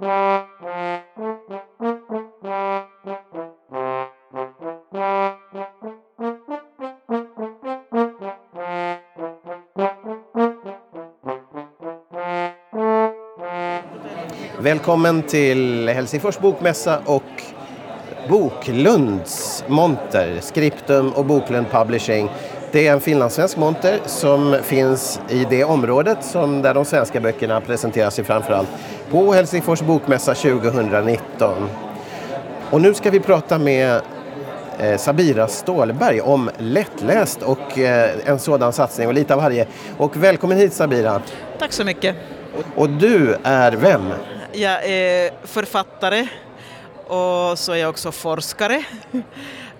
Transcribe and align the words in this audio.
Välkommen 0.00 1.02
till 15.22 15.88
Helsingfors 15.88 16.38
bokmässa 16.38 16.98
och 17.04 17.22
Boklunds 18.28 19.64
monter, 19.68 20.40
Skriptum 20.40 21.12
och 21.12 21.24
Boklund 21.24 21.66
Publishing. 21.70 22.28
Det 22.72 22.86
är 22.86 22.92
en 22.92 23.00
finlandssvensk 23.00 23.56
monter 23.56 23.98
som 24.06 24.56
finns 24.62 25.20
i 25.28 25.46
det 25.50 25.64
området 25.64 26.24
som 26.24 26.62
där 26.62 26.74
de 26.74 26.84
svenska 26.84 27.20
böckerna 27.20 27.60
presenteras 27.60 28.18
i 28.18 28.24
framförallt 28.24 28.68
på 29.10 29.32
Helsingfors 29.32 29.80
bokmässa 29.80 30.34
2019. 30.34 31.70
Och 32.70 32.80
nu 32.80 32.94
ska 32.94 33.10
vi 33.10 33.20
prata 33.20 33.58
med 33.58 34.00
eh, 34.78 34.96
Sabira 34.96 35.48
Stålberg 35.48 36.20
om 36.20 36.50
lättläst 36.58 37.42
och 37.42 37.78
eh, 37.78 38.10
en 38.24 38.38
sådan 38.38 38.72
satsning 38.72 39.08
och 39.08 39.14
lite 39.14 39.34
av 39.34 39.40
varje. 39.40 39.66
Och 39.96 40.16
välkommen 40.16 40.58
hit 40.58 40.72
Sabira. 40.72 41.22
Tack 41.58 41.72
så 41.72 41.84
mycket. 41.84 42.16
Och 42.74 42.90
du 42.90 43.36
är 43.42 43.72
vem? 43.72 44.12
Jag 44.52 44.84
är 44.84 45.30
författare 45.44 46.28
och 47.06 47.58
så 47.58 47.72
är 47.72 47.76
jag 47.76 47.90
också 47.90 48.12
forskare. 48.12 48.84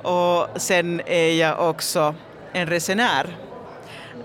Och 0.02 0.48
sen 0.56 1.00
är 1.06 1.33
jag 1.33 1.70
också 1.70 2.14
en 2.52 2.66
resenär. 2.66 3.36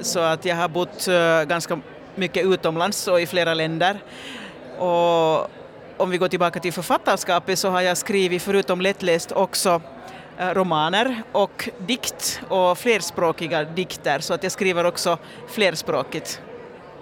Så 0.01 0.19
att 0.19 0.45
jag 0.45 0.55
har 0.55 0.67
bott 0.67 1.07
eh, 1.07 1.43
ganska 1.43 1.79
mycket 2.15 2.45
utomlands 2.45 3.07
och 3.07 3.21
i 3.21 3.25
flera 3.25 3.53
länder. 3.53 3.99
Och 4.77 5.47
om 5.97 6.09
vi 6.09 6.17
går 6.17 6.27
tillbaka 6.27 6.59
till 6.59 6.73
författarskapet 6.73 7.59
så 7.59 7.69
har 7.69 7.81
jag 7.81 7.97
skrivit, 7.97 8.41
förutom 8.41 8.81
lättläst, 8.81 9.31
också 9.31 9.81
eh, 10.37 10.49
romaner 10.49 11.23
och 11.31 11.69
dikt 11.77 12.41
och 12.49 12.77
flerspråkiga 12.77 13.63
dikter, 13.63 14.19
så 14.19 14.33
att 14.33 14.43
jag 14.43 14.51
skriver 14.51 14.85
också 14.85 15.17
flerspråkigt. 15.47 16.41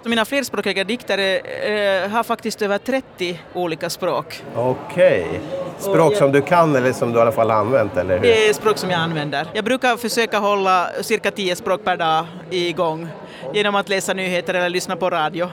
Mina 0.04 0.24
flerspråkiga 0.24 0.84
dikter 0.84 1.18
eh, 1.18 2.10
har 2.10 2.22
faktiskt 2.22 2.62
över 2.62 2.78
30 2.78 3.40
olika 3.54 3.90
språk. 3.90 4.42
Okej. 4.54 5.26
Okay. 5.28 5.40
Språk 5.78 6.16
som 6.16 6.32
du 6.32 6.42
kan 6.42 6.76
eller 6.76 6.92
som 6.92 7.12
du 7.12 7.18
i 7.18 7.22
alla 7.22 7.32
fall 7.32 7.50
har 7.50 7.56
använt? 7.56 7.96
Eller 7.96 8.14
hur? 8.14 8.22
Det 8.22 8.48
är 8.48 8.52
språk 8.52 8.78
som 8.78 8.90
jag 8.90 9.00
använder. 9.00 9.46
Jag 9.52 9.64
brukar 9.64 9.96
försöka 9.96 10.38
hålla 10.38 10.90
cirka 11.02 11.30
10 11.30 11.56
språk 11.56 11.84
per 11.84 11.96
dag 11.96 12.26
igång 12.50 13.08
genom 13.54 13.74
att 13.74 13.88
läsa 13.88 14.12
nyheter 14.14 14.54
eller 14.54 14.68
lyssna 14.68 14.96
på 14.96 15.10
radio. 15.10 15.48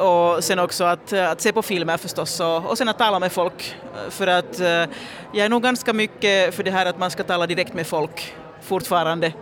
Och 0.00 0.44
sen 0.44 0.58
också 0.58 0.84
att, 0.84 1.12
att 1.12 1.40
se 1.40 1.52
på 1.52 1.62
filmer 1.62 1.96
förstås 1.96 2.40
och, 2.40 2.66
och 2.70 2.78
sen 2.78 2.88
att 2.88 2.98
tala 2.98 3.18
med 3.18 3.32
folk. 3.32 3.76
För 4.10 4.26
att 4.26 4.60
eh, 4.60 4.66
jag 4.66 5.44
är 5.44 5.48
nog 5.48 5.62
ganska 5.62 5.92
mycket 5.92 6.54
för 6.54 6.62
det 6.62 6.70
här 6.70 6.86
att 6.86 6.98
man 6.98 7.10
ska 7.10 7.22
tala 7.22 7.46
direkt 7.46 7.74
med 7.74 7.86
folk 7.86 8.34
fortfarande 8.62 9.32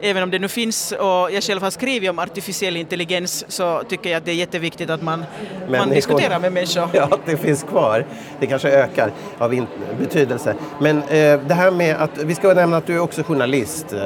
även 0.00 0.22
om 0.22 0.30
det 0.30 0.38
nu 0.38 0.48
finns 0.48 0.92
och 0.92 1.32
jag 1.32 1.42
själv 1.42 1.62
har 1.62 1.70
skrivit 1.70 2.10
om 2.10 2.18
artificiell 2.18 2.76
intelligens 2.76 3.44
så 3.48 3.82
tycker 3.88 4.10
jag 4.10 4.18
att 4.18 4.24
det 4.24 4.30
är 4.30 4.34
jätteviktigt 4.34 4.90
att 4.90 5.02
man, 5.02 5.24
man 5.68 5.90
diskuterar 5.90 6.38
med 6.40 6.52
människor. 6.52 6.88
Ja, 6.92 7.18
det 7.24 7.36
finns 7.36 7.62
kvar. 7.62 8.06
Det 8.40 8.46
kanske 8.46 8.68
ökar 8.68 9.12
av 9.38 9.66
betydelse. 9.98 10.54
Men 10.80 10.98
eh, 11.02 11.40
det 11.40 11.54
här 11.54 11.70
med 11.70 11.96
att, 11.96 12.18
vi 12.18 12.34
ska 12.34 12.54
nämna 12.54 12.76
att 12.76 12.86
du 12.86 12.94
är 12.94 13.00
också 13.00 13.22
journalist. 13.22 13.92
Eh, 13.92 14.00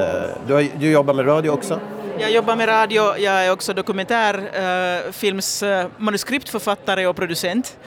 du, 0.47 0.55
har, 0.55 0.67
du 0.78 0.91
jobbar 0.91 1.15
med 1.15 1.27
radio 1.27 1.51
också? 1.51 1.81
Jag 2.20 2.30
jobbar 2.30 2.56
med 2.56 2.68
radio, 2.68 3.16
jag 3.18 3.46
är 3.46 3.52
också 3.52 3.74
dokumentärfilms 3.74 5.62
eh, 5.62 5.86
manuskriptförfattare 5.96 7.06
och 7.06 7.16
producent. 7.16 7.78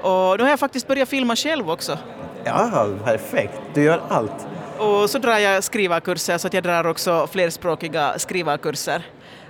Och 0.00 0.38
nu 0.38 0.42
har 0.42 0.50
jag 0.50 0.60
faktiskt 0.60 0.88
börjat 0.88 1.08
filma 1.08 1.36
själv 1.36 1.70
också. 1.70 1.98
Ja, 2.44 2.88
perfekt. 3.04 3.60
Du 3.74 3.82
gör 3.82 4.00
allt. 4.08 4.46
Och 4.78 5.10
så 5.10 5.18
drar 5.18 5.38
jag 5.38 5.64
skrivarkurser 5.64 6.38
så 6.38 6.46
att 6.46 6.54
jag 6.54 6.62
drar 6.62 6.86
också 6.86 7.26
flerspråkiga 7.26 8.18
skrivarkurser 8.18 9.02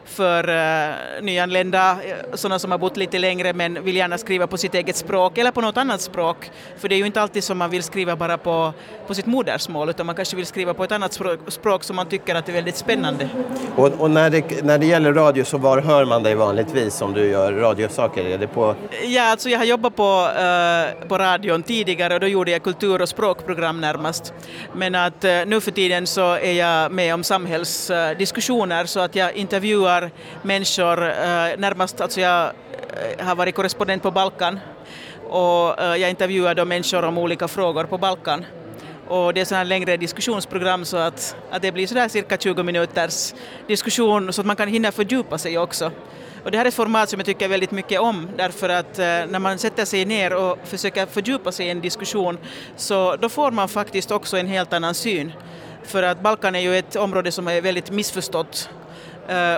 för 0.06 0.48
uh, 0.48 1.22
nyanlända, 1.22 1.90
eh, 1.90 2.34
sådana 2.34 2.58
som 2.58 2.70
har 2.70 2.78
bott 2.78 2.96
lite 2.96 3.18
längre 3.18 3.52
men 3.52 3.84
vill 3.84 3.96
gärna 3.96 4.18
skriva 4.18 4.46
på 4.46 4.56
sitt 4.56 4.74
eget 4.74 4.96
språk 4.96 5.38
eller 5.38 5.50
på 5.50 5.60
något 5.60 5.76
annat 5.76 6.00
språk. 6.00 6.50
För 6.78 6.88
det 6.88 6.94
är 6.94 6.96
ju 6.96 7.06
inte 7.06 7.20
alltid 7.20 7.44
som 7.44 7.58
man 7.58 7.70
vill 7.70 7.82
skriva 7.82 8.16
bara 8.16 8.38
på, 8.38 8.72
på 9.06 9.14
sitt 9.14 9.26
modersmål 9.26 9.90
utan 9.90 10.06
man 10.06 10.14
kanske 10.14 10.36
vill 10.36 10.46
skriva 10.46 10.74
på 10.74 10.84
ett 10.84 10.92
annat 10.92 11.12
språk, 11.12 11.40
språk 11.48 11.84
som 11.84 11.96
man 11.96 12.06
tycker 12.06 12.34
att 12.34 12.48
är 12.48 12.52
väldigt 12.52 12.76
spännande. 12.76 13.28
Och, 13.76 13.92
och, 13.98 14.10
när, 14.10 14.30
det, 14.30 14.64
när 14.64 14.78
det 14.78 14.86
gäller 14.86 15.12
radio 15.12 15.44
så 15.44 15.58
var 15.58 15.80
hör 15.80 16.04
man 16.04 16.22
dig 16.22 16.34
vanligtvis 16.34 17.02
om 17.02 17.12
du 17.12 17.30
gör 17.30 17.52
radiosaker? 17.52 18.24
Är 18.24 18.38
det 18.38 18.46
på... 18.46 18.74
Ja, 19.04 19.22
alltså 19.22 19.48
jag 19.48 19.58
har 19.58 19.64
jobbat 19.64 19.96
på, 19.96 20.28
uh, 20.30 21.08
på 21.08 21.18
radion 21.18 21.62
tidigare 21.62 22.14
och 22.14 22.20
då 22.20 22.26
gjorde 22.26 22.50
jag 22.50 22.62
kultur 22.62 23.02
och 23.02 23.08
språkprogram 23.08 23.80
närmast. 23.80 24.34
Men 24.72 24.94
att 24.94 25.24
uh, 25.24 25.30
nu 25.46 25.60
för 25.60 25.70
tiden 25.70 26.06
så 26.06 26.32
är 26.32 26.52
jag 26.52 26.92
med 26.92 27.14
om 27.14 27.24
samhällsdiskussioner 27.24 28.84
så 28.86 29.00
att 29.00 29.14
jag 29.14 29.34
intervjuar 29.34 29.95
träffar 30.00 30.10
människor, 30.42 31.02
eh, 31.02 31.58
närmast 31.58 32.00
alltså 32.00 32.20
jag 32.20 32.52
eh, 33.18 33.26
har 33.26 33.34
varit 33.34 33.54
korrespondent 33.54 34.02
på 34.02 34.10
Balkan 34.10 34.60
och 35.28 35.80
eh, 35.80 35.96
jag 35.96 36.10
intervjuar 36.10 36.54
då 36.54 36.64
människor 36.64 37.04
om 37.04 37.18
olika 37.18 37.48
frågor 37.48 37.84
på 37.84 37.98
Balkan. 37.98 38.44
Och 39.08 39.34
det 39.34 39.40
är 39.40 39.44
sådana 39.44 39.64
längre 39.64 39.96
diskussionsprogram 39.96 40.84
så 40.84 40.96
att, 40.96 41.36
att 41.50 41.62
det 41.62 41.72
blir 41.72 41.86
sådär 41.86 42.08
cirka 42.08 42.36
20 42.36 42.62
minuters 42.62 43.34
diskussion 43.68 44.32
så 44.32 44.40
att 44.40 44.46
man 44.46 44.56
kan 44.56 44.68
hinna 44.68 44.92
fördjupa 44.92 45.38
sig 45.38 45.58
också. 45.58 45.90
Och 46.44 46.50
det 46.50 46.58
här 46.58 46.64
är 46.64 46.68
ett 46.68 46.74
format 46.74 47.08
som 47.08 47.18
jag 47.20 47.26
tycker 47.26 47.48
väldigt 47.48 47.70
mycket 47.70 48.00
om 48.00 48.28
därför 48.36 48.68
att 48.68 48.98
när 49.28 49.38
man 49.38 49.58
sätter 49.58 49.84
sig 49.84 50.04
ner 50.04 50.34
och 50.34 50.58
försöker 50.64 51.06
fördjupa 51.06 51.52
sig 51.52 51.66
i 51.66 51.70
en 51.70 51.80
diskussion 51.80 52.38
så 52.76 53.16
då 53.16 53.28
får 53.28 53.50
man 53.50 53.68
faktiskt 53.68 54.10
också 54.10 54.36
en 54.36 54.46
helt 54.46 54.72
annan 54.72 54.94
syn. 54.94 55.32
För 55.82 56.02
att 56.02 56.20
Balkan 56.20 56.54
är 56.54 56.60
ju 56.60 56.78
ett 56.78 56.96
område 56.96 57.32
som 57.32 57.48
är 57.48 57.60
väldigt 57.60 57.90
missförstått 57.90 58.70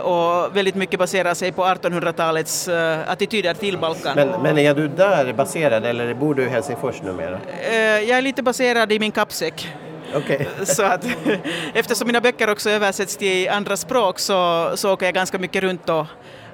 och 0.02 0.56
väldigt 0.56 0.74
mycket 0.74 0.98
baserar 0.98 1.34
sig 1.34 1.52
på 1.52 1.64
1800-talets 1.64 2.68
eh, 2.68 3.10
attityder 3.10 3.54
till 3.54 3.78
Balkan. 3.78 4.12
Men, 4.16 4.42
men, 4.42 4.58
är 4.58 4.74
du 4.74 4.88
där 4.88 5.32
baserad 5.32 5.84
eller 5.84 6.14
bor 6.14 6.34
du 6.34 6.42
i 6.42 6.48
Helsingfors 6.48 7.02
numera? 7.02 7.38
Eh, 7.70 7.76
jag 7.78 8.18
är 8.18 8.22
lite 8.22 8.42
baserad 8.42 8.92
i 8.92 8.98
min 8.98 9.12
kappsäck. 9.12 9.68
Okay. 10.14 10.46
så 10.64 10.82
att, 10.82 11.06
eftersom 11.74 12.06
mina 12.06 12.20
böcker 12.20 12.50
också 12.50 12.70
översätts 12.70 13.16
till 13.16 13.48
andra 13.48 13.76
språk 13.76 14.18
så, 14.18 14.70
så 14.74 14.92
åker 14.92 15.06
jag 15.06 15.14
ganska 15.14 15.38
mycket 15.38 15.62
runt 15.62 15.88
och, 15.88 16.06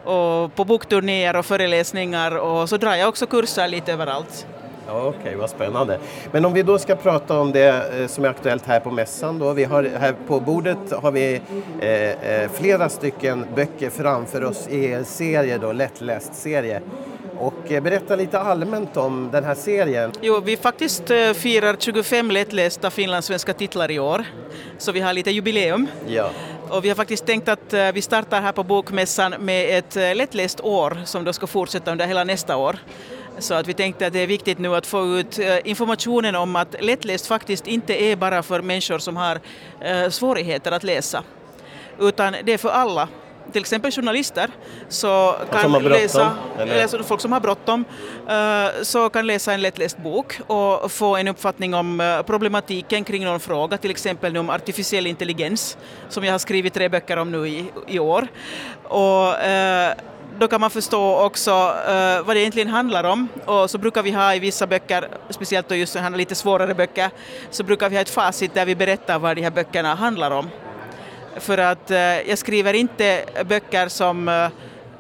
och 0.04 0.54
på 0.54 0.64
bokturnéer 0.64 1.36
och 1.36 1.46
föreläsningar 1.46 2.36
och 2.36 2.68
så 2.68 2.76
drar 2.76 2.94
jag 2.94 3.08
också 3.08 3.26
kurser 3.26 3.68
lite 3.68 3.92
överallt. 3.92 4.46
Okej, 4.88 5.18
okay, 5.18 5.36
vad 5.36 5.50
spännande. 5.50 5.98
Men 6.32 6.44
om 6.44 6.52
vi 6.52 6.62
då 6.62 6.78
ska 6.78 6.96
prata 6.96 7.40
om 7.40 7.52
det 7.52 8.00
eh, 8.00 8.06
som 8.06 8.24
är 8.24 8.28
aktuellt 8.28 8.66
här 8.66 8.80
på 8.80 8.90
mässan 8.90 9.38
då. 9.38 9.52
Vi 9.52 9.64
har, 9.64 9.82
här 9.82 10.14
på 10.26 10.40
bordet 10.40 10.92
har 11.02 11.12
vi 11.12 11.40
eh, 11.80 11.90
eh 11.90 12.50
flera 12.52 12.88
stycken 12.88 13.46
böcker 13.54 13.90
framför 13.90 14.44
oss 14.44 14.68
i 14.68 14.92
en 14.92 15.04
serie 15.04 15.58
då, 15.58 15.72
lättläst 15.72 16.34
serie. 16.34 16.80
Och 17.38 17.72
eh, 17.72 17.82
berätta 17.82 18.16
lite 18.16 18.38
allmänt 18.38 18.96
om 18.96 19.28
den 19.32 19.44
här 19.44 19.54
serien. 19.54 20.12
Jo, 20.20 20.40
vi 20.44 20.56
faktiskt 20.56 21.08
firar 21.34 21.76
25 21.78 22.30
lättlästa 22.30 22.90
finlandssvenska 22.90 23.52
titlar 23.52 23.90
i 23.90 23.98
år, 23.98 24.24
så 24.78 24.92
vi 24.92 25.00
har 25.00 25.12
lite 25.12 25.30
jubileum. 25.30 25.86
Ja. 26.06 26.30
Och 26.68 26.84
vi 26.84 26.88
har 26.88 26.96
faktiskt 26.96 27.26
tänkt 27.26 27.48
att 27.48 27.74
vi 27.94 28.02
startar 28.02 28.40
här 28.40 28.52
på 28.52 28.62
Bokmässan 28.62 29.34
med 29.38 29.78
ett 29.78 30.16
lättläst 30.16 30.60
år 30.60 30.98
som 31.04 31.24
då 31.24 31.32
ska 31.32 31.46
fortsätta 31.46 31.92
under 31.92 32.06
hela 32.06 32.24
nästa 32.24 32.56
år. 32.56 32.76
Så 33.38 33.54
att 33.54 33.68
vi 33.68 33.74
tänkte 33.74 34.06
att 34.06 34.12
det 34.12 34.20
är 34.20 34.26
viktigt 34.26 34.58
nu 34.58 34.76
att 34.76 34.86
få 34.86 35.06
ut 35.18 35.38
eh, 35.38 35.56
informationen 35.64 36.34
om 36.34 36.56
att 36.56 36.76
lättläst 36.80 37.26
faktiskt 37.26 37.66
inte 37.66 38.02
är 38.04 38.16
bara 38.16 38.42
för 38.42 38.62
människor 38.62 38.98
som 38.98 39.16
har 39.16 39.40
eh, 39.80 40.08
svårigheter 40.08 40.72
att 40.72 40.82
läsa, 40.82 41.22
utan 42.00 42.34
det 42.44 42.52
är 42.52 42.58
för 42.58 42.68
alla. 42.68 43.08
Till 43.52 43.60
exempel 43.60 43.92
journalister 43.92 44.50
så 44.88 45.34
kan 45.52 45.72
läsa, 45.72 46.36
läsa, 46.58 47.02
folk 47.02 47.20
som 47.20 47.32
har 47.32 47.40
bråttom, 47.40 47.84
eh, 48.28 48.82
så 48.82 49.10
kan 49.10 49.26
läsa 49.26 49.52
en 49.52 49.62
lättläst 49.62 49.98
bok 49.98 50.40
och 50.46 50.92
få 50.92 51.16
en 51.16 51.28
uppfattning 51.28 51.74
om 51.74 52.22
problematiken 52.26 53.04
kring 53.04 53.24
någon 53.24 53.40
fråga, 53.40 53.78
till 53.78 53.90
exempel 53.90 54.36
om 54.36 54.50
artificiell 54.50 55.06
intelligens, 55.06 55.76
som 56.08 56.24
jag 56.24 56.32
har 56.32 56.38
skrivit 56.38 56.74
tre 56.74 56.88
böcker 56.88 57.16
om 57.16 57.32
nu 57.32 57.48
i, 57.48 57.64
i 57.88 57.98
år. 57.98 58.26
Och, 58.82 59.34
då 60.38 60.48
kan 60.48 60.60
man 60.60 60.70
förstå 60.70 61.18
också 61.18 61.50
uh, 61.50 62.26
vad 62.26 62.36
det 62.36 62.40
egentligen 62.40 62.68
handlar 62.68 63.04
om. 63.04 63.28
Och 63.44 63.70
så 63.70 63.78
brukar 63.78 64.02
vi 64.02 64.10
ha 64.10 64.34
i 64.34 64.38
vissa 64.38 64.66
böcker, 64.66 65.08
speciellt 65.30 65.68
då 65.68 65.74
just 65.74 65.92
sådana 65.92 66.16
lite 66.16 66.34
svårare 66.34 66.74
böcker, 66.74 67.10
så 67.50 67.64
brukar 67.64 67.88
vi 67.90 67.96
ha 67.96 68.02
ett 68.02 68.10
facit 68.10 68.54
där 68.54 68.66
vi 68.66 68.74
berättar 68.76 69.18
vad 69.18 69.36
de 69.36 69.42
här 69.42 69.50
böckerna 69.50 69.94
handlar 69.94 70.30
om. 70.30 70.50
För 71.36 71.58
att 71.58 71.90
uh, 71.90 71.96
jag 71.98 72.38
skriver 72.38 72.74
inte 72.74 73.24
böcker 73.44 73.88
som 73.88 74.28
uh, 74.28 74.48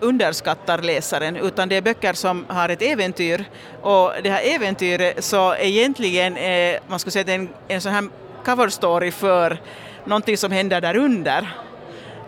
underskattar 0.00 0.78
läsaren, 0.82 1.36
utan 1.36 1.68
det 1.68 1.76
är 1.76 1.82
böcker 1.82 2.12
som 2.12 2.46
har 2.48 2.68
ett 2.68 2.82
äventyr. 2.82 3.44
Och 3.82 4.12
det 4.22 4.30
här 4.30 4.42
äventyret 4.44 5.24
så 5.24 5.54
egentligen 5.54 6.36
är, 6.36 6.80
man 6.86 6.98
skulle 6.98 7.12
säga, 7.12 7.34
en, 7.34 7.48
en 7.68 7.80
sån 7.80 7.92
här 7.92 8.08
cover 8.44 8.68
story 8.68 9.10
för 9.10 9.58
någonting 10.04 10.36
som 10.36 10.52
händer 10.52 10.80
där 10.80 10.96
under. 10.96 11.48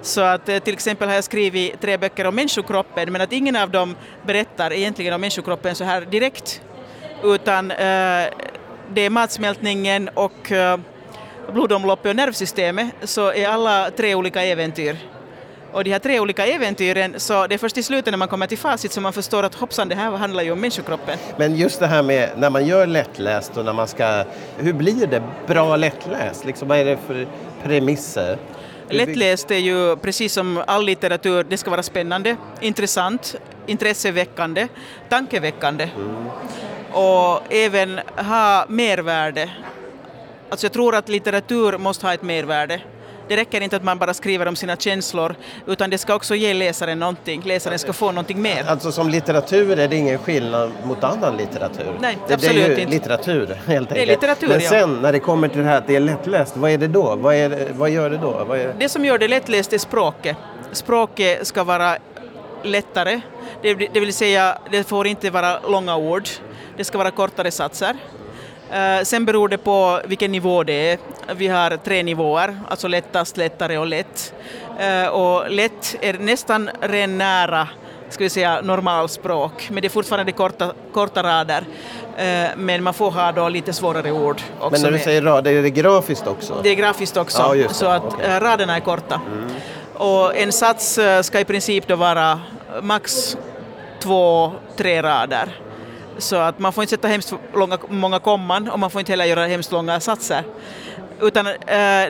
Så 0.07 0.21
att 0.21 0.49
eh, 0.49 0.59
till 0.59 0.75
exempel 0.75 1.09
har 1.09 1.15
jag 1.15 1.25
skrivit 1.25 1.81
tre 1.81 1.97
böcker 1.97 2.27
om 2.27 2.35
människokroppen 2.35 3.13
men 3.13 3.21
att 3.21 3.33
ingen 3.33 3.57
av 3.57 3.71
dem 3.71 3.97
berättar 4.27 4.73
egentligen 4.73 5.15
om 5.15 5.21
människokroppen 5.21 5.75
så 5.75 5.85
här 5.85 6.01
direkt 6.01 6.61
utan 7.25 7.71
eh, 7.71 7.77
det 8.95 9.01
är 9.01 9.11
matsmältningen 9.11 10.09
och 10.15 10.53
eh, 10.53 10.79
blodomloppet 11.53 12.11
och 12.11 12.17
nervsystemet 12.17 12.87
så 13.03 13.33
är 13.33 13.49
alla 13.49 13.91
tre 13.91 14.15
olika 14.15 14.43
äventyr. 14.43 14.97
Och 15.73 15.85
de 15.85 15.91
här 15.91 15.99
tre 15.99 16.21
olika 16.21 16.47
äventyren, 16.47 17.15
så 17.17 17.47
det 17.47 17.55
är 17.55 17.59
först 17.59 17.79
i 17.79 17.83
slutet 17.83 18.13
när 18.13 18.19
man 18.19 18.29
kommer 18.29 18.47
till 18.47 18.59
facit 18.59 18.93
som 18.93 19.03
man 19.03 19.13
förstår 19.13 19.43
att 19.43 19.55
hoppsan, 19.55 19.89
det 19.89 19.95
här 19.95 20.11
handlar 20.11 20.43
ju 20.43 20.53
om 20.53 20.61
människokroppen. 20.61 21.19
Men 21.37 21.57
just 21.57 21.81
det 21.81 21.87
här 21.87 22.03
med 22.03 22.31
när 22.37 22.51
man 22.51 22.67
gör 22.67 22.87
lättläst 22.87 23.57
och 23.57 23.65
när 23.65 23.73
man 23.73 23.89
ska, 23.89 24.25
hur 24.59 24.73
blir 24.73 25.07
det 25.07 25.23
bra 25.47 25.77
lättläst? 25.77 26.45
Liksom, 26.45 26.69
vad 26.69 26.79
är 26.79 26.85
det 26.85 26.97
för 27.07 27.27
premisser? 27.63 28.39
Lättläst 28.89 29.51
är 29.51 29.59
ju 29.59 29.97
precis 29.97 30.33
som 30.33 30.63
all 30.67 30.85
litteratur, 30.85 31.45
det 31.49 31.57
ska 31.57 31.71
vara 31.71 31.83
spännande, 31.83 32.37
intressant, 32.61 33.35
intresseväckande, 33.67 34.69
tankeväckande 35.09 35.91
mm. 35.97 36.27
och 36.93 37.53
även 37.53 38.01
ha 38.17 38.67
mervärde. 38.69 39.51
Alltså 40.51 40.65
jag 40.65 40.73
tror 40.73 40.95
att 40.95 41.09
litteratur 41.09 41.79
måste 41.79 42.07
ha 42.07 42.15
ett 42.15 42.23
mervärde. 42.23 42.81
Det 43.29 43.37
räcker 43.37 43.61
inte 43.61 43.77
att 43.77 43.85
man 43.85 43.99
bara 43.99 44.15
skriver 44.15 44.49
om 44.49 44.57
sina 44.57 44.77
känslor, 44.77 45.35
utan 45.67 45.91
det 45.91 45.99
ska 45.99 46.15
också 46.15 46.35
ge 46.35 46.55
läsaren 46.55 46.99
någonting. 46.99 47.43
Läsaren 47.45 47.79
ska 47.79 47.93
få 47.93 48.07
någonting 48.07 48.43
mer. 48.43 48.65
Alltså 48.69 48.93
som 48.93 49.09
litteratur 49.09 49.79
är 49.79 49.89
det 49.89 49.97
ingen 49.97 50.19
skillnad 50.19 50.73
mot 50.85 51.05
annan 51.05 51.37
litteratur? 51.37 51.99
Nej, 52.01 52.19
det, 52.29 52.35
absolut 52.35 52.57
inte. 52.57 52.69
Det 52.69 52.73
är 52.73 52.77
ju 52.77 52.83
inte. 52.83 52.95
litteratur 52.95 53.47
helt 53.47 53.69
enkelt. 53.69 53.91
Det 53.91 54.03
är 54.03 54.07
litteratur, 54.07 54.49
Men 54.49 54.61
sen 54.61 54.79
ja. 54.79 54.87
när 54.87 55.13
det 55.13 55.19
kommer 55.19 55.49
till 55.49 55.59
det 55.59 55.65
här 55.65 55.79
att 55.79 55.87
det 55.87 55.97
är 55.97 56.01
lättläst, 56.01 56.57
vad 56.57 56.71
är 56.71 56.79
det 56.79 56.89
då? 56.89 57.17
Vad, 57.17 57.35
är, 57.35 57.69
vad 57.73 57.91
gör 57.91 58.11
det 58.11 58.19
då? 58.19 58.47
Det? 58.51 58.75
det 58.79 58.89
som 58.89 59.05
gör 59.05 59.19
det 59.19 59.29
lättläst 59.29 59.73
är 59.73 59.79
språket. 59.79 60.37
Språket 60.73 61.47
ska 61.47 61.65
vara 61.65 61.97
lättare, 62.63 63.21
det, 63.63 63.75
det 63.75 64.01
vill 64.01 64.15
säga 64.15 64.59
det 64.71 64.85
får 64.85 65.07
inte 65.07 65.31
vara 65.31 65.61
långa 65.61 65.97
ord, 65.97 66.29
det 66.77 66.85
ska 66.85 66.99
vara 66.99 67.11
kortare 67.11 67.51
satser. 67.51 67.97
Uh, 68.71 69.05
sen 69.05 69.25
beror 69.25 69.49
det 69.49 69.59
på 69.59 70.01
vilken 70.05 70.33
nivå 70.33 70.65
det 70.65 70.91
är. 70.93 70.99
Vi 71.35 71.49
har 71.49 71.77
tre 71.77 72.03
nivåer, 72.03 72.61
alltså 72.69 72.89
lättast, 72.89 73.37
lättare 73.37 73.79
och 73.79 73.87
lätt. 73.87 74.35
Uh, 74.81 75.09
och 75.09 75.51
lätt 75.51 75.97
är 76.01 76.13
nästan 76.13 76.71
ren 76.81 77.19
nära 77.19 77.69
ska 78.11 78.25
vi 78.25 78.31
säga, 78.31 78.61
normalspråk, 78.63 79.69
men 79.71 79.83
det 79.83 79.89
är 79.89 79.91
fortfarande 79.91 80.33
korta, 80.33 80.73
korta 80.93 81.23
rader. 81.23 81.61
Uh, 81.61 82.57
men 82.57 82.83
man 82.83 82.95
får 82.95 83.11
ha 83.11 83.33
då 83.33 83.49
lite 83.49 83.73
svårare 83.73 84.13
ord. 84.13 84.41
Också 84.61 84.71
men 84.71 84.81
när 84.81 84.99
du 84.99 85.05
säger 85.05 85.23
rader, 85.23 85.53
är 85.53 85.63
det 85.63 85.71
grafiskt 85.71 86.27
också? 86.27 86.61
Det 86.63 86.69
är 86.69 86.75
grafiskt 86.75 87.17
också, 87.17 87.57
ja, 87.57 87.69
så 87.69 87.87
att 87.87 88.15
okay. 88.15 88.41
raderna 88.41 88.77
är 88.77 88.81
korta. 88.81 89.21
Mm. 89.33 89.51
Och 89.95 90.37
en 90.37 90.53
sats 90.53 90.99
ska 91.23 91.41
i 91.41 91.45
princip 91.45 91.87
då 91.87 91.97
vara 91.97 92.41
max 92.83 93.37
två, 94.03 94.53
tre 94.77 95.03
rader. 95.03 95.66
Så 96.19 96.37
att 96.37 96.59
man 96.59 96.73
får 96.73 96.83
inte 96.83 96.91
sätta 96.91 97.09
hemskt 97.09 97.35
långa, 97.55 97.79
många 97.89 98.19
komman 98.19 98.71
och 98.71 98.79
man 98.79 98.91
får 98.91 98.99
inte 98.99 99.13
heller 99.13 99.25
göra 99.25 99.47
hemskt 99.47 99.73
långa 99.73 100.01
satser. 100.01 100.45
Utan 101.21 101.47
eh, 101.47 101.55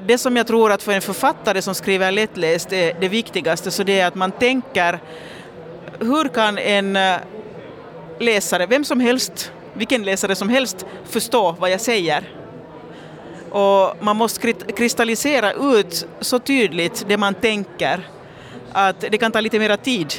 det 0.07 0.19
som 0.19 0.37
jag 0.37 0.47
tror 0.47 0.73
att 0.73 0.83
för 0.83 0.93
en 0.93 1.03
författare 1.03 1.63
som 1.63 1.75
skriver 1.75 2.13
lättläst 2.13 2.73
är 2.73 2.97
det 3.01 3.09
viktigaste, 3.09 3.71
så 3.71 3.83
det 3.83 4.01
är 4.01 4.07
att 4.07 4.15
man 4.15 4.33
tänker 4.33 5.01
hur 6.01 6.29
kan 6.29 6.59
en 6.59 6.97
eh, 6.97 7.17
läsare, 8.19 8.67
vem 8.67 8.85
som 8.85 9.01
helst, 9.01 9.53
vilken 9.75 10.03
läsare 10.03 10.35
som 10.35 10.49
helst, 10.49 10.87
förstå 11.05 11.57
vad 11.59 11.71
jag 11.71 11.81
säger? 11.81 12.33
Och 13.51 14.05
man 14.05 14.17
måste 14.17 14.53
kristallisera 14.53 15.53
ut 15.53 16.07
så 16.21 16.39
tydligt 16.39 17.05
det 17.09 17.17
man 17.17 17.35
tänker 17.35 18.09
att 18.73 19.01
det 19.01 19.19
kan 19.19 19.33
ta 19.33 19.41
lite 19.41 19.59
mera 19.59 19.77
tid 19.77 20.15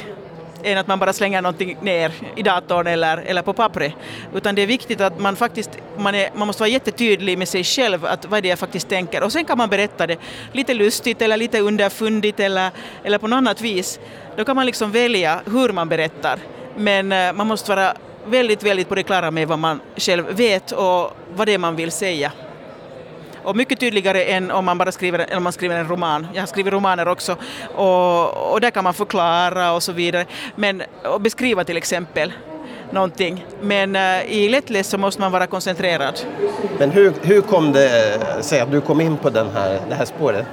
än 0.72 0.78
att 0.78 0.86
man 0.86 0.98
bara 0.98 1.12
slänger 1.12 1.42
någonting 1.42 1.76
ner 1.82 2.12
i 2.36 2.42
datorn 2.42 2.86
eller, 2.86 3.16
eller 3.16 3.42
på 3.42 3.52
pappret. 3.52 3.92
Utan 4.34 4.54
det 4.54 4.62
är 4.62 4.66
viktigt 4.66 5.00
att 5.00 5.20
man 5.20 5.36
faktiskt, 5.36 5.70
man, 5.98 6.14
är, 6.14 6.30
man 6.34 6.46
måste 6.46 6.62
vara 6.62 6.70
jättetydlig 6.70 7.38
med 7.38 7.48
sig 7.48 7.64
själv, 7.64 8.06
att 8.06 8.24
vad 8.24 8.38
är 8.38 8.42
det 8.42 8.48
jag 8.48 8.58
faktiskt 8.58 8.88
tänker. 8.88 9.22
Och 9.22 9.32
sen 9.32 9.44
kan 9.44 9.58
man 9.58 9.68
berätta 9.68 10.06
det 10.06 10.18
lite 10.52 10.74
lustigt 10.74 11.22
eller 11.22 11.36
lite 11.36 11.60
underfundigt 11.60 12.40
eller, 12.40 12.70
eller 13.04 13.18
på 13.18 13.26
något 13.26 13.36
annat 13.36 13.60
vis. 13.60 14.00
Då 14.36 14.44
kan 14.44 14.56
man 14.56 14.66
liksom 14.66 14.92
välja 14.92 15.40
hur 15.46 15.72
man 15.72 15.88
berättar. 15.88 16.38
Men 16.76 17.12
eh, 17.12 17.32
man 17.32 17.46
måste 17.46 17.70
vara 17.70 17.92
väldigt, 18.26 18.62
väldigt 18.62 18.88
på 18.88 18.94
det 18.94 19.02
klara 19.02 19.30
med 19.30 19.48
vad 19.48 19.58
man 19.58 19.80
själv 19.96 20.24
vet 20.36 20.72
och 20.72 21.16
vad 21.34 21.46
det 21.46 21.54
är 21.54 21.58
man 21.58 21.76
vill 21.76 21.90
säga 21.90 22.32
och 23.48 23.56
mycket 23.56 23.80
tydligare 23.80 24.24
än 24.24 24.50
om 24.50 24.64
man 24.64 24.78
bara 24.78 24.92
skriver, 24.92 25.36
om 25.36 25.42
man 25.42 25.52
skriver 25.52 25.76
en 25.76 25.88
roman. 25.88 26.26
Jag 26.34 26.42
har 26.42 26.46
skrivit 26.46 26.72
romaner 26.72 27.08
också 27.08 27.36
och, 27.74 28.52
och 28.52 28.60
där 28.60 28.70
kan 28.70 28.84
man 28.84 28.94
förklara 28.94 29.72
och 29.72 29.82
så 29.82 29.92
vidare, 29.92 30.26
men 30.54 30.82
och 31.04 31.20
beskriva 31.20 31.64
till 31.64 31.76
exempel 31.76 32.32
någonting. 32.90 33.46
Men 33.60 33.96
uh, 33.96 34.32
i 34.32 34.48
lättläst 34.48 34.90
så 34.90 34.98
måste 34.98 35.20
man 35.20 35.32
vara 35.32 35.46
koncentrerad. 35.46 36.20
Men 36.78 36.90
hur, 36.90 37.12
hur 37.22 37.40
kom 37.40 37.72
det 37.72 38.20
sig 38.40 38.60
att 38.60 38.72
du 38.72 38.80
kom 38.80 39.00
in 39.00 39.16
på 39.16 39.30
den 39.30 39.50
här, 39.50 39.80
det 39.88 39.94
här 39.94 40.04
spåret? 40.04 40.46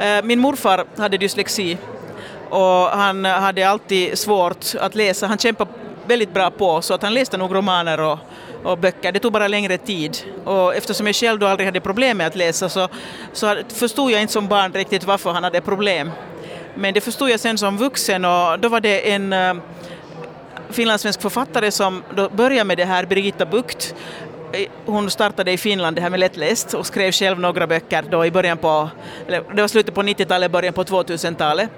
Uh, 0.00 0.24
min 0.24 0.38
morfar 0.38 0.84
hade 0.96 1.18
dyslexi 1.18 1.78
och 2.50 2.88
han 2.88 3.24
hade 3.24 3.68
alltid 3.68 4.18
svårt 4.18 4.66
att 4.80 4.94
läsa. 4.94 5.26
Han 5.26 5.38
kämpade 5.38 5.70
väldigt 6.06 6.34
bra 6.34 6.50
på 6.50 6.82
så 6.82 6.94
att 6.94 7.02
han 7.02 7.14
läste 7.14 7.36
nog 7.36 7.54
romaner 7.54 8.00
och, 8.00 8.18
och 8.64 8.78
böcker. 8.78 9.12
Det 9.12 9.18
tog 9.18 9.32
bara 9.32 9.48
längre 9.48 9.78
tid. 9.78 10.18
Och 10.44 10.74
eftersom 10.74 11.06
jag 11.06 11.16
själv 11.16 11.38
då 11.38 11.46
aldrig 11.46 11.66
hade 11.66 11.80
problem 11.80 12.18
med 12.18 12.26
att 12.26 12.36
läsa 12.36 12.68
så, 12.68 12.88
så 13.32 13.56
förstod 13.68 14.10
jag 14.10 14.20
inte 14.20 14.32
som 14.32 14.48
barn 14.48 14.72
riktigt 14.72 15.04
varför 15.04 15.30
han 15.30 15.44
hade 15.44 15.60
problem. 15.60 16.10
Men 16.74 16.94
det 16.94 17.00
förstod 17.00 17.30
jag 17.30 17.40
sen 17.40 17.58
som 17.58 17.78
vuxen 17.78 18.24
och 18.24 18.58
då 18.58 18.68
var 18.68 18.80
det 18.80 19.12
en 19.12 19.32
äh, 19.32 19.54
finlandssvensk 20.70 21.22
författare 21.22 21.70
som 21.70 22.02
då 22.14 22.28
började 22.28 22.64
med 22.64 22.78
det 22.78 22.84
här, 22.84 23.06
Birgitta 23.06 23.46
Bukt. 23.46 23.94
Eh, 24.52 24.68
hon 24.86 25.10
startade 25.10 25.52
i 25.52 25.58
Finland 25.58 25.96
det 25.96 26.02
här 26.02 26.10
med 26.10 26.20
lättläst 26.20 26.74
och 26.74 26.86
skrev 26.86 27.12
själv 27.12 27.40
några 27.40 27.66
böcker 27.66 28.04
då 28.10 28.26
i 28.26 28.30
början 28.30 28.58
på, 28.58 28.90
eller 29.26 29.42
det 29.54 29.60
var 29.60 29.68
slutet 29.68 29.94
på 29.94 30.02
90-talet, 30.02 30.50
början 30.50 30.74
på 30.74 30.84
2000-talet. 30.84 31.70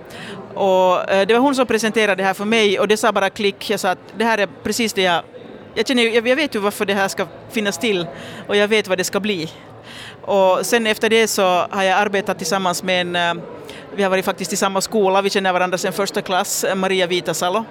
Och 0.55 1.11
eh, 1.11 1.27
det 1.27 1.35
var 1.35 1.41
hon 1.41 1.55
som 1.55 1.67
presenterade 1.67 2.23
det 2.23 2.27
här 2.27 2.35
för 2.35 2.45
mig 2.45 2.79
och 2.79 2.89
det 2.89 2.97
sa 2.97 3.13
bara 3.13 3.31
klick, 3.31 3.71
jag 3.71 3.81
sa 3.81 3.91
att 3.91 3.99
det 4.17 4.25
här 4.25 4.39
är 4.39 4.49
precis 4.63 4.93
det 4.93 5.03
jag 5.03 5.23
jag, 5.75 5.87
känner, 5.87 6.26
jag, 6.26 6.37
vet 6.37 6.55
ju 6.55 6.59
varför 6.59 6.87
det 6.87 6.94
här 6.94 7.09
ska 7.09 7.26
finnas 7.50 7.79
till 7.79 8.06
och 8.49 8.56
jag 8.56 8.69
vet 8.69 8.88
vad 8.88 8.99
det 8.99 9.05
ska 9.05 9.21
bli. 9.21 9.50
Och 10.23 10.67
sen 10.67 10.87
efter 10.87 11.11
det 11.11 11.29
så 11.29 11.43
har 11.71 11.82
jag 11.82 11.99
arbetat 11.99 12.38
tillsammans 12.38 12.82
med 12.82 13.00
en, 13.00 13.17
eh, 13.17 13.44
vi 13.97 14.03
har 14.03 14.11
varit 14.11 14.25
faktiskt 14.25 14.53
i 14.53 14.56
samma 14.56 14.81
skola, 14.81 15.23
vi 15.23 15.31
känner 15.31 15.53
varandra 15.53 15.79
sedan 15.79 15.93
första 15.93 16.23
klass, 16.23 16.65
eh, 16.65 16.75
Maria 16.75 17.06
Vitasalo. 17.06 17.65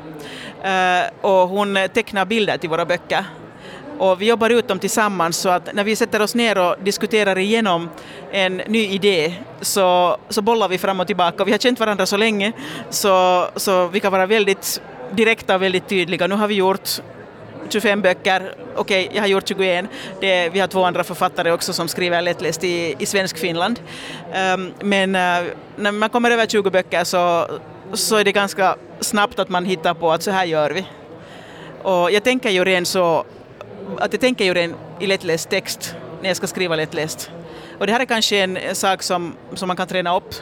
Eh, 0.63 1.03
och 1.21 1.49
hon 1.49 1.77
tecknar 1.93 2.25
bilder 2.25 2.57
till 2.57 2.69
våra 2.69 2.85
böcker. 2.85 3.25
Och 3.97 4.21
vi 4.21 4.25
jobbar 4.25 4.49
ut 4.49 4.67
dem 4.67 4.79
tillsammans 4.79 5.37
så 5.37 5.49
att 5.49 5.73
när 5.73 5.83
vi 5.83 5.95
sätter 5.95 6.21
oss 6.21 6.35
ner 6.35 6.57
och 6.57 6.75
diskuterar 6.83 7.37
igenom 7.37 7.89
en 8.31 8.57
ny 8.57 8.87
idé 8.87 9.33
så, 9.61 10.17
så 10.29 10.41
bollar 10.41 10.67
vi 10.67 10.77
fram 10.77 10.99
och 10.99 11.07
tillbaka. 11.07 11.43
Vi 11.43 11.51
har 11.51 11.59
känt 11.59 11.79
varandra 11.79 12.05
så 12.05 12.17
länge 12.17 12.51
så, 12.89 13.47
så 13.55 13.87
vi 13.87 13.99
kan 13.99 14.11
vara 14.11 14.25
väldigt 14.25 14.81
direkta 15.11 15.55
och 15.55 15.61
väldigt 15.61 15.87
tydliga. 15.87 16.27
Nu 16.27 16.35
har 16.35 16.47
vi 16.47 16.55
gjort 16.55 16.89
25 17.69 18.01
böcker, 18.01 18.55
okej, 18.75 19.05
okay, 19.05 19.15
jag 19.15 19.23
har 19.23 19.27
gjort 19.27 19.47
21. 19.47 19.85
Det, 20.21 20.49
vi 20.49 20.59
har 20.59 20.67
två 20.67 20.83
andra 20.83 21.03
författare 21.03 21.51
också 21.51 21.73
som 21.73 21.87
skriver 21.87 22.21
lättläst 22.21 22.63
i, 22.63 22.95
i 22.99 23.05
svensk 23.05 23.37
Finland. 23.37 23.79
Um, 24.53 24.73
men 24.81 25.09
uh, 25.15 25.51
när 25.75 25.91
man 25.91 26.09
kommer 26.09 26.31
över 26.31 26.45
20 26.45 26.69
böcker 26.69 27.03
så, 27.03 27.47
så 27.93 28.15
är 28.15 28.23
det 28.23 28.31
ganska 28.31 28.75
snabbt 28.99 29.39
att 29.39 29.49
man 29.49 29.65
hittar 29.65 29.93
på 29.93 30.11
att 30.11 30.23
så 30.23 30.31
här 30.31 30.45
gör 30.45 30.71
vi. 30.71 30.85
Och 31.83 32.11
jag 32.11 32.23
tänker 32.23 32.49
ju 32.49 32.63
redan 32.63 32.85
så, 32.85 33.25
att 33.97 34.13
jag 34.13 34.21
tänker 34.21 34.45
ju 34.45 34.53
redan 34.53 34.75
i 34.99 35.07
lättläst 35.07 35.49
text 35.49 35.95
när 36.21 36.29
jag 36.29 36.37
ska 36.37 36.47
skriva 36.47 36.75
lättläst. 36.75 37.31
Och 37.79 37.87
det 37.87 37.93
här 37.93 37.99
är 37.99 38.05
kanske 38.05 38.37
en 38.37 38.57
sak 38.73 39.03
som, 39.03 39.35
som 39.53 39.67
man 39.67 39.77
kan 39.77 39.87
träna 39.87 40.17
upp. 40.17 40.35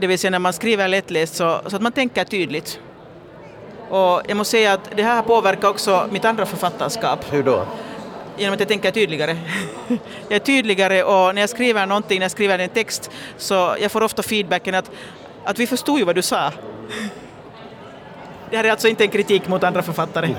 Det 0.00 0.06
vill 0.06 0.18
säga 0.18 0.30
när 0.30 0.38
man 0.38 0.52
skriver 0.52 0.88
lättläst 0.88 1.34
så, 1.34 1.60
så 1.66 1.76
att 1.76 1.82
man 1.82 1.92
tänker 1.92 2.24
tydligt. 2.24 2.80
Och 3.92 4.22
jag 4.26 4.36
måste 4.36 4.50
säga 4.50 4.72
att 4.72 4.90
det 4.96 5.02
här 5.02 5.16
har 5.16 5.22
påverkat 5.22 5.64
också 5.64 6.08
mitt 6.10 6.24
andra 6.24 6.46
författarskap. 6.46 7.32
Hur 7.32 7.42
då? 7.42 7.64
Genom 8.36 8.54
att 8.54 8.60
jag 8.60 8.68
tänker 8.68 8.90
tydligare. 8.90 9.36
jag 10.28 10.36
är 10.36 10.38
tydligare 10.38 11.02
och 11.04 11.34
när 11.34 11.42
jag 11.42 11.50
skriver 11.50 11.86
någonting, 11.86 12.18
när 12.18 12.24
jag 12.24 12.30
skriver 12.30 12.58
en 12.58 12.68
text, 12.68 13.10
så 13.36 13.76
jag 13.80 13.92
får 13.92 14.02
ofta 14.02 14.22
feedbacken 14.22 14.74
att, 14.74 14.90
att 15.44 15.58
vi 15.58 15.66
förstod 15.66 15.98
ju 15.98 16.04
vad 16.04 16.14
du 16.14 16.22
sa. 16.22 16.52
Det 18.50 18.56
här 18.56 18.64
är 18.64 18.70
alltså 18.70 18.88
inte 18.88 19.04
en 19.04 19.10
kritik 19.10 19.48
mot 19.48 19.64
andra 19.64 19.82
författare. 19.82 20.34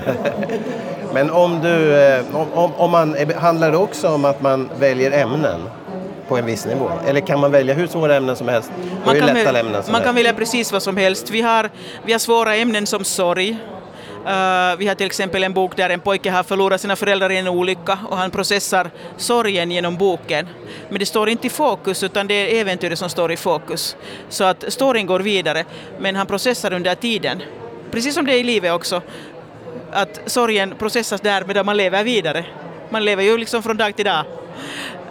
Men 1.12 1.30
om 1.30 1.60
du, 1.60 1.96
eh, 1.96 2.24
om, 2.54 2.74
om 2.74 2.90
man, 2.90 3.16
handlar 3.36 3.70
det 3.70 3.76
också 3.76 4.08
om 4.08 4.24
att 4.24 4.42
man 4.42 4.70
väljer 4.78 5.10
ämnen? 5.10 5.60
På 6.28 6.36
en 6.36 6.46
viss 6.46 6.66
nivå? 6.66 6.90
Eller 7.06 7.20
kan 7.20 7.40
man 7.40 7.52
välja 7.52 7.74
hur 7.74 7.86
svåra 7.86 8.16
ämnen 8.16 8.36
som 8.36 8.48
helst? 8.48 8.72
Man, 9.04 9.20
kan, 9.20 9.28
ämnen 9.28 9.44
som 9.44 9.72
man 9.72 9.74
helst? 9.74 10.04
kan 10.04 10.14
välja 10.14 10.32
precis 10.32 10.72
vad 10.72 10.82
som 10.82 10.96
helst. 10.96 11.30
Vi 11.30 11.40
har, 11.40 11.70
vi 12.04 12.12
har 12.12 12.18
svåra 12.18 12.56
ämnen 12.56 12.86
som 12.86 13.04
sorg, 13.04 13.58
Uh, 14.24 14.76
vi 14.78 14.86
har 14.88 14.94
till 14.94 15.06
exempel 15.06 15.44
en 15.44 15.52
bok 15.52 15.76
där 15.76 15.90
en 15.90 16.00
pojke 16.00 16.30
har 16.30 16.42
förlorat 16.42 16.80
sina 16.80 16.96
föräldrar 16.96 17.32
i 17.32 17.36
en 17.36 17.48
olycka 17.48 17.98
och 18.10 18.16
han 18.16 18.30
processar 18.30 18.90
sorgen 19.16 19.70
genom 19.70 19.96
boken. 19.96 20.48
Men 20.88 20.98
det 20.98 21.06
står 21.06 21.28
inte 21.28 21.46
i 21.46 21.50
fokus 21.50 22.02
utan 22.02 22.26
det 22.26 22.34
är 22.34 22.60
äventyret 22.60 22.98
som 22.98 23.10
står 23.10 23.32
i 23.32 23.36
fokus. 23.36 23.96
Så 24.28 24.44
att 24.44 24.64
storyn 24.68 25.06
går 25.06 25.20
vidare 25.20 25.64
men 25.98 26.16
han 26.16 26.26
processar 26.26 26.72
under 26.72 26.94
tiden. 26.94 27.42
Precis 27.90 28.14
som 28.14 28.26
det 28.26 28.32
är 28.32 28.38
i 28.38 28.44
livet 28.44 28.72
också. 28.72 29.02
Att 29.92 30.20
sorgen 30.26 30.74
processas 30.78 31.20
där 31.20 31.44
medan 31.44 31.66
man 31.66 31.76
lever 31.76 32.04
vidare. 32.04 32.44
Man 32.90 33.04
lever 33.04 33.22
ju 33.22 33.38
liksom 33.38 33.62
från 33.62 33.76
dag 33.76 33.96
till 33.96 34.04
dag. 34.04 34.24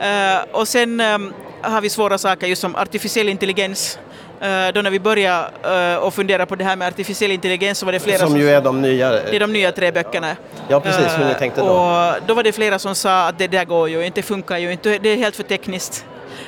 Uh, 0.02 0.44
och 0.52 0.68
sen 0.68 1.02
um, 1.02 1.34
har 1.62 1.82
vi 1.82 1.90
svåra 1.90 2.18
saker 2.18 2.48
just 2.48 2.62
som 2.62 2.76
artificiell 2.76 3.30
intelligens 3.30 4.00
Eh, 4.44 4.74
då 4.74 4.82
när 4.82 4.90
vi 4.90 5.00
började 5.00 5.96
uh, 5.96 6.04
och 6.04 6.14
fundera 6.14 6.46
på 6.46 6.56
det 6.56 6.64
här 6.64 6.76
med 6.76 6.88
artificiell 6.88 7.32
intelligens 7.32 7.80
så 7.80 7.86
var 7.86 7.94
det 7.94 8.00
flera 8.00 8.18
som... 8.18 8.30
Som 8.30 8.38
ju 8.38 8.50
är 8.50 8.62
de 8.62 8.82
nya... 8.82 9.12
Det 9.12 9.36
är 9.36 9.40
de 9.40 9.54
nya 9.54 9.72
tre 9.72 9.92
böckerna. 9.92 10.36
Ja, 10.68 10.80
precis, 10.80 11.20
hur 11.20 11.26
ni 11.26 11.34
tänkte 11.34 11.62
då. 11.62 11.68
Och 11.68 12.16
då 12.28 12.34
var 12.34 12.44
det 12.44 12.52
flera 12.52 12.80
som 12.80 12.96
sa 12.96 13.28
att 13.28 13.38
det 13.38 13.48
där 13.48 13.66
går 13.66 13.90
ju 13.90 14.06
inte, 14.06 14.22
funkar 14.22 14.58
ju 14.58 14.72
inte, 14.72 14.98
det 14.98 15.10
är 15.10 15.18
helt 15.18 15.36
för 15.36 15.44
tekniskt. 15.44 16.06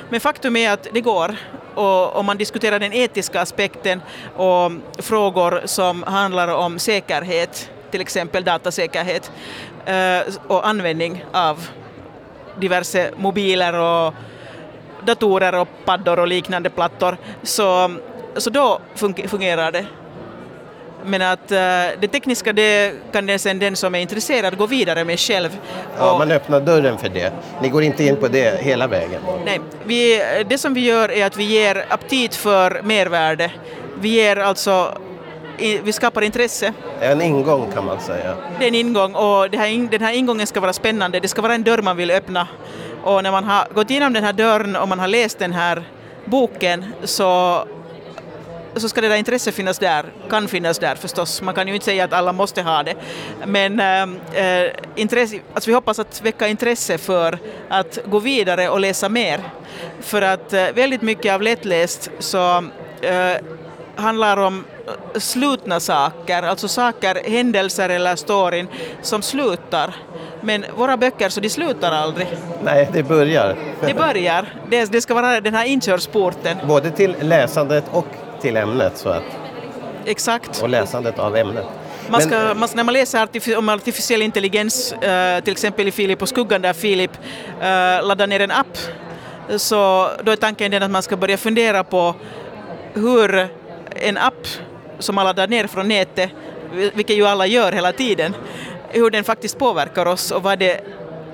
Men 0.09 0.19
faktum 0.19 0.55
är 0.55 0.71
att 0.71 0.87
det 0.91 1.01
går. 1.01 1.35
Och 1.75 2.15
om 2.15 2.25
man 2.25 2.37
diskuterar 2.37 2.79
den 2.79 2.93
etiska 2.93 3.41
aspekten 3.41 4.01
och 4.35 4.71
frågor 4.97 5.61
som 5.65 6.03
handlar 6.03 6.47
om 6.47 6.79
säkerhet, 6.79 7.69
till 7.91 8.01
exempel 8.01 8.43
datasäkerhet 8.43 9.31
och 10.47 10.67
användning 10.67 11.25
av 11.31 11.67
diverse 12.59 13.11
mobiler 13.17 13.73
och 13.73 14.13
datorer 15.05 15.55
och 15.55 15.67
paddor 15.85 16.19
och 16.19 16.27
liknande 16.27 16.69
plattor, 16.69 17.17
så, 17.43 17.95
så 18.37 18.49
då 18.49 18.79
fungerar 19.27 19.71
det. 19.71 19.85
Men 21.05 21.21
att 21.21 21.51
uh, 21.51 21.57
det 21.99 22.07
tekniska 22.11 22.53
det 22.53 22.93
kan 23.11 23.25
den, 23.25 23.39
sen 23.39 23.59
den 23.59 23.75
som 23.75 23.95
är 23.95 23.99
intresserad 23.99 24.57
gå 24.57 24.65
vidare 24.65 25.05
med 25.05 25.19
själv. 25.19 25.49
Ja, 25.97 26.11
och, 26.11 26.19
man 26.19 26.31
öppnar 26.31 26.61
dörren 26.61 26.97
för 26.97 27.09
det. 27.09 27.33
Ni 27.61 27.69
går 27.69 27.83
inte 27.83 28.03
in 28.03 28.15
på 28.15 28.27
det 28.27 28.61
hela 28.61 28.87
vägen? 28.87 29.21
Nej, 29.45 29.59
vi, 29.83 30.21
det 30.49 30.57
som 30.57 30.73
vi 30.73 30.81
gör 30.81 31.11
är 31.11 31.25
att 31.25 31.37
vi 31.37 31.43
ger 31.43 31.85
aptit 31.89 32.35
för 32.35 32.81
mervärde. 32.83 33.51
Vi 33.99 34.09
ger 34.09 34.37
alltså 34.37 34.97
vi 35.57 35.93
skapar 35.93 36.21
intresse. 36.21 36.73
En 36.99 37.21
ingång 37.21 37.71
kan 37.71 37.85
man 37.85 37.99
säga. 37.99 38.35
Det 38.59 38.65
är 38.65 38.67
en 38.67 38.75
ingång 38.75 39.15
och 39.15 39.49
den 39.49 40.01
här 40.01 40.13
ingången 40.13 40.47
ska 40.47 40.59
vara 40.59 40.73
spännande. 40.73 41.19
Det 41.19 41.27
ska 41.27 41.41
vara 41.41 41.55
en 41.55 41.63
dörr 41.63 41.81
man 41.81 41.97
vill 41.97 42.11
öppna 42.11 42.47
och 43.03 43.23
när 43.23 43.31
man 43.31 43.43
har 43.43 43.67
gått 43.73 43.89
igenom 43.89 44.13
den 44.13 44.23
här 44.23 44.33
dörren 44.33 44.75
och 44.75 44.87
man 44.87 44.99
har 44.99 45.07
läst 45.07 45.39
den 45.39 45.53
här 45.53 45.83
boken 46.25 46.85
så, 47.03 47.63
så 48.75 48.89
ska 48.89 49.01
det 49.01 49.07
där 49.07 49.15
intresse 49.15 49.51
finnas 49.51 49.79
där, 49.79 50.05
kan 50.29 50.47
finnas 50.47 50.79
där 50.79 50.95
förstås. 50.95 51.41
Man 51.41 51.53
kan 51.55 51.67
ju 51.67 51.73
inte 51.73 51.85
säga 51.85 52.03
att 52.03 52.13
alla 52.13 52.33
måste 52.33 52.61
ha 52.61 52.83
det. 52.83 52.95
Men 53.45 53.79
äh, 54.33 54.69
intresse, 54.95 55.39
alltså 55.53 55.69
vi 55.69 55.73
hoppas 55.73 55.99
att 55.99 56.21
väcka 56.21 56.47
intresse 56.47 56.97
för 56.97 57.39
att 57.69 57.99
gå 58.05 58.19
vidare 58.19 58.69
och 58.69 58.79
läsa 58.79 59.09
mer. 59.09 59.41
För 60.01 60.21
att 60.21 60.53
äh, 60.53 60.65
väldigt 60.75 61.01
mycket 61.01 61.33
av 61.33 61.41
lättläst 61.41 62.11
så 62.19 62.57
äh, 63.01 63.37
handlar 63.95 64.37
om 64.37 64.63
slutna 65.15 65.79
saker, 65.79 66.43
alltså 66.43 66.67
saker, 66.67 67.29
händelser 67.29 67.89
eller 67.89 68.15
storyn 68.15 68.67
som 69.01 69.21
slutar. 69.21 69.95
Men 70.41 70.65
våra 70.77 70.97
böcker 70.97 71.29
så 71.29 71.39
de 71.39 71.49
slutar 71.49 71.91
aldrig. 71.91 72.27
Nej, 72.63 72.89
det 72.93 73.03
börjar. 73.03 73.55
Det 73.81 73.93
börjar. 73.93 74.53
Det, 74.69 74.91
det 74.91 75.01
ska 75.01 75.13
vara 75.13 75.41
den 75.41 75.53
här 75.53 75.65
inkörsporten. 75.65 76.57
Både 76.67 76.91
till 76.91 77.15
läsandet 77.21 77.85
och 77.91 78.07
till 78.41 78.57
ämnet. 78.57 78.97
Så 78.97 79.09
att, 79.09 79.23
Exakt. 80.05 80.61
Och 80.61 80.69
läsandet 80.69 81.19
av 81.19 81.37
ämnet. 81.37 81.65
Man 82.09 82.21
ska, 82.21 82.29
Men, 82.29 82.59
man, 82.59 82.69
när 82.75 82.83
man 82.83 82.93
läser 82.93 83.57
om 83.57 83.69
artificiell 83.69 84.21
intelligens, 84.21 84.93
uh, 84.93 85.43
till 85.43 85.51
exempel 85.51 85.87
i 85.87 85.91
Filip 85.91 86.21
och 86.21 86.29
skuggan 86.29 86.61
där 86.61 86.73
Filip 86.73 87.11
uh, 87.11 88.07
laddar 88.07 88.27
ner 88.27 88.39
en 88.39 88.51
app, 88.51 88.77
så 89.57 90.09
då 90.23 90.31
är 90.31 90.35
tanken 90.35 90.71
den 90.71 90.83
att 90.83 90.91
man 90.91 91.03
ska 91.03 91.17
börja 91.17 91.37
fundera 91.37 91.83
på 91.83 92.15
hur 92.93 93.47
en 93.95 94.17
app 94.17 94.47
som 94.99 95.15
man 95.15 95.25
laddar 95.25 95.47
ner 95.47 95.67
från 95.67 95.87
nätet, 95.87 96.29
vilket 96.71 97.17
ju 97.17 97.25
alla 97.25 97.47
gör 97.47 97.71
hela 97.71 97.91
tiden, 97.91 98.35
hur 98.89 99.09
den 99.09 99.23
faktiskt 99.23 99.57
påverkar 99.57 100.05
oss 100.05 100.31
och 100.31 100.43
vad 100.43 100.59
det, 100.59 100.81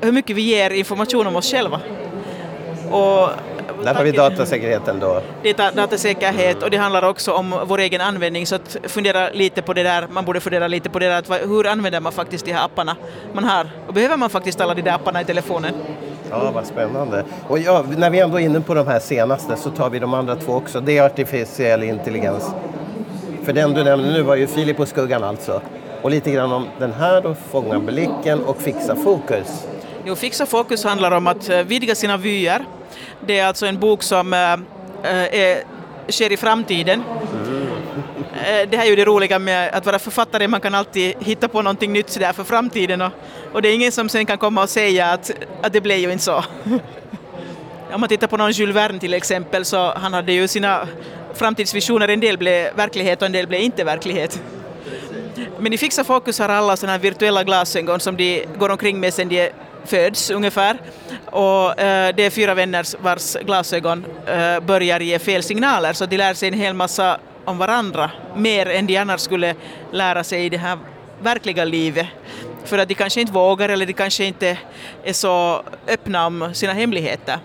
hur 0.01 0.11
mycket 0.11 0.35
vi 0.35 0.41
ger 0.41 0.69
information 0.69 1.27
om 1.27 1.35
oss 1.35 1.51
själva. 1.51 1.79
Och 2.91 3.29
där 3.83 3.93
har 3.93 4.03
vi 4.03 4.11
datasäkerheten 4.11 4.99
då. 4.99 5.21
Det 5.43 5.49
är 5.49 5.71
datasäkerhet 5.75 6.63
och 6.63 6.69
det 6.69 6.77
handlar 6.77 7.03
också 7.03 7.31
om 7.31 7.55
vår 7.65 7.79
egen 7.79 8.01
användning 8.01 8.47
så 8.47 8.55
att 8.55 8.77
fundera 8.83 9.29
lite 9.29 9.61
på 9.61 9.73
det 9.73 9.83
där, 9.83 10.07
man 10.09 10.25
borde 10.25 10.39
fundera 10.39 10.67
lite 10.67 10.89
på 10.89 10.99
det 10.99 11.05
där, 11.05 11.17
att 11.17 11.49
hur 11.49 11.67
använder 11.67 11.99
man 11.99 12.11
faktiskt 12.11 12.45
de 12.45 12.53
här 12.53 12.65
apparna 12.65 12.95
man 13.33 13.43
har 13.43 13.69
och 13.87 13.93
behöver 13.93 14.17
man 14.17 14.29
faktiskt 14.29 14.61
alla 14.61 14.73
de 14.73 14.81
där 14.81 14.91
apparna 14.91 15.21
i 15.21 15.25
telefonen? 15.25 15.73
Ja, 16.29 16.51
vad 16.51 16.65
spännande. 16.65 17.25
Och 17.47 17.59
ja, 17.59 17.85
när 17.97 18.09
vi 18.09 18.19
ändå 18.19 18.39
är 18.39 18.43
inne 18.43 18.61
på 18.61 18.73
de 18.73 18.87
här 18.87 18.99
senaste 18.99 19.55
så 19.55 19.69
tar 19.69 19.89
vi 19.89 19.99
de 19.99 20.13
andra 20.13 20.35
två 20.35 20.53
också. 20.53 20.81
Det 20.81 20.97
är 20.97 21.03
artificiell 21.03 21.83
intelligens. 21.83 22.51
För 23.43 23.53
den 23.53 23.73
du 23.73 23.83
nämnde 23.83 24.11
nu 24.11 24.21
var 24.21 24.35
ju 24.35 24.47
Filip 24.47 24.79
och 24.79 24.87
skuggan 24.87 25.23
alltså. 25.23 25.61
Och 26.01 26.11
lite 26.11 26.31
grann 26.31 26.51
om 26.51 26.67
den 26.79 26.93
här 26.93 27.21
då, 27.21 27.35
fånga 27.51 27.79
blicken 27.79 28.43
och 28.43 28.61
fixa 28.61 28.95
fokus. 28.95 29.67
Jo, 30.05 30.15
fixa 30.15 30.45
fokus 30.45 30.83
handlar 30.83 31.11
om 31.11 31.27
att 31.27 31.49
eh, 31.49 31.57
vidga 31.63 31.95
sina 31.95 32.17
vyer. 32.17 32.65
Det 33.25 33.39
är 33.39 33.47
alltså 33.47 33.65
en 33.65 33.79
bok 33.79 34.03
som 34.03 34.33
äh, 34.33 34.39
är, 35.03 35.63
sker 36.09 36.31
i 36.31 36.37
framtiden. 36.37 37.03
Mm. 37.33 37.67
Det 38.69 38.77
här 38.77 38.85
är 38.85 38.89
ju 38.89 38.95
det 38.95 39.05
roliga 39.05 39.39
med 39.39 39.73
att 39.73 39.85
vara 39.85 39.99
författare, 39.99 40.47
man 40.47 40.61
kan 40.61 40.75
alltid 40.75 41.13
hitta 41.19 41.47
på 41.47 41.61
någonting 41.61 41.93
nytt 41.93 42.09
sådär 42.09 42.33
för 42.33 42.43
framtiden 42.43 43.01
och, 43.01 43.11
och 43.53 43.61
det 43.61 43.69
är 43.69 43.73
ingen 43.73 43.91
som 43.91 44.09
sen 44.09 44.25
kan 44.25 44.37
komma 44.37 44.63
och 44.63 44.69
säga 44.69 45.05
att, 45.05 45.31
att 45.61 45.73
det 45.73 45.81
blev 45.81 45.97
ju 45.97 46.11
inte 46.11 46.23
så. 46.23 46.43
Om 47.93 47.99
man 47.99 48.09
tittar 48.09 48.27
på 48.27 48.37
någon 48.37 48.51
Jules 48.51 48.75
Verne 48.75 48.99
till 48.99 49.13
exempel 49.13 49.65
så 49.65 49.93
han 49.95 50.13
hade 50.13 50.33
ju 50.33 50.47
sina 50.47 50.87
framtidsvisioner, 51.33 52.07
en 52.07 52.19
del 52.19 52.37
blev 52.37 52.75
verklighet 52.75 53.21
och 53.21 53.25
en 53.25 53.31
del 53.31 53.47
blev 53.47 53.61
inte 53.61 53.83
verklighet. 53.83 54.41
Men 55.59 55.73
i 55.73 55.77
Fixa 55.77 56.03
Fokus 56.03 56.39
har 56.39 56.49
alla 56.49 56.77
sådana 56.77 56.91
här 56.91 56.99
virtuella 56.99 57.43
glasögon 57.43 57.99
som 57.99 58.17
de 58.17 58.45
går 58.59 58.69
omkring 58.69 58.99
med 58.99 59.13
sedan 59.13 59.29
de 59.29 59.49
föds 59.85 60.29
ungefär. 60.29 60.77
Och 61.25 61.79
eh, 61.79 62.15
det 62.15 62.23
är 62.23 62.29
fyra 62.29 62.53
vänner 62.53 63.03
vars 63.03 63.35
glasögon 63.35 64.05
eh, 64.27 64.59
börjar 64.59 64.99
ge 64.99 65.19
fel 65.19 65.43
signaler 65.43 65.93
så 65.93 66.05
de 66.05 66.17
lär 66.17 66.33
sig 66.33 66.47
en 66.47 66.53
hel 66.53 66.73
massa 66.73 67.19
om 67.45 67.57
varandra, 67.57 68.11
mer 68.35 68.65
än 68.65 68.87
de 68.87 68.97
annars 68.97 69.21
skulle 69.21 69.55
lära 69.91 70.23
sig 70.23 70.45
i 70.45 70.49
det 70.49 70.57
här 70.57 70.77
verkliga 71.21 71.65
livet. 71.65 72.07
För 72.65 72.77
att 72.77 72.87
de 72.87 72.95
kanske 72.95 73.21
inte 73.21 73.33
vågar 73.33 73.69
eller 73.69 73.85
de 73.85 73.93
kanske 73.93 74.25
inte 74.25 74.57
är 75.03 75.13
så 75.13 75.63
öppna 75.87 76.25
om 76.25 76.53
sina 76.53 76.73
hemligheter. 76.73 77.39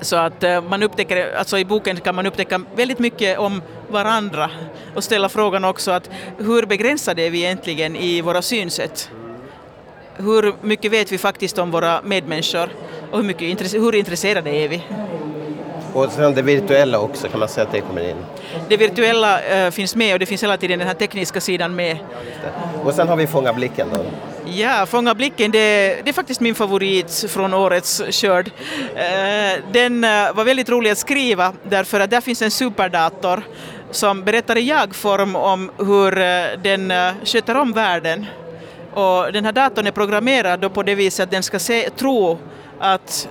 Så 0.00 0.16
att 0.16 0.42
eh, 0.42 0.62
man 0.62 0.82
upptäcker, 0.82 1.34
alltså 1.36 1.58
i 1.58 1.64
boken 1.64 1.96
kan 1.96 2.14
man 2.14 2.26
upptäcka 2.26 2.60
väldigt 2.76 2.98
mycket 2.98 3.38
om 3.38 3.62
varandra 3.88 4.50
och 4.94 5.04
ställa 5.04 5.28
frågan 5.28 5.64
också 5.64 5.90
att 5.90 6.10
hur 6.38 6.66
begränsade 6.66 7.22
är 7.22 7.30
vi 7.30 7.38
egentligen 7.38 7.96
i 7.96 8.20
våra 8.20 8.42
synsätt? 8.42 9.10
Hur 10.16 10.54
mycket 10.60 10.92
vet 10.92 11.12
vi 11.12 11.18
faktiskt 11.18 11.58
om 11.58 11.70
våra 11.70 12.02
medmänniskor 12.02 12.68
och 13.10 13.18
hur, 13.18 13.24
mycket, 13.24 13.74
hur 13.74 13.94
intresserade 13.94 14.50
är 14.50 14.68
vi? 14.68 14.82
Och 15.92 16.12
sen 16.12 16.34
det 16.34 16.42
virtuella 16.42 16.98
också, 17.00 17.28
kan 17.28 17.40
man 17.40 17.48
säga 17.48 17.66
att 17.66 17.72
det 17.72 17.80
kommer 17.80 18.10
in? 18.10 18.16
Det 18.68 18.76
virtuella 18.76 19.40
äh, 19.42 19.70
finns 19.70 19.96
med 19.96 20.12
och 20.12 20.18
det 20.18 20.26
finns 20.26 20.42
hela 20.42 20.56
tiden 20.56 20.78
den 20.78 20.88
här 20.88 20.94
tekniska 20.94 21.40
sidan 21.40 21.74
med. 21.74 21.96
Och 22.84 22.94
sen 22.94 23.08
har 23.08 23.16
vi 23.16 23.26
Fånga 23.26 23.52
blicken 23.52 23.88
då? 23.94 24.04
Ja, 24.54 24.86
Fånga 24.86 25.14
blicken, 25.14 25.50
det, 25.50 26.00
det, 26.04 26.10
är 26.10 26.12
faktiskt 26.12 26.40
min 26.40 26.54
favorit 26.54 27.24
från 27.28 27.54
årets 27.54 28.02
skörd. 28.10 28.50
Eh, 28.94 29.64
den 29.72 30.04
eh, 30.04 30.32
var 30.34 30.44
väldigt 30.44 30.68
rolig 30.68 30.90
att 30.90 30.98
skriva 30.98 31.52
därför 31.62 32.00
att 32.00 32.10
där 32.10 32.20
finns 32.20 32.42
en 32.42 32.50
superdator 32.50 33.42
som 33.90 34.24
berättar 34.24 34.56
i 34.56 34.60
jag-form 34.60 35.36
om 35.36 35.70
hur 35.78 36.18
eh, 36.18 36.44
den 36.62 36.92
sköter 37.24 37.56
om 37.56 37.72
världen. 37.72 38.26
Och 38.94 39.32
den 39.32 39.44
här 39.44 39.52
datorn 39.52 39.86
är 39.86 39.90
programmerad 39.90 40.74
på 40.74 40.82
det 40.82 40.94
viset 40.94 41.24
att 41.24 41.30
den 41.30 41.42
ska 41.42 41.58
se, 41.58 41.90
tro 41.90 42.38
att 42.80 43.28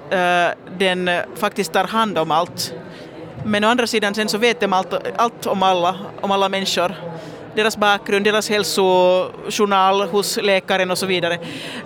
den 0.77 1.09
faktiskt 1.35 1.73
tar 1.73 1.83
hand 1.83 2.17
om 2.17 2.31
allt. 2.31 2.73
Men 3.45 3.63
å 3.63 3.67
andra 3.67 3.87
sidan 3.87 4.15
sen 4.15 4.29
så 4.29 4.37
vet 4.37 4.59
de 4.59 4.73
allt, 4.73 4.93
allt 5.17 5.45
om 5.45 5.63
alla, 5.63 5.95
om 6.21 6.31
alla 6.31 6.49
människor. 6.49 6.95
Deras 7.57 7.77
bakgrund, 7.77 8.25
deras 8.25 8.49
hälsojournal 8.49 10.01
hos 10.01 10.37
läkaren 10.37 10.91
och 10.91 10.97
så 10.97 11.05
vidare. 11.05 11.39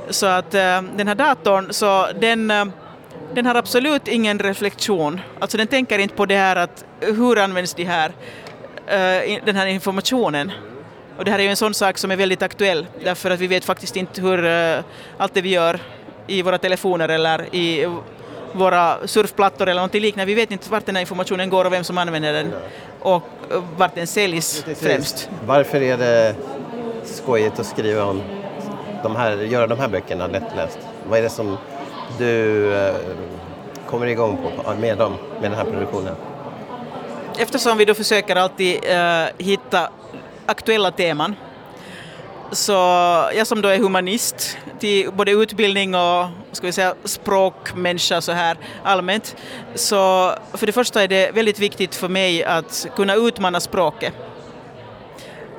Så 0.10 0.26
att 0.26 0.54
eh, 0.54 0.82
den 0.96 1.08
här 1.08 1.16
datorn, 1.16 1.74
så 1.74 2.08
den, 2.20 2.52
eh, 2.52 2.66
den 3.34 3.46
har 3.46 3.56
absolut 3.56 4.08
ingen 4.08 4.40
reflektion. 4.40 5.22
Alltså 5.40 5.58
den 5.58 5.68
tänker 5.68 6.00
inte 6.00 6.16
på 6.16 6.26
det 6.26 6.36
här 6.36 6.56
att 6.56 6.86
hur 7.00 7.38
används 7.38 7.74
de 7.74 7.84
här, 7.84 8.12
eh, 8.88 9.40
den 9.46 9.56
här 9.56 9.68
informationen. 9.68 10.52
Och 11.18 11.26
det 11.26 11.32
här 11.32 11.40
är 11.40 11.44
ju 11.44 11.50
en 11.50 11.56
sån 11.56 11.74
sak 11.74 11.98
som 11.98 12.12
är 12.12 12.16
väldigt 12.16 12.42
aktuell 12.42 12.88
därför 13.04 13.32
att 13.32 13.40
vi 13.40 13.48
vet 13.48 13.66
faktiskt 13.66 13.96
inte 13.96 14.22
hur 14.22 14.46
allt 15.18 15.34
det 15.34 15.42
vi 15.42 15.50
gör 15.50 15.80
i 16.28 16.42
våra 16.42 16.58
telefoner 16.58 17.10
eller 17.10 17.56
i 17.56 17.88
våra 18.54 19.08
surfplattor 19.08 19.70
eller 19.70 19.82
något 19.82 19.94
liknande. 19.94 20.26
Vi 20.26 20.34
vet 20.34 20.52
inte 20.52 20.72
vart 20.72 20.86
den 20.86 20.96
här 20.96 21.02
informationen 21.02 21.50
går 21.50 21.66
och 21.66 21.74
vem 21.74 21.84
som 21.84 21.98
använder 21.98 22.34
den 22.34 22.54
och 23.00 23.24
vart 23.78 23.96
den 23.96 24.08
säljs 24.08 24.66
främst. 24.76 25.30
Varför 25.46 25.82
är 25.82 25.98
det 25.98 26.36
skojigt 27.06 27.60
att 27.60 27.66
skriva 27.66 28.04
om 28.04 28.22
de 29.04 29.16
här, 29.16 29.38
göra 29.38 29.68
de 29.68 29.80
här 29.80 29.88
böckerna 29.88 30.28
lättläst? 30.28 30.80
Vad 31.10 31.20
är 31.20 31.24
det 31.24 31.30
som 31.30 31.58
du 32.18 32.74
eh, 32.76 32.96
kommer 33.90 34.08
igång 34.08 34.38
på 34.38 34.74
med, 34.74 34.98
dem, 34.98 35.14
med 35.42 35.52
den 35.52 35.58
här 35.58 35.66
produktionen? 35.66 36.16
Eftersom 37.38 37.78
vi 37.78 37.86
då 37.86 37.94
försöker 37.94 38.36
alltid 38.36 38.80
eh, 38.84 39.26
hitta 39.38 39.90
aktuella 40.46 40.92
teman 40.92 41.36
så 42.52 42.72
jag 43.36 43.48
som 43.48 43.62
då 43.62 43.70
är 43.70 43.78
humanist 43.78 44.58
till 44.80 45.12
både 45.12 45.32
utbildning 45.32 45.96
och 45.96 46.26
ska 46.52 46.68
vi 46.68 46.74
säga, 46.74 46.96
språkmänniska 47.04 48.22
så 48.22 48.32
här 48.32 48.58
allmänt, 48.84 49.36
så 49.76 50.34
för 50.54 50.66
det 50.66 50.72
första 50.72 51.04
är 51.04 51.08
det 51.08 51.32
väldigt 51.32 51.60
viktigt 51.60 51.96
för 51.96 52.08
mig 52.08 52.44
att 52.44 52.88
kunna 52.96 53.16
utmana 53.16 53.60
språket. 53.60 54.14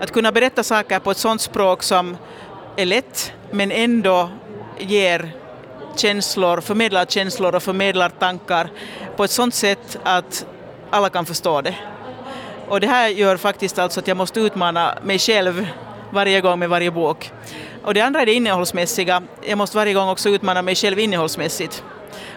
Att 0.00 0.12
kunna 0.12 0.32
berätta 0.32 0.62
saker 0.62 0.98
på 0.98 1.10
ett 1.10 1.18
sådant 1.18 1.40
språk 1.40 1.82
som 1.82 2.16
är 2.76 2.86
lätt 2.86 3.32
men 3.50 3.72
ändå 3.72 4.30
ger 4.78 5.32
känslor, 5.96 6.60
förmedlar 6.60 7.04
känslor 7.04 7.54
och 7.54 7.62
förmedlar 7.62 8.08
tankar 8.08 8.70
på 9.16 9.24
ett 9.24 9.30
sådant 9.30 9.54
sätt 9.54 9.98
att 10.02 10.46
alla 10.90 11.10
kan 11.10 11.26
förstå 11.26 11.60
det. 11.60 11.74
Och 12.68 12.80
det 12.80 12.86
här 12.86 13.08
gör 13.08 13.36
faktiskt 13.36 13.78
alltså 13.78 14.00
att 14.00 14.08
jag 14.08 14.16
måste 14.16 14.40
utmana 14.40 14.98
mig 15.02 15.18
själv 15.18 15.68
varje 16.10 16.40
gång 16.40 16.58
med 16.58 16.68
varje 16.68 16.90
bok. 16.90 17.32
Och 17.84 17.94
det 17.94 18.00
andra 18.00 18.20
är 18.20 18.26
det 18.26 18.32
innehållsmässiga. 18.32 19.22
Jag 19.42 19.58
måste 19.58 19.76
varje 19.76 19.94
gång 19.94 20.08
också 20.08 20.28
utmana 20.28 20.62
mig 20.62 20.74
själv 20.74 20.98
innehållsmässigt. 20.98 21.84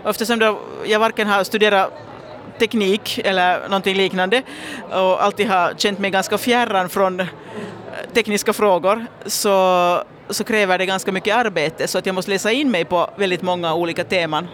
Och 0.04 0.10
eftersom 0.10 0.58
jag 0.86 1.00
varken 1.00 1.28
har 1.28 1.44
studerat 1.44 1.92
teknik 2.60 3.20
eller 3.24 3.62
någonting 3.70 3.96
liknande 3.96 4.42
och 4.92 5.24
alltid 5.24 5.48
har 5.48 5.74
känt 5.78 6.00
mig 6.00 6.12
ganska 6.12 6.38
fjärran 6.38 6.90
från 6.90 7.20
eh, 7.20 7.28
tekniska 8.14 8.54
frågor 8.54 9.06
så, 9.26 10.04
så 10.30 10.44
kräver 10.44 10.78
det 10.78 10.86
ganska 10.86 11.12
mycket 11.12 11.36
arbete 11.36 11.88
så 11.88 11.98
att 11.98 12.06
jag 12.06 12.16
måste 12.16 12.32
läsa 12.32 12.52
in 12.52 12.72
mig 12.72 12.86
på 12.86 13.10
väldigt 13.16 13.42
många 13.42 13.74
olika 13.74 14.04
teman. 14.04 14.48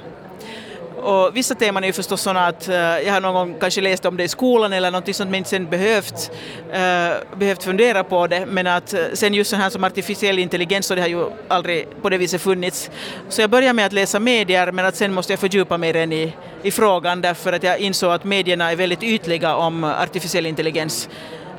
Och 1.02 1.38
vissa 1.38 1.56
teman 1.56 1.84
är 1.84 1.88
ju 1.88 1.94
förstås 1.94 2.22
sådana 2.22 2.48
att 2.48 2.70
uh, 2.70 2.76
jag 2.76 3.14
har 3.14 3.22
någon 3.22 3.34
gång 3.34 3.60
kanske 3.60 3.82
läst 3.82 4.06
om 4.06 4.18
det 4.18 4.24
i 4.24 4.28
skolan 4.28 4.74
eller 4.74 4.92
något 4.92 5.16
sånt 5.16 5.32
men 5.32 5.46
sen 5.46 5.70
behövt, 5.70 6.32
uh, 6.70 7.38
behövt 7.40 7.64
fundera 7.64 8.04
på 8.04 8.28
det. 8.28 8.46
Men 8.46 8.68
att 8.68 8.94
uh, 8.94 9.00
sen 9.14 9.34
just 9.34 9.50
sånt 9.50 9.62
här 9.62 9.70
som 9.70 9.84
artificiell 9.84 10.40
intelligens 10.40 10.86
så 10.86 10.96
det 10.96 11.02
har 11.02 11.08
ju 11.08 11.26
aldrig 11.48 11.88
på 12.02 12.10
det 12.10 12.18
viset 12.18 12.42
funnits. 12.42 12.92
Så 13.30 13.42
jag 13.42 13.50
började 13.50 13.74
med 13.74 13.86
att 13.86 13.94
läsa 13.94 14.20
medier 14.20 14.72
men 14.72 14.86
att 14.86 14.96
sen 14.96 15.14
måste 15.14 15.34
jag 15.34 15.40
fördjupa 15.40 15.78
mig 15.78 15.92
redan 15.92 16.14
i, 16.14 16.34
i 16.64 16.72
frågan 16.72 17.22
därför 17.22 17.54
att 17.54 17.64
jag 17.64 17.80
insåg 17.80 18.12
att 18.12 18.24
medierna 18.24 18.72
är 18.72 18.76
väldigt 18.76 19.04
ytliga 19.04 19.56
om 19.56 19.84
artificiell 19.84 20.46
intelligens. 20.46 21.10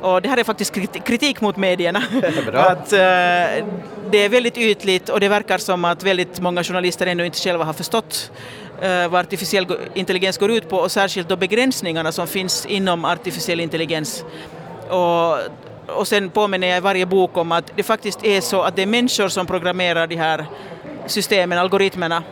Och 0.03 0.23
det 0.23 0.29
här 0.29 0.37
är 0.37 0.45
faktiskt 0.45 0.75
kritik 1.05 1.41
mot 1.41 1.57
medierna. 1.57 1.99
att, 2.53 2.93
uh, 2.93 2.99
det 4.11 4.19
är 4.19 4.29
väldigt 4.29 4.59
ytligt 4.59 5.09
och 5.09 5.21
det 5.21 5.29
verkar 5.29 5.59
som 5.59 5.85
att 5.85 6.03
väldigt 6.03 6.41
många 6.41 6.65
journalister 6.65 7.07
ännu 7.07 7.27
inte 7.27 7.39
själva 7.39 7.65
har 7.65 7.73
förstått 7.73 8.33
uh, 8.85 9.09
vad 9.09 9.21
artificiell 9.21 9.67
intelligens 9.95 10.39
går 10.39 10.51
ut 10.51 10.69
på 10.69 10.77
och 10.77 10.93
särskilt 10.93 11.29
då 11.29 11.37
begränsningarna 11.37 12.13
som 12.13 12.27
finns 12.27 12.67
inom 12.67 13.05
artificiell 13.05 13.61
intelligens. 13.61 14.25
Och, 14.89 15.39
och 15.87 16.09
sen 16.09 16.31
påminner 16.31 16.67
jag 16.67 16.77
i 16.77 16.81
varje 16.81 17.07
bok 17.07 17.37
om 17.37 17.53
att 17.53 17.73
det 17.77 17.83
faktiskt 17.83 18.25
är 18.25 18.41
så 18.41 18.63
att 18.63 18.77
det 18.77 18.83
är 18.83 18.87
människor 18.87 19.29
som 19.29 19.47
programmerar 19.47 20.07
de 20.07 20.17
här 20.17 20.47
systemen, 21.07 21.59
algoritmerna 21.59 22.23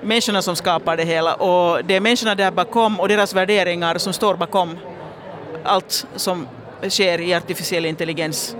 människorna 0.00 0.42
som 0.42 0.56
skapar 0.56 0.96
det 0.96 1.04
hela 1.04 1.34
och 1.34 1.84
det 1.84 1.94
är 1.94 2.00
människorna 2.00 2.34
där 2.34 2.50
bakom 2.50 3.00
och 3.00 3.08
deras 3.08 3.34
värderingar 3.34 3.98
som 3.98 4.12
står 4.12 4.34
bakom 4.34 4.78
allt 5.64 6.06
som 6.16 6.46
sker 6.88 7.20
i 7.20 7.34
artificiell 7.34 7.86
intelligens. 7.86 8.56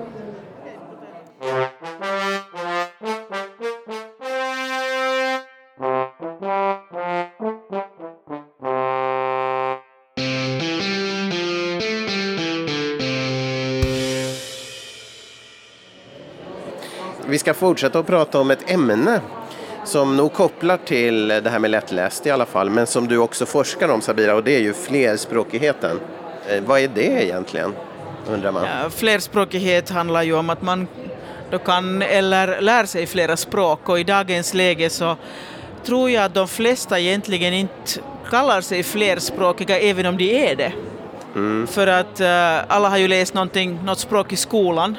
Vi 17.28 17.38
ska 17.38 17.54
fortsätta 17.54 17.98
att 17.98 18.06
prata 18.06 18.40
om 18.40 18.50
ett 18.50 18.70
ämne 18.70 19.20
som 19.84 20.16
nog 20.16 20.32
kopplar 20.32 20.76
till 20.76 21.28
det 21.28 21.50
här 21.50 21.58
med 21.58 21.70
lättläst 21.70 22.26
i 22.26 22.30
alla 22.30 22.46
fall, 22.46 22.70
men 22.70 22.86
som 22.86 23.08
du 23.08 23.18
också 23.18 23.46
forskar 23.46 23.88
om 23.88 24.00
Sabira 24.00 24.34
och 24.34 24.44
det 24.44 24.56
är 24.56 24.60
ju 24.60 24.72
flerspråkigheten. 24.72 26.00
Eh, 26.48 26.62
vad 26.66 26.80
är 26.80 26.88
det 26.88 27.24
egentligen? 27.24 27.72
Undrar 28.28 28.52
man. 28.52 28.64
Ja, 28.64 28.90
flerspråkighet 28.90 29.90
handlar 29.90 30.22
ju 30.22 30.34
om 30.34 30.50
att 30.50 30.62
man 30.62 30.88
då 31.50 31.58
kan 31.58 32.02
eller 32.02 32.60
lär 32.60 32.84
sig 32.84 33.06
flera 33.06 33.36
språk 33.36 33.88
och 33.88 34.00
i 34.00 34.04
dagens 34.04 34.54
läge 34.54 34.90
så 34.90 35.16
tror 35.84 36.10
jag 36.10 36.24
att 36.24 36.34
de 36.34 36.48
flesta 36.48 37.00
egentligen 37.00 37.54
inte 37.54 38.00
kallar 38.30 38.60
sig 38.60 38.82
flerspråkiga 38.82 39.78
även 39.78 40.06
om 40.06 40.16
de 40.16 40.50
är 40.50 40.56
det. 40.56 40.72
Mm. 41.34 41.66
För 41.66 41.86
att 41.86 42.20
uh, 42.20 42.74
alla 42.74 42.88
har 42.88 42.96
ju 42.96 43.08
läst 43.08 43.34
något 43.34 43.98
språk 43.98 44.32
i 44.32 44.36
skolan 44.36 44.96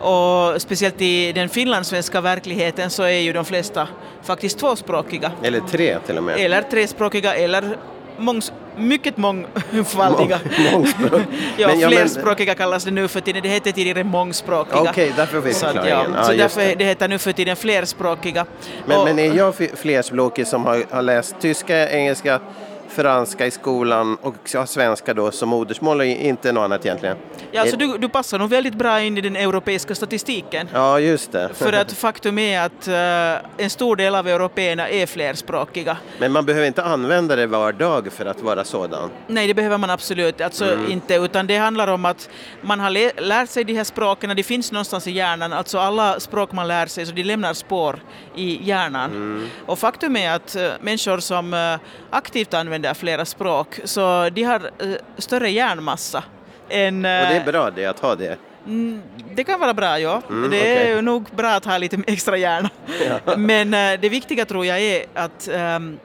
och 0.00 0.62
speciellt 0.62 1.00
i 1.00 1.32
den 1.32 1.48
finlandssvenska 1.48 2.20
verkligheten 2.20 2.90
så 2.90 3.02
är 3.02 3.20
ju 3.20 3.32
de 3.32 3.44
flesta 3.44 3.88
faktiskt 4.22 4.58
tvåspråkiga. 4.58 5.32
Eller 5.42 5.60
tre 5.60 5.98
till 6.06 6.18
och 6.18 6.24
med. 6.24 6.38
Eller 6.38 6.62
trespråkiga 6.62 7.34
eller 7.34 7.76
mångs, 8.20 8.52
mycket 8.76 9.16
mångfaldiga. 9.16 10.40
Mång, 10.72 10.86
ja, 11.56 11.68
men, 11.68 11.88
flerspråkiga 11.88 12.54
kallas 12.54 12.84
det 12.84 12.90
nu 12.90 13.08
för 13.08 13.20
tiden. 13.20 13.42
Det 13.42 13.48
hette 13.48 13.72
tidigare 13.72 14.04
mångspråkiga. 14.04 14.80
Okej, 14.80 14.90
okay, 14.90 15.12
därför 15.16 15.40
finns 15.42 15.60
förklaringen. 15.60 16.14
Ja, 16.16 16.24
så 16.24 16.32
därför 16.32 16.60
det. 16.60 16.74
det 16.74 16.84
heter 16.84 17.08
nu 17.08 17.18
för 17.18 17.32
tiden 17.32 17.56
flerspråkiga. 17.56 18.46
Men, 18.86 18.98
och, 18.98 19.04
men 19.04 19.18
är 19.18 19.34
jag 19.34 19.54
flerspråkig 19.74 20.46
som 20.46 20.64
har, 20.64 20.84
har 20.90 21.02
läst 21.02 21.36
tyska, 21.40 21.90
engelska, 21.90 22.40
franska 22.90 23.46
i 23.46 23.50
skolan 23.50 24.16
och 24.22 24.34
svenska 24.66 25.14
då 25.14 25.30
som 25.30 25.48
modersmål 25.48 26.00
och 26.00 26.06
inte 26.06 26.52
något 26.52 26.64
annat 26.64 26.86
egentligen. 26.86 27.16
Ja, 27.52 27.60
alltså 27.60 27.76
du, 27.76 27.98
du 27.98 28.08
passar 28.08 28.38
nog 28.38 28.50
väldigt 28.50 28.74
bra 28.74 29.00
in 29.00 29.18
i 29.18 29.20
den 29.20 29.36
europeiska 29.36 29.94
statistiken. 29.94 30.68
Ja, 30.72 31.00
just 31.00 31.32
det. 31.32 31.50
För 31.54 31.72
att 31.72 31.92
faktum 31.92 32.38
är 32.38 32.60
att 32.60 32.88
uh, 32.88 33.64
en 33.64 33.70
stor 33.70 33.96
del 33.96 34.14
av 34.14 34.28
européerna 34.28 34.88
är 34.88 35.06
flerspråkiga. 35.06 35.96
Men 36.18 36.32
man 36.32 36.44
behöver 36.44 36.66
inte 36.66 36.82
använda 36.82 37.36
det 37.36 37.46
var 37.46 37.72
dag 37.72 38.12
för 38.12 38.26
att 38.26 38.42
vara 38.42 38.64
sådan? 38.64 39.10
Nej, 39.26 39.46
det 39.46 39.54
behöver 39.54 39.78
man 39.78 39.90
absolut 39.90 40.40
alltså 40.40 40.72
mm. 40.72 40.90
inte, 40.90 41.14
utan 41.14 41.46
det 41.46 41.56
handlar 41.56 41.88
om 41.88 42.04
att 42.04 42.30
man 42.60 42.80
har 42.80 43.20
lärt 43.20 43.50
sig 43.50 43.64
de 43.64 43.74
här 43.74 43.84
språken, 43.84 44.36
de 44.36 44.42
finns 44.42 44.72
någonstans 44.72 45.06
i 45.06 45.10
hjärnan, 45.10 45.52
alltså 45.52 45.78
alla 45.78 46.20
språk 46.20 46.52
man 46.52 46.68
lär 46.68 46.86
sig, 46.86 47.06
så 47.06 47.12
de 47.12 47.22
lämnar 47.22 47.54
spår 47.54 48.02
i 48.34 48.68
hjärnan. 48.68 49.10
Mm. 49.10 49.48
Och 49.66 49.78
faktum 49.78 50.16
är 50.16 50.30
att 50.30 50.56
uh, 50.56 50.70
människor 50.80 51.18
som 51.18 51.54
uh, 51.54 51.78
aktivt 52.10 52.54
använder 52.54 52.79
använder 52.80 52.94
flera 52.94 53.24
språk, 53.24 53.80
så 53.84 54.30
de 54.30 54.42
har 54.42 54.70
uh, 54.82 54.96
större 55.18 55.50
hjärnmassa. 55.50 56.24
Än, 56.68 56.96
och 56.96 57.02
det 57.02 57.36
är 57.36 57.44
bra 57.44 57.70
det, 57.70 57.86
att 57.86 58.00
ha 58.00 58.14
det? 58.14 58.38
Det 59.34 59.44
kan 59.44 59.60
vara 59.60 59.74
bra, 59.74 59.98
ja. 59.98 60.22
Mm, 60.28 60.50
det 60.50 60.78
är 60.78 60.92
okay. 60.92 61.02
nog 61.02 61.24
bra 61.36 61.56
att 61.56 61.64
ha 61.64 61.78
lite 61.78 62.02
extra 62.06 62.36
hjärna. 62.36 62.70
Ja. 63.08 63.36
Men 63.36 63.74
uh, 63.74 64.00
det 64.00 64.08
viktiga 64.08 64.44
tror 64.44 64.66
jag 64.66 64.80
är 64.80 65.04
att, 65.14 65.48
um, 65.48 65.98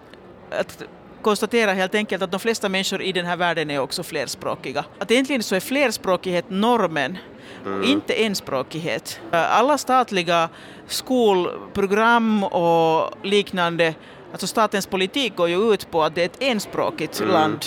att 0.52 0.84
konstatera 1.22 1.74
helt 1.74 1.96
enkelt 1.96 2.24
att 2.24 2.32
de 2.32 2.40
flesta 2.40 2.70
människor 2.70 3.02
i 3.02 3.12
den 3.12 3.26
här 3.26 3.38
världen 3.38 3.72
är 3.72 3.80
också 3.80 4.04
flerspråkiga. 4.04 4.86
Att 5.00 5.12
egentligen 5.12 5.44
så 5.44 5.56
är 5.56 5.60
flerspråkighet 5.60 6.46
normen 6.50 7.18
Mm. 7.66 7.84
inte 7.84 8.14
enspråkighet. 8.14 9.20
Alla 9.32 9.78
statliga 9.78 10.50
skolprogram 10.88 12.44
och 12.44 13.12
liknande 13.24 13.94
Alltså 14.36 14.48
statens 14.48 14.88
politik 14.88 15.36
går 15.36 15.50
ju 15.50 15.74
ut 15.74 15.92
på 15.92 16.04
att 16.04 16.16
det 16.16 16.22
är 16.22 16.26
ett 16.26 16.38
enspråkigt 16.40 17.20
mm. 17.20 17.34
land 17.34 17.66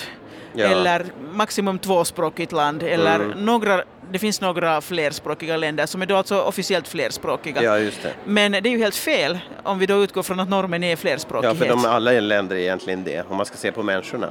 ja. 0.54 0.66
eller 0.66 1.06
maximum 1.32 1.78
tvåspråkigt 1.78 2.52
land 2.52 2.82
eller 2.82 3.14
mm. 3.14 3.44
några 3.44 3.82
det 4.12 4.18
finns 4.18 4.40
några 4.40 4.80
flerspråkiga 4.80 5.56
länder 5.56 5.86
som 5.86 6.02
är 6.02 6.06
då 6.06 6.16
alltså 6.16 6.40
officiellt 6.40 6.88
flerspråkiga. 6.88 7.62
Ja, 7.62 7.78
just 7.78 8.02
det. 8.02 8.12
Men 8.24 8.52
det 8.52 8.58
är 8.58 8.70
ju 8.70 8.78
helt 8.78 8.94
fel 8.94 9.38
om 9.62 9.78
vi 9.78 9.86
då 9.86 10.02
utgår 10.02 10.22
från 10.22 10.40
att 10.40 10.48
normen 10.48 10.84
är 10.84 10.96
flerspråkighet. 10.96 11.56
Ja, 11.58 11.66
för 11.66 11.68
de 11.68 11.84
alla 11.84 12.10
länder 12.10 12.56
är 12.56 12.60
egentligen 12.60 13.04
det, 13.04 13.24
om 13.28 13.36
man 13.36 13.46
ska 13.46 13.56
se 13.56 13.72
på 13.72 13.82
människorna. 13.82 14.28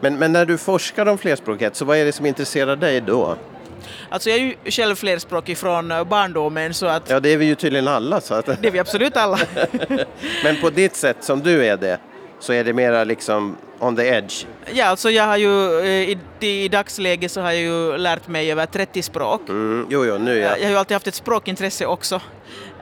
Men, 0.00 0.18
men 0.18 0.32
när 0.32 0.46
du 0.46 0.58
forskar 0.58 1.06
om 1.06 1.18
flerspråkighet, 1.18 1.76
så 1.76 1.84
vad 1.84 1.98
är 1.98 2.04
det 2.04 2.12
som 2.12 2.26
intresserar 2.26 2.76
dig 2.76 3.00
då? 3.00 3.36
Alltså 4.08 4.30
jag 4.30 4.38
är 4.38 4.42
ju 4.42 4.70
själv 4.70 4.94
flerspråkig 4.96 5.58
från 5.58 5.90
eh, 5.90 6.04
barndomen 6.04 6.74
så 6.74 6.86
att... 6.86 7.10
Ja, 7.10 7.20
det 7.20 7.28
är 7.28 7.36
vi 7.36 7.44
ju 7.44 7.54
tydligen 7.54 7.88
alla. 7.88 8.20
Så 8.20 8.34
att... 8.34 8.46
Det 8.46 8.68
är 8.68 8.70
vi 8.70 8.78
absolut 8.78 9.16
alla. 9.16 9.38
Men 10.44 10.60
på 10.60 10.70
ditt 10.70 10.96
sätt 10.96 11.16
som 11.20 11.40
du 11.40 11.66
är 11.66 11.76
det, 11.76 11.98
så 12.44 12.52
är 12.52 12.64
det 12.64 12.72
mera 12.72 13.04
liksom 13.04 13.56
on 13.78 13.96
the 13.96 14.02
edge. 14.02 14.46
Ja, 14.72 14.84
alltså 14.84 15.10
jag 15.10 15.24
har 15.24 15.36
ju 15.36 15.80
eh, 15.80 15.86
i, 15.86 16.18
i 16.40 16.68
dagsläget 16.68 17.32
så 17.32 17.40
har 17.40 17.50
jag 17.50 17.60
ju 17.60 17.96
lärt 17.96 18.28
mig 18.28 18.52
över 18.52 18.66
30 18.66 19.02
språk. 19.02 19.48
Mm, 19.48 19.86
jo, 19.90 20.04
jo, 20.04 20.18
nu 20.18 20.38
ja. 20.38 20.56
Jag 20.56 20.64
har 20.64 20.70
ju 20.70 20.76
alltid 20.76 20.94
haft 20.94 21.06
ett 21.06 21.14
språkintresse 21.14 21.86
också 21.86 22.14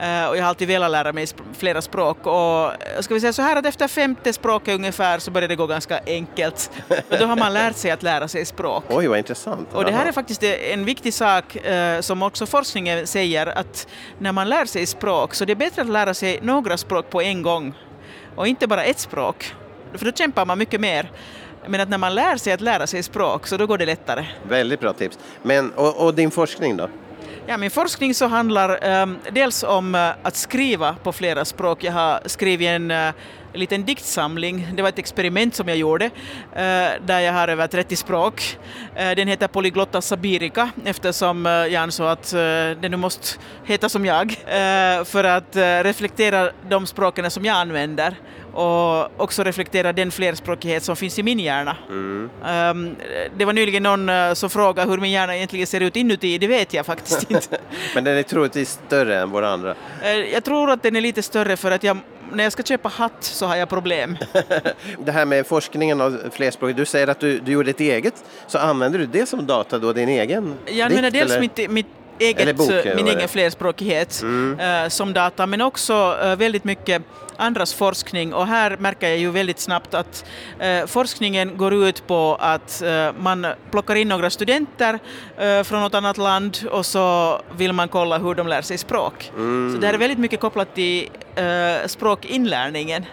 eh, 0.01 0.27
och 0.27 0.37
jag 0.37 0.43
har 0.43 0.49
alltid 0.49 0.69
velat 0.69 0.91
lära 0.91 1.13
mig 1.13 1.27
flera 1.59 1.83
språk 1.83 2.27
och 2.27 2.71
ska 3.01 3.15
vi 3.15 3.21
säga 3.21 3.33
så 3.33 3.43
här 3.43 3.57
att 3.57 3.67
efter 3.67 3.89
femte 3.89 4.33
språket 4.33 4.75
ungefär 4.75 5.19
så 5.19 5.31
börjar 5.31 5.49
det 5.49 5.57
gå 5.57 5.67
ganska 5.67 6.01
enkelt. 6.07 6.71
Men 6.89 7.21
då 7.21 7.27
har 7.27 7.37
man 7.37 7.53
lärt 7.53 7.77
sig 7.77 7.91
att 7.91 8.03
lära 8.03 8.29
sig 8.29 8.45
språk. 8.45 8.85
Oj, 8.89 9.07
vad 9.07 9.19
intressant. 9.19 9.69
Och 9.73 9.85
det 9.85 9.93
här 9.93 10.07
är 10.07 10.13
faktiskt 10.13 10.43
en 10.43 10.85
viktig 10.85 11.15
sak 11.15 11.57
eh, 11.57 12.01
som 12.01 12.23
också 12.23 12.47
forskningen 12.47 13.07
säger 13.07 13.47
att 13.47 13.87
när 14.19 14.33
man 14.33 14.49
lär 14.49 14.65
sig 14.65 14.87
språk 14.87 15.35
så 15.35 15.45
det 15.45 15.53
är 15.53 15.57
bättre 15.57 15.83
att 15.83 15.89
lära 15.89 16.15
sig 16.15 16.39
några 16.43 16.77
språk 16.77 17.11
på 17.11 17.23
en 17.23 17.43
gång 17.43 17.75
och 18.37 18.47
inte 18.47 18.67
bara 18.67 18.85
ett 18.85 18.99
språk. 18.99 19.55
För 19.95 20.05
då 20.05 20.13
kämpar 20.13 20.47
man 20.47 20.59
mycket 20.59 20.81
mer. 20.81 21.11
Men 21.67 21.81
att 21.81 21.89
när 21.89 21.99
man 21.99 22.15
lär 22.15 22.37
sig 22.37 22.53
att 22.53 22.61
lära 22.61 22.87
sig 22.87 23.03
språk 23.03 23.47
så 23.47 23.57
då 23.57 23.67
går 23.67 23.79
det 23.79 23.87
lättare. 23.87 24.27
Väldigt 24.49 24.81
bra 24.81 24.93
tips. 24.93 25.19
Men, 25.43 25.71
och, 25.71 26.07
och 26.07 26.15
din 26.15 26.31
forskning 26.31 26.77
då? 26.77 26.89
Ja, 27.47 27.57
min 27.57 27.71
forskning 27.71 28.15
så 28.15 28.27
handlar 28.27 29.03
um, 29.03 29.19
dels 29.31 29.63
om 29.63 29.95
uh, 29.95 30.11
att 30.23 30.37
skriva 30.37 30.97
på 31.03 31.13
flera 31.13 31.45
språk. 31.45 31.85
Jag 31.85 31.93
har 31.93 32.21
skrivit 32.27 32.69
en 32.69 32.91
uh, 32.91 33.11
liten 33.55 33.85
diktsamling. 33.85 34.69
Det 34.75 34.83
var 34.83 34.89
ett 34.89 34.99
experiment 34.99 35.55
som 35.55 35.69
jag 35.69 35.77
gjorde 35.77 36.05
uh, 36.05 36.11
där 37.07 37.21
jag 37.21 37.33
har 37.33 37.49
över 37.49 37.67
30 37.67 37.97
språk. 37.97 38.59
den 38.95 39.29
heter 39.29 39.49
Polyglotta 39.49 40.03
Sabirica 40.03 40.71
eftersom 40.85 41.45
jag 41.45 41.75
ansåg 41.75 42.07
att 42.07 42.31
den 42.81 42.91
nu 42.91 42.97
måste 42.97 43.39
heta 43.65 43.89
som 43.89 44.05
jag 44.05 44.37
för 45.05 45.25
att 45.25 45.57
reflektera 45.57 46.51
de 46.69 46.87
språken 46.87 47.31
som 47.31 47.45
jag 47.45 47.57
använder 47.57 48.17
och 48.53 49.21
också 49.21 49.43
reflektera 49.43 49.93
den 49.93 50.11
flerspråkighet 50.11 50.83
som 50.83 50.97
finns 50.97 51.19
i 51.19 51.23
min 51.23 51.39
hjärna. 51.39 51.77
Mm. 51.89 52.31
Um, 52.71 52.97
det 53.37 53.45
var 53.45 53.53
nyligen 53.53 53.83
någon 53.83 54.37
som 54.37 54.51
frågade 54.51 54.91
hur 54.91 54.99
min 54.99 55.11
hjärna 55.11 55.37
egentligen 55.37 55.67
ser 55.67 55.81
ut 55.81 55.97
inuti, 55.97 56.39
det 56.39 56.47
vet 56.47 56.75
jag 56.75 56.87
faktiskt 56.87 57.23
inte. 57.31 57.59
Men 57.95 58.05
den 58.05 58.19
är 58.19 58.23
troligtvis 58.23 58.81
större 58.87 59.21
än 59.21 59.31
våra 59.31 59.49
andra? 59.51 59.71
Uh, 59.71 60.33
jag 60.33 60.45
tror 60.45 60.71
att 60.71 60.83
den 60.83 60.97
är 60.97 61.01
lite 61.01 61.23
större 61.23 61.57
för 61.57 61.71
att 61.71 61.83
jag 61.83 61.99
när 62.35 62.45
jag 62.45 62.53
ska 62.53 62.63
köpa 62.63 62.89
hatt 62.89 63.25
så 63.25 63.47
har 63.47 63.57
jag 63.57 63.69
problem. 63.69 64.19
det 64.99 65.13
här 65.13 65.25
med 65.25 65.47
forskningen 65.47 66.01
av 66.01 66.19
flerspråkighet, 66.33 66.77
du 66.77 66.85
säger 66.85 67.09
att 67.09 67.21
du, 67.21 67.39
du 67.39 67.53
gjorde 67.53 67.71
ett 67.71 67.81
eget, 67.81 68.25
så 68.47 68.59
använder 68.59 68.99
du 68.99 69.07
det 69.07 69.27
som 69.27 69.47
data 69.47 69.79
då, 69.79 69.93
din 69.93 70.09
egen? 70.09 70.55
Jag 70.67 70.81
använder 70.81 71.11
dels 71.11 71.39
mitt, 71.39 71.71
mitt 71.71 71.87
eget, 72.23 72.57
bok, 72.57 72.71
min 72.97 73.07
egen 73.07 73.29
flerspråkighet 73.29 74.23
mm. 74.23 74.61
uh, 74.61 74.89
som 74.89 75.13
data, 75.13 75.47
men 75.47 75.61
också 75.61 76.17
uh, 76.25 76.37
väldigt 76.37 76.65
mycket 76.65 77.03
andras 77.37 77.75
forskning 77.75 78.35
och 78.35 78.47
här 78.47 78.77
märker 78.77 79.09
jag 79.09 79.19
ju 79.19 79.31
väldigt 79.31 79.59
snabbt 79.59 79.95
att 79.95 80.25
uh, 80.63 80.87
forskningen 80.87 81.57
går 81.57 81.75
ut 81.75 82.07
på 82.07 82.37
att 82.41 82.83
man 83.19 83.47
plockar 83.71 83.95
in 83.95 84.09
några 84.09 84.31
studenter 84.31 84.99
från 85.65 85.81
något 85.81 85.95
annat 85.95 86.19
land 86.19 86.59
och 86.71 86.87
så 86.87 87.39
vill 87.57 87.73
man 87.73 87.89
kolla 87.89 88.19
hur 88.19 88.35
de 88.35 88.49
lär 88.49 88.63
sig 88.63 88.79
språk. 88.79 89.33
Mm. 89.37 89.75
Så 89.75 89.81
det 89.81 89.87
här 89.87 89.95
är 89.95 89.99
väldigt 89.99 90.19
mycket 90.19 90.41
kopplat 90.41 90.75
till 90.75 91.09
språkinlärningen. 91.87 93.05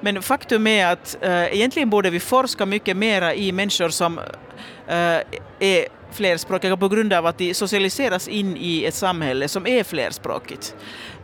Men 0.00 0.22
faktum 0.22 0.66
är 0.66 0.86
att 0.86 1.16
egentligen 1.22 1.90
borde 1.90 2.10
vi 2.10 2.20
forska 2.20 2.66
mycket 2.66 2.96
mera 2.96 3.34
i 3.34 3.52
människor 3.52 3.88
som 3.88 4.20
är 5.58 5.86
flerspråkiga 6.12 6.76
på 6.76 6.88
grund 6.88 7.12
av 7.12 7.26
att 7.26 7.38
de 7.38 7.54
socialiseras 7.54 8.28
in 8.28 8.56
i 8.56 8.84
ett 8.84 8.94
samhälle 8.94 9.48
som 9.48 9.66
är 9.66 9.84
flerspråkigt. 9.84 10.74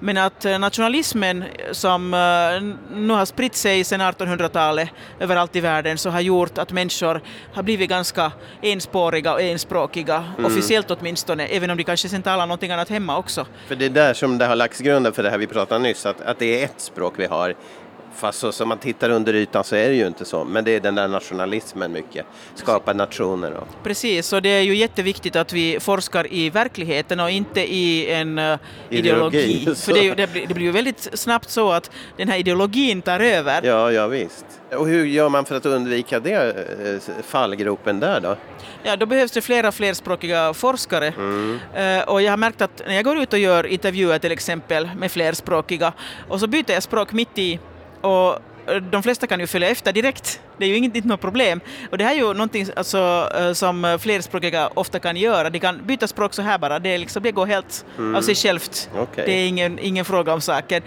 Men 0.01 0.17
att 0.17 0.45
eh, 0.45 0.59
nationalismen 0.59 1.45
som 1.73 2.15
eh, 2.15 2.97
nu 2.97 3.15
har 3.15 3.25
spritt 3.25 3.55
sig 3.55 3.85
sedan 3.85 4.01
1800-talet 4.01 4.89
överallt 5.21 5.57
i 5.57 5.61
världen 5.61 5.99
så 5.99 6.11
har 6.11 6.21
gjort 6.21 6.59
att 6.59 6.73
människor 6.73 7.21
har 7.53 7.63
blivit 7.63 7.91
ganska 7.91 8.33
enspåriga 8.63 9.33
och 9.33 9.43
enspråkiga, 9.43 10.25
mm. 10.39 10.45
officiellt 10.45 10.91
åtminstone, 10.91 11.47
även 11.47 11.71
om 11.71 11.77
de 11.77 11.85
kanske 11.85 12.09
sen 12.09 12.23
talar 12.23 12.47
någonting 12.47 12.71
annat 12.71 12.89
hemma 12.89 13.19
också. 13.19 13.47
För 13.69 13.77
det 13.77 13.85
är 13.85 13.91
där 13.91 14.15
som 14.15 14.39
det 14.39 14.47
har 14.47 14.57
lagts 14.57 14.81
grunden 14.81 15.13
för 15.13 15.23
det 15.23 15.31
här 15.31 15.39
vi 15.39 15.47
pratade 15.47 15.81
nyss, 15.81 16.07
att, 16.07 16.21
att 16.21 16.39
det 16.39 16.61
är 16.61 16.65
ett 16.65 16.81
språk 16.81 17.15
vi 17.17 17.27
har 17.27 17.55
Fast 18.17 18.39
så 18.39 18.53
som 18.53 18.69
man 18.69 18.79
tittar 18.79 19.11
under 19.11 19.35
ytan 19.35 19.65
så 19.65 19.77
är 19.77 19.89
det 19.89 19.95
ju 19.95 20.07
inte 20.07 20.25
så. 20.25 20.45
Men 20.45 20.65
det 20.65 20.71
är 20.71 20.81
den 20.81 20.95
där 20.95 21.09
nationalismen 21.09 21.93
mycket. 21.93 22.27
Skapa 22.55 22.93
nationer. 22.93 23.53
Och. 23.53 23.69
Precis, 23.85 24.33
och 24.33 24.43
det 24.43 24.49
är 24.49 24.61
ju 24.61 24.77
jätteviktigt 24.77 25.37
att 25.37 25.53
vi 25.53 25.81
forskar 25.81 26.33
i 26.33 26.51
verkligheten 26.51 27.21
och 27.21 27.31
inte 27.31 27.61
i 27.61 28.13
en 28.13 28.39
uh, 28.39 28.59
ideologi. 28.91 29.39
ideologi. 29.39 29.75
För 29.85 29.93
det, 29.93 30.01
ju, 30.01 30.15
det, 30.15 30.33
blir, 30.33 30.47
det, 30.47 30.55
blir 30.55 30.67
ju 30.67 30.73
väldigt 30.73 31.09
snabbt 31.13 31.51
så 31.51 31.73
att 31.73 31.91
den 32.17 32.29
här 32.29 32.39
ideologin 32.39 33.03
tar 33.03 33.21
över. 33.21 33.63
Ja, 33.63 33.93
ja 33.93 34.07
visst. 34.07 34.45
Och 34.71 34.87
hur 34.87 35.05
gör 35.05 35.29
man 35.29 35.45
för 35.45 35.57
att 35.57 35.67
undvika 35.67 36.21
det, 36.21 36.33
eh, 36.35 37.15
fallgropen 37.23 38.01
där 38.01 38.21
då? 38.21 38.37
Ja, 38.83 38.97
då 38.97 39.07
behövs 39.07 39.33
det 39.33 39.41
flera 39.41 39.73
flerspråkiga 39.73 40.55
forskare. 40.55 41.15
Mm. 41.17 41.59
Uh, 41.79 42.09
och 42.09 42.23
jag 42.23 42.33
har 42.33 42.37
märkt 42.37 42.63
att 42.63 42.83
när 42.87 42.95
jag 42.95 43.05
går 43.05 43.19
ut 43.19 43.33
och 43.33 43.39
gör 43.39 43.67
intervjuer 43.67 44.19
till 44.19 44.33
exempel 44.33 44.91
med 44.97 45.13
flerspråkiga 45.13 45.93
och 46.29 46.41
så 46.41 46.47
byter 46.47 46.71
jag 46.71 46.83
språk 46.83 47.13
mitt 47.13 47.39
i 47.39 47.61
och 48.07 48.39
de 48.91 49.03
flesta 49.03 49.27
kan 49.27 49.41
ju 49.41 49.47
följa 49.47 49.69
efter 49.69 49.93
direkt. 49.93 50.41
Det 50.59 50.65
är 50.65 50.69
ju 50.69 50.77
inget, 50.77 50.97
inte 50.97 51.09
något 51.09 51.21
problem. 51.21 51.61
Och 51.91 51.99
det 51.99 52.05
här 52.05 52.13
är 52.13 52.17
ju 52.17 52.33
någonting 52.33 52.67
alltså, 52.77 53.31
eh, 53.39 53.53
som 53.53 53.99
flerspråkiga 54.01 54.71
ofta 54.75 54.99
kan 54.99 55.17
göra. 55.17 55.51
De 55.51 55.59
kan 55.59 55.87
byta 55.87 56.07
språk 56.07 56.35
så 56.35 56.43
här 56.43 56.59
bara. 56.59 56.79
Det, 56.79 56.99
liksom, 56.99 57.23
det 57.23 57.33
går 57.33 57.47
helt 57.47 57.85
mm. 57.99 58.15
av 58.15 58.21
sig 58.21 58.35
självt. 58.35 58.91
Okay. 58.99 59.27
Det 59.27 59.33
är 59.33 59.49
ingen, 59.49 59.79
ingen 59.79 60.05
fråga 60.05 60.33
om 60.35 60.41
saken. 60.41 60.83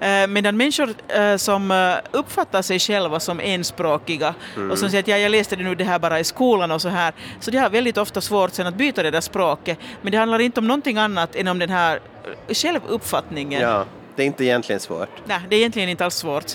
Eh, 0.00 0.26
medan 0.26 0.56
människor 0.56 0.94
eh, 1.08 1.36
som 1.36 1.94
uppfattar 2.10 2.62
sig 2.62 2.78
själva 2.78 3.20
som 3.20 3.40
enspråkiga 3.40 4.34
mm. 4.56 4.70
och 4.70 4.78
som 4.78 4.90
säger 4.90 5.02
att 5.02 5.08
ja, 5.08 5.18
jag 5.18 5.30
läste 5.30 5.56
det 5.56 5.64
nu 5.64 5.74
det 5.74 5.84
här 5.84 5.98
bara 5.98 6.20
i 6.20 6.24
skolan 6.24 6.70
och 6.70 6.82
så 6.82 6.88
här. 6.88 7.14
Så 7.40 7.50
de 7.50 7.58
har 7.58 7.70
väldigt 7.70 7.98
ofta 7.98 8.20
svårt 8.20 8.52
sen 8.52 8.66
att 8.66 8.74
byta 8.74 9.02
det 9.02 9.10
där 9.10 9.20
språket. 9.20 9.78
Men 10.02 10.12
det 10.12 10.18
handlar 10.18 10.38
inte 10.38 10.60
om 10.60 10.66
någonting 10.66 10.98
annat 10.98 11.36
än 11.36 11.48
om 11.48 11.58
den 11.58 11.70
här 11.70 12.00
självuppfattningen. 12.48 13.62
Ja. 13.62 13.84
Det 14.16 14.22
är 14.22 14.26
inte 14.26 14.44
egentligen 14.44 14.80
svårt. 14.80 15.08
Nej, 15.24 15.40
det 15.48 15.56
är 15.56 15.58
egentligen 15.58 15.88
inte 15.88 16.04
alls 16.04 16.14
svårt. 16.14 16.52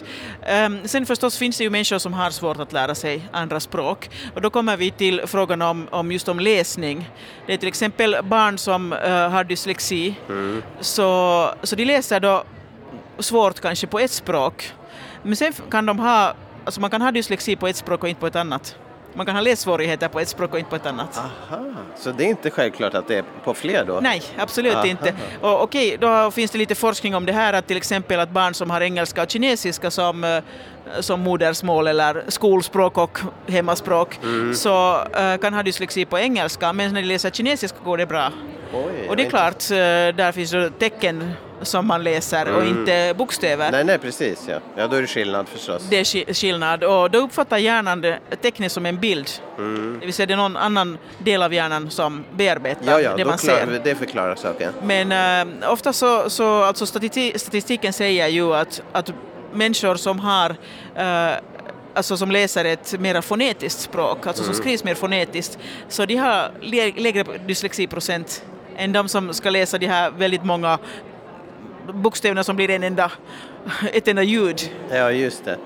Um, 0.65 0.88
sen 0.88 1.06
förstås 1.06 1.38
finns 1.38 1.58
det 1.58 1.63
ju 1.63 1.69
människor 1.69 1.98
som 1.98 2.13
har 2.13 2.30
svårt 2.30 2.60
att 2.60 2.74
lära 2.74 2.95
sig 2.95 3.30
andra 3.32 3.60
språk. 3.60 4.10
Och 4.36 4.41
då 4.41 4.50
kommer 4.50 4.78
vi 4.78 4.91
till 4.91 5.22
frågan 5.26 5.62
om, 5.62 5.88
om 5.91 6.12
just 6.12 6.28
om 6.28 6.39
läsning. 6.39 7.10
Det 7.48 7.54
är 7.54 7.58
till 7.58 7.67
exempel 7.67 8.17
barn 8.24 8.58
som 8.58 8.93
uh, 8.93 9.00
har 9.10 9.43
dyslexi, 9.43 10.15
mm. 10.30 10.63
så, 10.80 11.52
så 11.63 11.76
de 11.76 11.86
läser 11.86 12.19
då 12.19 12.43
svårt 13.19 13.60
kanske 13.60 13.88
på 13.88 14.00
ett 14.00 14.12
språk. 14.12 14.74
Men 15.24 15.36
sen 15.36 15.54
kan 15.72 15.86
de 15.86 16.00
ha, 16.00 16.34
alltså 16.65 16.82
man 16.82 16.89
kan 16.89 17.02
ha 17.02 17.12
dyslexi 17.12 17.56
på 17.56 17.67
ett 17.67 17.76
språk 17.76 18.04
och 18.04 18.10
inte 18.10 18.22
på 18.22 18.28
ett 18.28 18.36
annat. 18.36 18.76
Man 19.13 19.26
kan 19.26 19.36
ha 19.36 19.41
lässvårigheter 19.41 20.08
på 20.08 20.19
ett 20.19 20.28
språk 20.28 20.54
och 20.54 20.60
inte 20.60 20.69
på 20.69 20.76
ett 20.76 20.86
annat. 20.86 21.17
Aha, 21.17 21.65
så 21.98 22.12
det 22.12 22.24
är 22.24 22.28
inte 22.28 22.50
självklart 22.50 22.93
att 22.93 23.08
det 23.08 23.17
är 23.17 23.24
på 23.43 23.54
fler 23.54 23.86
då? 23.86 24.00
Nej, 24.02 24.22
absolut 24.38 24.76
Aha. 24.76 24.86
inte. 24.86 25.13
Och 25.41 25.63
okej, 25.63 25.98
då 26.00 26.32
finns 26.32 26.52
det 26.52 26.58
lite 26.58 26.76
forskning 26.76 27.15
om 27.15 27.26
det 27.26 27.32
här 27.32 27.54
att 27.54 27.67
till 27.67 27.78
exempel 27.78 28.19
att 28.19 28.30
barn 28.30 28.54
som 28.54 28.69
har 28.69 28.82
engelska 28.82 29.24
och 29.24 29.30
kinesiska 29.30 29.91
som, 29.91 30.24
eh, 30.24 30.41
som 31.00 31.19
modersmål 31.19 31.88
eller 31.88 32.24
skolspråk 32.28 32.98
och 32.98 33.19
hemmaspråk 33.48 34.19
mm. 34.24 34.54
så 34.54 34.98
uh, 34.98 35.38
kan 35.41 35.54
ha 35.54 35.63
dyslexi 35.63 36.06
på 36.06 36.19
engelska 36.19 36.74
men 36.74 36.93
när 36.93 37.02
de 37.02 37.08
läser 37.08 37.30
kinesiska 37.30 37.78
går 37.84 37.98
det 37.98 38.06
bra. 38.06 38.32
Oj, 38.74 39.10
och 39.10 39.15
det 39.15 39.26
är 39.26 39.30
klart, 39.30 39.72
uh, 39.72 40.15
där 40.15 40.32
finns 40.32 40.52
det 40.52 40.69
tecken 40.69 41.34
som 41.62 41.88
man 41.88 42.04
läser 42.04 42.45
mm. 42.45 42.56
och 42.56 42.65
inte 42.65 43.13
bokstäver. 43.17 43.72
Nej, 43.72 43.84
nej 43.84 43.98
precis. 43.98 44.45
Ja. 44.48 44.60
ja, 44.76 44.88
då 44.88 44.95
är 44.95 45.02
det 45.02 45.08
skillnad 45.08 45.48
förstås. 45.48 45.88
Det 45.89 46.00
är 46.00 46.34
skillnad 46.34 46.84
och 46.84 47.12
då 47.12 47.17
uppfattar 47.17 47.58
hjärnan 47.58 48.06
tecknet 48.41 48.72
som 48.72 48.86
en 48.86 49.00
bild. 49.00 49.30
Mm. 49.58 49.98
Det 50.00 50.06
vill 50.06 50.13
säga 50.13 50.26
det 50.26 50.34
är 50.34 50.38
någon 50.38 50.58
annan 50.58 50.98
del 51.17 51.43
av 51.43 51.54
hjärnan 51.54 51.89
som 51.89 52.24
bearbetar 52.32 52.91
ja, 52.91 53.02
ja, 53.02 53.15
det 53.17 53.26
man 53.26 53.38
klar, 53.38 53.56
ser. 53.56 53.82
Det 53.84 53.95
förklarar 53.95 54.36
saken. 54.36 54.74
Men 54.84 55.12
äh, 55.62 55.72
ofta 55.72 55.93
så, 55.93 56.30
så 56.30 56.63
alltså 56.63 56.86
statistiken 56.86 57.93
säger 57.93 58.28
ju 58.28 58.56
att, 58.56 58.82
att 58.91 59.13
människor 59.54 59.95
som 59.95 60.19
har 60.19 60.56
äh, 60.95 61.38
alltså 61.93 62.17
som 62.17 62.32
läser 62.32 62.65
ett 62.65 63.00
mer 63.00 63.22
fonetiskt 63.22 63.82
språk, 63.82 64.28
alltså 64.28 64.43
mm. 64.43 64.54
som 64.54 64.63
skrivs 64.63 64.84
mer 64.84 64.95
fonetiskt, 64.95 65.60
så 65.89 66.06
de 66.06 66.15
har 66.15 66.52
lägre 66.98 67.24
dyslexiprocent 67.48 68.43
än 68.78 68.91
de 68.91 69.10
som 69.10 69.34
ska 69.34 69.50
läsa 69.50 69.78
de 69.78 69.88
här 69.88 70.12
väldigt 70.12 70.43
många 70.43 70.80
bokstäverna 71.93 72.43
som 72.43 72.56
blir 72.56 72.69
en 72.69 72.84
enda, 72.84 73.12
ett 73.93 74.08
enda 74.08 74.23
ljud. 74.23 74.71
Ja, 74.89 75.12
just 75.12 75.45
det. 75.45 75.58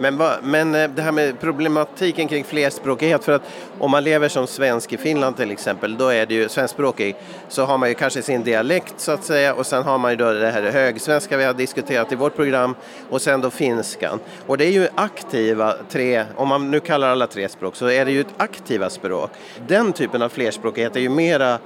Men, 0.00 0.16
va, 0.16 0.32
men 0.42 0.74
eh, 0.74 0.90
det 0.90 1.02
här 1.02 1.12
med 1.12 1.40
problematiken 1.40 2.28
kring 2.28 2.44
flerspråkighet, 2.44 3.24
för 3.24 3.32
att 3.32 3.42
om 3.78 3.90
man 3.90 4.04
lever 4.04 4.28
som 4.28 4.46
svensk 4.46 4.92
i 4.92 4.96
Finland 4.96 5.36
till 5.36 5.50
exempel, 5.50 5.96
då 5.96 6.08
är 6.08 6.26
det 6.26 6.34
ju 6.34 6.48
svenskspråkig, 6.48 7.16
så 7.48 7.64
har 7.64 7.78
man 7.78 7.88
ju 7.88 7.94
kanske 7.94 8.22
sin 8.22 8.44
dialekt 8.44 8.94
så 8.96 9.12
att 9.12 9.24
säga 9.24 9.54
och 9.54 9.66
sen 9.66 9.82
har 9.82 9.98
man 9.98 10.10
ju 10.10 10.16
då 10.16 10.32
det 10.32 10.50
här 10.50 10.62
högsvenska 10.62 11.36
vi 11.36 11.44
har 11.44 11.54
diskuterat 11.54 12.12
i 12.12 12.14
vårt 12.14 12.36
program 12.36 12.74
och 13.10 13.22
sen 13.22 13.40
då 13.40 13.50
finskan. 13.50 14.18
Och 14.46 14.58
det 14.58 14.64
är 14.64 14.72
ju 14.72 14.88
aktiva 14.94 15.74
tre, 15.88 16.24
om 16.36 16.48
man 16.48 16.70
nu 16.70 16.80
kallar 16.80 17.08
alla 17.08 17.26
tre 17.26 17.48
språk, 17.48 17.76
så 17.76 17.86
är 17.86 18.04
det 18.04 18.10
ju 18.10 18.20
ett 18.20 18.34
aktiva 18.36 18.90
språk. 18.90 19.30
Den 19.66 19.92
typen 19.92 20.22
av 20.22 20.28
flerspråkighet 20.28 20.96
är 20.96 21.00
ju 21.00 21.08
mera 21.08 21.58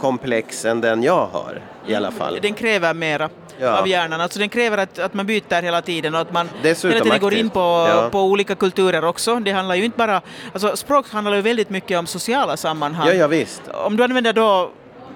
komplex 0.00 0.64
än 0.64 0.80
den 0.80 1.02
jag 1.02 1.26
har 1.26 1.62
i 1.86 1.94
alla 1.94 2.10
fall. 2.10 2.38
Den 2.42 2.54
kräver 2.54 2.94
mera. 2.94 3.30
Ja. 3.58 3.78
av 3.78 3.88
hjärnan. 3.88 4.20
Alltså 4.20 4.38
den 4.38 4.48
kräver 4.48 4.78
att, 4.78 4.98
att 4.98 5.14
man 5.14 5.26
byter 5.26 5.62
hela 5.62 5.82
tiden 5.82 6.14
och 6.14 6.20
att 6.20 6.32
man 6.32 6.48
Dessutom 6.62 6.90
hela 6.90 7.04
tiden 7.04 7.20
går 7.20 7.34
in 7.34 7.50
på, 7.50 7.60
ja. 7.60 8.08
på 8.12 8.22
olika 8.22 8.54
kulturer 8.54 9.04
också. 9.04 9.40
Det 9.40 9.52
handlar 9.52 9.74
ju 9.74 9.84
inte 9.84 9.98
bara... 9.98 10.22
Alltså 10.52 10.76
språk 10.76 11.10
handlar 11.10 11.34
ju 11.34 11.40
väldigt 11.40 11.70
mycket 11.70 11.98
om 11.98 12.06
sociala 12.06 12.56
sammanhang. 12.56 13.08
Ja, 13.08 13.14
ja 13.14 13.26
visst. 13.26 13.62
Om 13.74 13.96
du 13.96 14.04
använder 14.04 14.32
då 14.32 14.70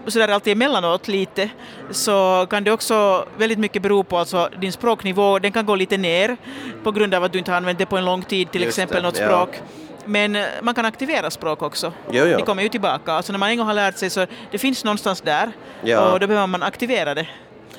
sådär 0.07 0.29
alltid 0.29 0.53
emellanåt 0.53 1.09
lite, 1.09 1.49
så 1.91 2.47
kan 2.51 2.65
det 2.65 2.73
också 2.73 3.27
väldigt 3.37 3.59
mycket 3.59 3.83
bero 3.83 4.05
på 4.05 4.19
alltså 4.19 4.49
din 4.61 4.73
språknivå, 4.73 5.39
den 5.39 5.53
kan 5.53 5.67
gå 5.67 5.75
lite 5.75 5.97
ner 5.97 6.37
på 6.83 6.93
grund 6.93 7.15
av 7.15 7.25
att 7.25 7.33
du 7.33 7.39
inte 7.39 7.51
har 7.51 7.57
använt 7.57 7.79
det 7.79 7.87
på 7.87 7.97
en 7.97 8.05
lång 8.05 8.23
tid, 8.23 8.51
till 8.51 8.63
Just 8.63 8.79
exempel 8.79 9.03
det, 9.03 9.09
något 9.09 9.19
ja. 9.19 9.27
språk. 9.27 9.63
Men 10.05 10.37
eh, 10.37 10.45
man 10.63 10.75
kan 10.75 10.85
aktivera 10.85 11.31
språk 11.31 11.63
också. 11.63 11.93
Jo, 12.11 12.25
jo. 12.25 12.37
Det 12.37 12.43
kommer 12.43 12.63
ju 12.63 12.69
tillbaka. 12.69 13.13
Alltså 13.13 13.33
när 13.33 13.39
man 13.39 13.51
en 13.51 13.57
gång 13.57 13.67
har 13.67 13.75
lärt 13.75 13.99
sig 13.99 14.11
så 14.11 14.27
det 14.51 14.59
finns 14.59 14.85
någonstans 14.85 15.21
där 15.21 15.53
Ja. 15.83 16.13
och 16.13 16.21
då 16.21 16.27
behöver 16.27 16.47
man 16.47 16.63
aktivera 16.63 17.15
det. 17.15 17.27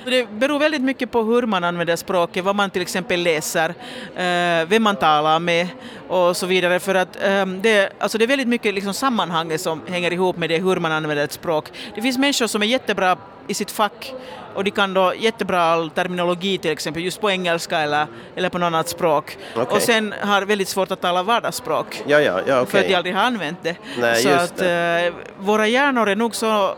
Det 0.06 0.30
beror 0.30 0.60
väldigt 0.60 0.82
mycket 0.82 1.12
på 1.12 1.22
hur 1.22 1.42
man 1.42 1.64
använder 1.64 1.96
språket, 1.96 2.44
vad 2.44 2.56
man 2.56 2.70
till 2.70 2.82
exempel 2.82 3.24
läser, 3.24 3.70
eh, 4.16 4.68
vem 4.68 4.84
man 4.84 4.96
talar 4.96 5.40
med 5.40 5.68
och 6.08 6.38
så 6.38 6.46
vidare. 6.46 6.80
För 6.80 6.96
att 6.96 7.24
eh, 7.24 7.46
det, 7.46 7.90
alltså 8.00 8.18
det 8.18 8.26
är 8.26 8.28
väldigt 8.28 8.48
mycket 8.48 8.74
liksom 8.74 8.94
sammanhanget 8.94 9.62
som 9.62 9.82
hänger 9.88 10.14
ihop 10.14 10.38
med 10.38 10.50
det 10.50 10.58
hur 10.58 10.76
man 10.76 10.92
använder 10.92 11.24
ett 11.24 11.32
språk. 11.32 11.66
Det 11.96 12.02
finns 12.02 12.18
människor 12.18 12.48
som 12.48 12.62
är 12.62 12.68
jättebra 12.68 13.18
i 13.48 13.54
sitt 13.54 13.72
fack 13.72 14.14
och 14.54 14.64
de 14.64 14.72
kan 14.72 14.94
då 14.94 15.14
jättebra 15.18 15.62
all 15.62 15.90
terminologi 15.90 16.58
till 16.58 16.72
exempel 16.72 17.04
just 17.04 17.22
på 17.22 17.32
engelska 17.32 17.80
eller, 17.80 18.08
eller 18.36 18.50
på 18.50 18.58
något 18.58 18.68
annat 18.68 18.90
språk. 18.90 19.38
Okej. 19.56 19.76
Och 19.76 19.82
sen 19.82 20.14
har 20.22 20.42
väldigt 20.42 20.68
svårt 20.68 20.92
att 20.92 21.02
tala 21.02 21.24
vardagsspråk 21.24 22.04
Ja, 22.08 22.20
ja, 22.20 22.40
ja 22.48 22.66
för 22.66 22.78
okej. 22.78 22.80
att 22.82 22.88
de 22.88 22.96
aldrig 22.96 23.16
har 23.16 23.24
använt 23.24 23.64
det. 23.64 23.76
Nej, 23.98 24.24
så 24.24 24.30
att 24.30 24.62
eh, 24.62 25.14
våra 25.40 25.68
hjärnor 25.68 26.10
är 26.10 26.16
nog 26.16 26.36
så, 26.36 26.76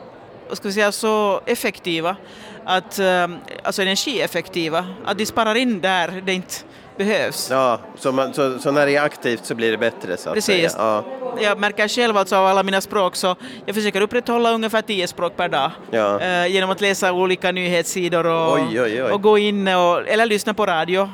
ska 0.54 0.68
vi 0.68 0.74
säga, 0.74 0.92
så 0.92 1.42
effektiva, 1.46 2.16
att, 2.78 3.00
eh, 3.00 3.28
alltså 3.64 3.82
energieffektiva, 3.82 4.88
att 5.06 5.18
de 5.18 5.26
sparar 5.26 5.56
in 5.56 5.82
där 5.82 6.22
det 6.26 6.34
inte 6.34 6.56
behövs. 6.98 7.48
Ja, 7.52 7.80
så, 7.98 8.12
man, 8.12 8.34
så, 8.34 8.60
så 8.60 8.72
när 8.72 8.86
det 8.86 8.96
är 8.96 9.02
aktivt 9.02 9.46
så 9.46 9.56
blir 9.56 9.72
det 9.72 9.78
bättre 9.78 10.18
så 10.18 10.30
att 10.30 10.36
Precis. 10.36 10.72
säga. 10.72 10.72
Ja, 10.78 11.04
Jag 11.42 11.60
märker 11.60 11.88
själv 11.88 12.18
alltså 12.18 12.36
av 12.36 12.46
alla 12.46 12.64
mina 12.64 12.82
språk 12.82 13.16
så 13.16 13.36
jag 13.66 13.76
försöker 13.76 14.02
upprätthålla 14.02 14.52
ungefär 14.52 14.82
tio 14.82 15.08
språk 15.08 15.38
per 15.38 15.50
dag 15.50 15.72
Ja. 15.92 16.20
eh, 16.20 16.48
genom 16.48 16.70
att 16.70 16.82
läsa 16.82 17.12
olika 17.14 17.52
nyhetssidor 17.52 18.26
och, 18.26 18.54
Oj, 18.54 18.82
oj, 18.82 19.04
oj. 19.04 19.12
och 19.12 19.22
gå 19.22 19.38
in 19.38 19.68
och, 19.68 20.08
eller 20.08 20.26
lyssna 20.26 20.54
på 20.54 20.66
radio. 20.66 21.10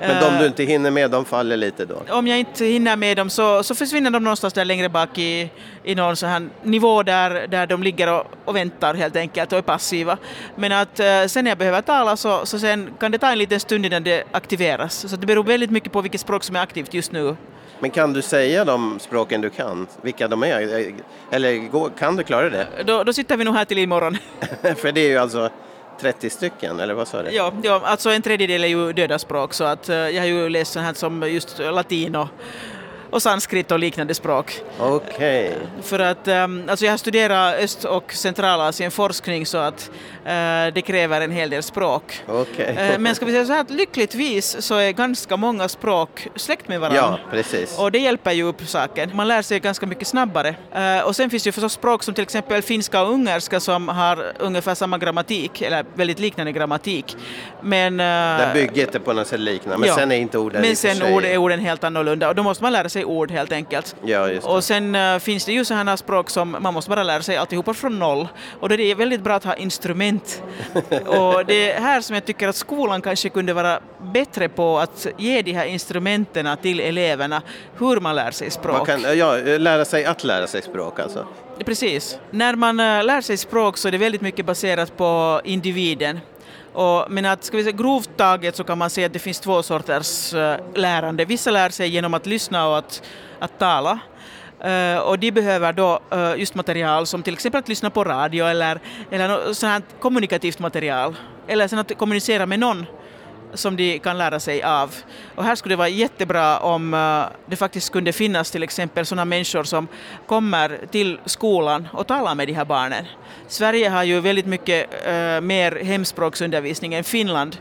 men 0.00 0.20
de 0.20 0.26
Eh, 0.26 0.40
du 0.40 0.46
inte 0.46 0.64
hinner 0.64 0.90
med, 0.90 1.10
de 1.10 1.24
faller 1.24 1.56
lite 1.56 1.84
då? 1.84 2.02
om 2.10 2.26
jag 2.26 2.38
inte 2.38 2.64
hinner 2.64 2.96
med 2.96 3.16
dem 3.16 3.30
så, 3.30 3.62
så 3.62 3.74
försvinner 3.74 4.10
de 4.10 4.24
någonstans 4.24 4.54
där 4.54 4.64
längre 4.64 4.88
bak 4.88 5.18
i, 5.18 5.50
i 5.84 5.94
någon 5.94 6.16
sån 6.16 6.28
här 6.28 6.48
nivå 6.62 7.02
där, 7.02 7.46
där 7.48 7.66
de 7.66 7.82
ligger 7.82 8.12
och, 8.12 8.26
och 8.44 8.56
väntar 8.56 8.94
helt 8.94 9.16
enkelt 9.16 9.52
och 9.52 9.58
är 9.58 9.62
passiva. 9.62 10.16
Men 10.56 10.72
att 10.72 11.00
eh, 11.00 11.24
sen 11.26 11.44
när 11.44 11.50
jag 11.50 11.58
behöver 11.58 11.82
tala 11.82 12.16
så, 12.16 12.46
så 12.46 12.58
sen 12.58 12.90
kan 13.00 13.12
det 13.12 13.18
ta 13.18 13.30
en 13.32 13.38
liten 13.38 13.60
stund 13.60 13.86
innan 13.86 14.02
det 14.02 14.24
aktiveras. 14.32 15.08
Så 15.10 15.16
det 15.20 15.26
beror 15.26 15.44
väldigt 15.44 15.70
mycket 15.70 15.92
på 15.92 16.00
vilket 16.00 16.20
språk 16.20 16.44
som 16.44 16.56
är 16.56 16.60
aktivt 16.60 16.94
just 16.94 17.12
nu. 17.12 17.36
Men 17.80 17.90
kan 17.90 18.12
du 18.12 18.22
säga 18.22 18.64
de 18.64 18.98
språken 19.00 19.40
du 19.40 19.50
kan, 19.50 19.86
vilka 20.02 20.28
de 20.28 20.42
är? 20.42 20.92
Eller 21.30 21.70
kan 21.98 22.16
du 22.16 22.22
klara 22.22 22.50
det? 22.50 22.66
Då, 22.86 23.04
då 23.04 23.12
sitter 23.12 23.36
vi 23.36 23.44
nog 23.44 23.54
här 23.54 23.64
till 23.64 23.78
imorgon. 23.78 24.16
För 24.76 24.92
det 24.92 25.00
är 25.00 25.08
ju 25.08 25.18
alltså 25.18 25.50
30 26.00 26.30
stycken, 26.30 26.80
eller 26.80 26.94
vad 26.94 27.08
sa 27.08 27.22
du? 27.22 27.30
ja, 27.30 27.52
ja, 27.62 27.80
alltså 27.84 28.10
en 28.10 28.22
tredjedel 28.22 28.64
är 28.64 28.68
ju 28.68 28.92
döda 28.92 29.18
språk 29.18 29.54
så 29.54 29.64
att 29.64 29.88
eh, 29.88 29.96
jag 29.96 30.22
har 30.22 30.26
ju 30.26 30.48
läst 30.48 30.72
sånt 30.72 30.86
här 30.86 30.94
som 30.94 31.22
just 31.22 31.58
latin 31.58 32.16
och, 32.16 32.28
och 33.10 33.22
sanskrit 33.22 33.72
och 33.72 33.78
liknande 33.78 34.14
språk. 34.14 34.60
Okej. 34.78 35.56
För 35.82 35.98
att 35.98 36.28
um, 36.28 36.64
alltså 36.68 36.84
jag 36.84 36.92
har 36.92 36.98
studerat 36.98 37.54
Öst 37.54 37.84
och 37.84 38.12
Centralasien 38.12 38.90
forskning 38.90 39.46
så 39.46 39.58
att 39.58 39.90
eh, 40.24 40.74
det 40.74 40.82
kräver 40.86 41.20
en 41.20 41.30
hel 41.30 41.50
del 41.50 41.62
språk. 41.62 42.22
Okej. 42.26 42.76
Eh, 42.78 42.98
men 42.98 43.14
ska 43.14 43.24
vi 43.24 43.32
säga 43.32 43.46
så 43.46 43.52
här 43.52 43.60
att 43.60 43.70
lyckligtvis 43.70 44.56
så 44.60 44.74
är 44.74 44.92
ganska 44.92 45.36
många 45.36 45.68
språk 45.68 46.28
släkt 46.36 46.68
med 46.68 46.80
varandra. 46.80 47.18
Ja, 47.24 47.30
precis. 47.30 47.78
Och 47.78 47.92
det 47.92 47.98
hjälper 47.98 48.32
ju 48.32 48.42
upp 48.42 48.68
saken. 48.68 49.10
Man 49.14 49.28
lär 49.28 49.42
sig 49.42 49.60
ganska 49.60 49.86
mycket 49.86 50.08
snabbare. 50.08 50.54
Eh, 50.74 51.06
och 51.06 51.16
sen 51.16 51.30
finns 51.30 51.42
det 51.42 51.48
ju 51.48 51.52
förstås 51.52 51.72
språk 51.72 52.02
som 52.02 52.14
till 52.14 52.22
exempel 52.22 52.62
finska 52.62 53.02
och 53.02 53.12
ungerska 53.12 53.60
som 53.60 53.88
har 53.88 54.32
ungefär 54.38 54.74
samma 54.74 54.98
grammatik, 54.98 55.62
eller 55.62 55.84
väldigt 55.94 56.18
liknande 56.18 56.52
grammatik. 56.52 57.16
Men, 57.62 57.96
Där 57.96 58.54
bygget 58.54 58.94
är 58.94 58.98
på 58.98 59.12
något 59.12 59.26
sätt 59.26 59.40
liknande, 59.40 59.78
men 59.78 59.88
ja. 59.88 59.94
sen 59.94 60.12
är 60.12 60.16
inte 60.16 60.38
orden 60.38 60.62
Men 60.62 60.76
sen 60.76 61.02
ord, 61.02 61.24
är 61.24 61.36
orden 61.36 61.60
helt 61.60 61.84
annorlunda 61.84 62.28
och 62.28 62.34
då 62.34 62.42
måste 62.42 62.64
man 62.64 62.72
lära 62.72 62.88
sig 62.88 62.99
ord 63.04 63.30
helt 63.30 63.52
enkelt. 63.52 63.96
Ja. 64.04 64.28
Och 64.42 64.64
sen 64.64 64.94
eh, 64.94 65.18
finns 65.18 65.44
det 65.44 65.52
ju 65.52 65.64
sådana 65.64 65.96
språk 65.96 66.30
som 66.30 66.56
man 66.60 66.74
måste 66.74 66.90
bara 66.90 67.02
lära 67.02 67.22
sig 67.22 67.36
alltihopa 67.36 67.74
från 67.74 67.98
noll. 67.98 68.28
Och 68.60 68.68
då 68.68 68.74
är 68.74 68.78
det 68.78 68.94
väldigt 68.94 69.22
bra 69.22 69.34
att 69.34 69.44
ha 69.44 69.54
instrument. 69.54 70.42
och 71.06 71.46
det 71.46 71.72
är 71.72 71.80
här 71.80 72.00
som 72.00 72.14
jag 72.14 72.24
tycker 72.24 72.48
att 72.48 72.56
skolan 72.56 73.02
kanske 73.02 73.28
kunde 73.28 73.52
vara 73.52 73.80
bättre 74.02 74.48
på 74.48 74.78
att 74.78 75.06
ge 75.18 75.42
de 75.42 75.52
här 75.52 75.66
instrumenten 75.66 76.56
till 76.62 76.80
eleverna, 76.80 77.42
hur 77.78 78.00
man 78.00 78.16
lär 78.16 78.30
sig 78.30 78.50
språk. 78.50 78.88
Man 78.88 79.00
kan 79.00 79.18
ja, 79.18 79.36
lära 79.36 79.84
sig 79.84 80.04
att 80.04 80.24
lära 80.24 80.46
sig 80.46 80.62
språk 80.62 81.00
alltså. 81.00 81.26
Precis. 81.64 82.18
När 82.30 82.54
man 82.54 82.80
eh, 82.80 83.04
lär 83.04 83.20
sig 83.20 83.36
språk 83.36 83.76
så 83.76 83.88
är 83.88 83.92
det 83.92 83.98
väldigt 83.98 84.20
mycket 84.20 84.46
baserat 84.46 84.96
på 84.96 85.40
individen. 85.44 86.20
Och, 86.72 87.06
men 87.10 87.26
att, 87.26 87.44
ska 87.44 87.56
vi 87.56 87.62
säga, 87.62 87.76
grovt 87.76 88.10
taget 88.16 88.56
så 88.56 88.64
kan 88.64 88.78
man 88.78 88.90
säga 88.90 89.06
att 89.06 89.12
det 89.12 89.18
finns 89.18 89.40
två 89.40 89.62
sorters 89.62 90.34
eh, 90.34 90.60
lärande. 90.74 91.24
Vissa 91.24 91.50
lär 91.50 91.70
sig 91.70 91.88
genom 91.88 92.14
att 92.14 92.26
lyssna 92.26 92.68
och 92.68 92.78
att, 92.78 93.02
att 93.38 93.58
tala. 93.58 93.98
Uh, 94.64 94.98
och 94.98 95.18
de 95.18 95.30
behöver 95.30 95.72
då 95.72 96.00
uh, 96.14 96.38
just 96.38 96.54
material 96.54 97.06
som 97.06 97.22
till 97.22 97.34
exempel 97.34 97.58
att 97.58 97.68
lyssna 97.68 97.90
på 97.90 98.04
radio 98.04 98.46
eller, 98.46 98.80
eller 99.10 99.28
något 99.28 99.56
sånt 99.56 99.72
här 99.72 99.82
kommunikativt 100.00 100.58
material. 100.58 101.16
Eller 101.46 101.68
sen 101.68 101.78
att 101.78 101.98
kommunicera 101.98 102.46
med 102.46 102.58
någon 102.58 102.86
som 103.54 103.76
de 103.76 103.98
kan 103.98 104.18
lära 104.18 104.40
sig 104.40 104.62
av. 104.62 104.94
Och 105.34 105.44
här 105.44 105.54
skulle 105.54 105.72
det 105.72 105.76
vara 105.76 105.88
jättebra 105.88 106.58
om 106.58 106.94
eh, 106.94 107.24
det 107.46 107.56
faktiskt 107.56 107.92
kunde 107.92 108.12
finnas 108.12 108.50
till 108.50 108.62
exempel 108.62 109.06
sådana 109.06 109.24
människor 109.24 109.64
som 109.64 109.88
kommer 110.26 110.80
till 110.90 111.20
skolan 111.24 111.88
och 111.92 112.06
talar 112.06 112.34
med 112.34 112.48
de 112.48 112.52
här 112.52 112.64
barnen. 112.64 113.04
Sverige 113.48 113.88
har 113.88 114.04
ju 114.04 114.20
väldigt 114.20 114.46
mycket 114.46 115.06
eh, 115.06 115.40
mer 115.40 115.84
hemspråksundervisning 115.84 116.94
än 116.94 117.04
Finland, 117.04 117.56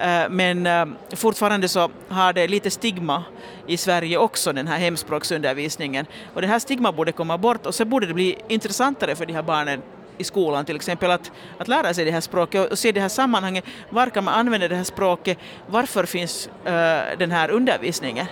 eh, 0.00 0.28
men 0.30 0.68
fortfarande 1.14 1.68
så 1.68 1.90
har 2.08 2.32
det 2.32 2.48
lite 2.48 2.70
stigma 2.70 3.24
i 3.66 3.76
Sverige 3.76 4.18
också, 4.18 4.52
den 4.52 4.66
här 4.66 4.78
hemspråksundervisningen. 4.78 6.06
Och 6.34 6.40
det 6.40 6.46
här 6.46 6.58
stigma 6.58 6.92
borde 6.92 7.12
komma 7.12 7.38
bort 7.38 7.66
och 7.66 7.74
så 7.74 7.84
borde 7.84 8.06
det 8.06 8.14
bli 8.14 8.38
intressantare 8.48 9.16
för 9.16 9.26
de 9.26 9.32
här 9.32 9.42
barnen 9.42 9.82
i 10.20 10.24
skolan 10.24 10.64
till 10.64 10.76
exempel 10.76 11.10
att, 11.10 11.30
att 11.58 11.68
lära 11.68 11.94
sig 11.94 12.04
det 12.04 12.10
här 12.10 12.20
språket 12.20 12.72
och 12.72 12.78
se 12.78 12.92
det 12.92 13.00
här 13.00 13.08
sammanhanget. 13.08 13.64
Var 13.90 14.10
kan 14.10 14.24
man 14.24 14.34
använda 14.34 14.68
det 14.68 14.76
här 14.76 14.84
språket? 14.84 15.38
Varför 15.66 16.04
finns 16.04 16.48
eh, 16.64 17.18
den 17.18 17.30
här 17.30 17.50
undervisningen? 17.50 18.26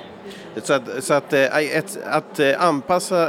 Så 0.63 0.73
att, 0.73 1.05
så 1.05 1.15
att, 1.15 1.33
eh, 1.33 1.57
ett, 1.57 1.99
att 2.05 2.41
eh, 2.41 2.63
anpassa 2.63 3.29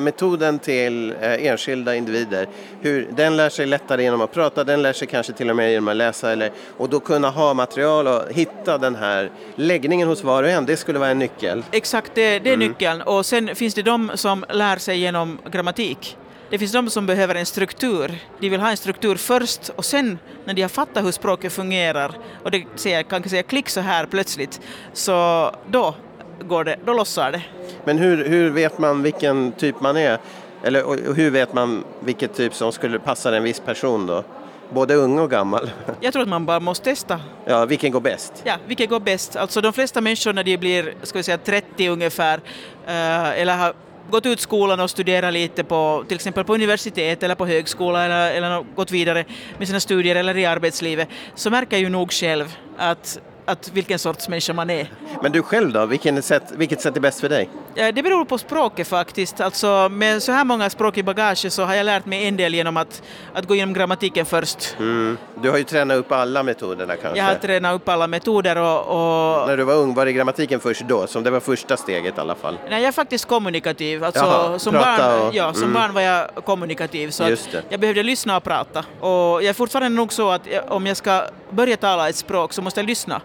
metoden 0.00 0.58
till 0.58 1.14
enskilda 1.20 1.94
individer, 1.94 2.48
hur, 2.80 3.08
den 3.16 3.36
lär 3.36 3.48
sig 3.48 3.66
lättare 3.66 4.02
genom 4.02 4.20
att 4.20 4.32
prata, 4.32 4.64
den 4.64 4.82
lär 4.82 4.92
sig 4.92 5.08
kanske 5.08 5.32
till 5.32 5.50
och 5.50 5.56
med 5.56 5.70
genom 5.70 5.88
att 5.88 5.96
läsa 5.96 6.32
eller, 6.32 6.50
och 6.76 6.88
då 6.88 7.00
kunna 7.00 7.30
ha 7.30 7.54
material 7.54 8.06
och 8.06 8.22
hitta 8.30 8.78
den 8.78 8.96
här 8.96 9.30
läggningen 9.54 10.08
hos 10.08 10.24
var 10.24 10.42
och 10.42 10.48
en, 10.48 10.66
det 10.66 10.76
skulle 10.76 10.98
vara 10.98 11.10
en 11.10 11.18
nyckel. 11.18 11.64
Exakt, 11.70 12.12
det, 12.14 12.38
det 12.38 12.50
är 12.50 12.56
nyckeln. 12.56 13.02
Och 13.02 13.26
sen 13.26 13.54
finns 13.54 13.74
det 13.74 13.82
de 13.82 14.10
som 14.14 14.44
lär 14.48 14.76
sig 14.76 14.98
genom 14.98 15.38
grammatik. 15.50 16.16
Det 16.50 16.58
finns 16.58 16.72
de 16.72 16.90
som 16.90 17.06
behöver 17.06 17.34
en 17.34 17.46
struktur. 17.46 18.18
De 18.40 18.48
vill 18.48 18.60
ha 18.60 18.70
en 18.70 18.76
struktur 18.76 19.16
först 19.16 19.68
och 19.76 19.84
sen 19.84 20.18
när 20.44 20.54
de 20.54 20.62
har 20.62 20.68
fattat 20.68 21.04
hur 21.04 21.12
språket 21.12 21.52
fungerar 21.52 22.12
och 22.42 22.50
det 22.50 22.64
säger, 22.74 23.02
kan 23.02 23.22
säga 23.22 23.42
klick 23.42 23.68
så 23.68 23.80
här 23.80 24.06
plötsligt, 24.06 24.60
så 24.92 25.50
då 25.70 25.94
går 26.40 26.64
det, 26.64 26.76
då 26.84 26.92
lossar 26.92 27.32
det. 27.32 27.42
Men 27.84 27.98
hur, 27.98 28.24
hur 28.24 28.50
vet 28.50 28.78
man 28.78 29.02
vilken 29.02 29.52
typ 29.52 29.80
man 29.80 29.96
är? 29.96 30.18
Eller 30.62 30.84
och, 30.84 30.96
hur 31.16 31.30
vet 31.30 31.52
man 31.52 31.84
vilket 32.00 32.34
typ 32.34 32.54
som 32.54 32.72
skulle 32.72 32.98
passa 32.98 33.36
en 33.36 33.42
viss 33.42 33.60
person 33.60 34.06
då? 34.06 34.24
Både 34.70 34.94
ung 34.94 35.18
och 35.18 35.30
gammal. 35.30 35.70
Jag 36.00 36.12
tror 36.12 36.22
att 36.22 36.28
man 36.28 36.46
bara 36.46 36.60
måste 36.60 36.84
testa. 36.84 37.20
Ja, 37.44 37.64
vilken 37.64 37.92
går 37.92 38.00
bäst? 38.00 38.32
Ja, 38.44 38.54
vilket 38.66 38.90
går 38.90 39.00
bäst? 39.00 39.36
Alltså 39.36 39.60
de 39.60 39.72
flesta 39.72 40.00
människor 40.00 40.32
när 40.32 40.44
de 40.44 40.56
blir, 40.56 40.94
ska 41.02 41.18
vi 41.18 41.22
säga 41.22 41.38
30 41.38 41.88
ungefär, 41.88 42.40
eh, 42.86 43.40
eller 43.40 43.56
har 43.56 43.74
gått 44.10 44.26
ut 44.26 44.40
skolan 44.40 44.80
och 44.80 44.90
studerat 44.90 45.32
lite 45.32 45.64
på, 45.64 46.04
till 46.08 46.14
exempel 46.14 46.44
på 46.44 46.54
universitet 46.54 47.22
eller 47.22 47.34
på 47.34 47.46
högskola 47.46 48.04
eller, 48.04 48.32
eller 48.32 48.64
gått 48.74 48.90
vidare 48.90 49.24
med 49.58 49.66
sina 49.66 49.80
studier 49.80 50.16
eller 50.16 50.36
i 50.36 50.46
arbetslivet, 50.46 51.08
så 51.34 51.50
märker 51.50 51.78
ju 51.78 51.88
nog 51.88 52.12
själv 52.12 52.56
att, 52.76 53.20
att 53.44 53.70
vilken 53.72 53.98
sorts 53.98 54.28
människa 54.28 54.52
man 54.52 54.70
är. 54.70 54.92
Men 55.22 55.32
du 55.32 55.42
själv 55.42 55.72
då, 55.72 55.86
vilken 55.86 56.22
sätt, 56.22 56.42
vilket 56.56 56.80
sätt 56.80 56.96
är 56.96 57.00
bäst 57.00 57.20
för 57.20 57.28
dig? 57.28 57.48
Eh, 57.78 57.94
det 57.94 58.02
beror 58.02 58.24
på 58.24 58.38
språket 58.38 58.88
faktiskt. 58.88 59.40
Alltså, 59.40 59.88
med 59.90 60.22
så 60.22 60.32
här 60.32 60.44
många 60.44 60.70
språk 60.70 60.98
i 60.98 61.02
bagaget 61.02 61.52
så 61.52 61.64
har 61.64 61.74
jag 61.74 61.84
lärt 61.84 62.06
mig 62.06 62.26
en 62.26 62.36
del 62.36 62.54
genom 62.54 62.76
att, 62.76 63.02
att 63.34 63.46
gå 63.46 63.54
igenom 63.54 63.74
grammatiken 63.74 64.26
först. 64.26 64.76
Mm. 64.78 65.18
Du 65.42 65.50
har 65.50 65.58
ju 65.58 65.64
tränat 65.64 65.98
upp 65.98 66.12
alla 66.12 66.42
metoderna 66.42 66.96
kanske? 66.96 67.18
Jag 67.18 67.24
har 67.24 67.34
tränat 67.34 67.74
upp 67.74 67.88
alla 67.88 68.06
metoder 68.06 68.56
och, 68.56 68.78
och... 68.78 69.48
När 69.48 69.56
du 69.56 69.64
var 69.64 69.74
ung, 69.74 69.94
var 69.94 70.04
det 70.04 70.12
grammatiken 70.12 70.60
först 70.60 70.80
då? 70.80 71.06
Som 71.06 71.24
det 71.24 71.30
var 71.30 71.40
första 71.40 71.76
steget 71.76 72.18
i 72.18 72.20
alla 72.20 72.34
fall? 72.34 72.58
Nej, 72.70 72.80
jag 72.82 72.88
är 72.88 72.92
faktiskt 72.92 73.24
kommunikativ. 73.24 74.04
Alltså, 74.04 74.24
Jaha, 74.24 74.58
som 74.58 74.74
barn, 74.74 75.20
och- 75.20 75.34
ja, 75.34 75.52
som 75.52 75.62
mm. 75.62 75.74
barn 75.74 75.94
var 75.94 76.00
jag 76.00 76.28
kommunikativ 76.44 77.10
så 77.10 77.36
jag 77.68 77.80
behövde 77.80 78.02
lyssna 78.02 78.36
och 78.36 78.44
prata. 78.44 78.84
Och 79.00 79.08
jag 79.10 79.44
är 79.44 79.52
fortfarande 79.52 79.96
nog 79.96 80.12
så 80.12 80.30
att 80.30 80.46
jag, 80.46 80.72
om 80.72 80.86
jag 80.86 80.96
ska 80.96 81.22
börja 81.50 81.76
tala 81.76 82.08
ett 82.08 82.16
språk 82.16 82.52
så 82.52 82.62
måste 82.62 82.80
jag 82.80 82.86
lyssna. 82.86 83.20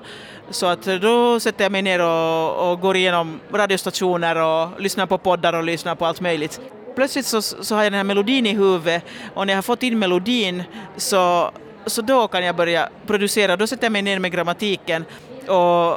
Så 0.49 0.65
att 0.65 0.83
då 0.83 1.39
sätter 1.39 1.65
jag 1.65 1.71
mig 1.71 1.81
ner 1.81 2.01
och, 2.01 2.71
och 2.71 2.79
går 2.79 2.95
igenom 2.95 3.39
radiostationer 3.53 4.35
och 4.35 4.81
lyssnar 4.81 5.05
på 5.05 5.17
poddar 5.17 5.53
och 5.53 5.63
lyssnar 5.63 5.95
på 5.95 6.05
allt 6.05 6.21
möjligt. 6.21 6.59
Plötsligt 6.95 7.25
så, 7.25 7.41
så 7.41 7.75
har 7.75 7.83
jag 7.83 7.91
den 7.91 7.97
här 7.97 8.03
melodin 8.03 8.45
i 8.45 8.53
huvudet 8.53 9.03
och 9.33 9.47
när 9.47 9.53
jag 9.53 9.57
har 9.57 9.61
fått 9.61 9.83
in 9.83 9.99
melodin 9.99 10.63
så, 10.97 11.51
så 11.85 12.01
då 12.01 12.27
kan 12.27 12.45
jag 12.45 12.55
börja 12.55 12.89
producera. 13.07 13.57
Då 13.57 13.67
sätter 13.67 13.85
jag 13.85 13.91
mig 13.91 14.01
ner 14.01 14.19
med 14.19 14.31
grammatiken 14.31 15.05
och, 15.47 15.91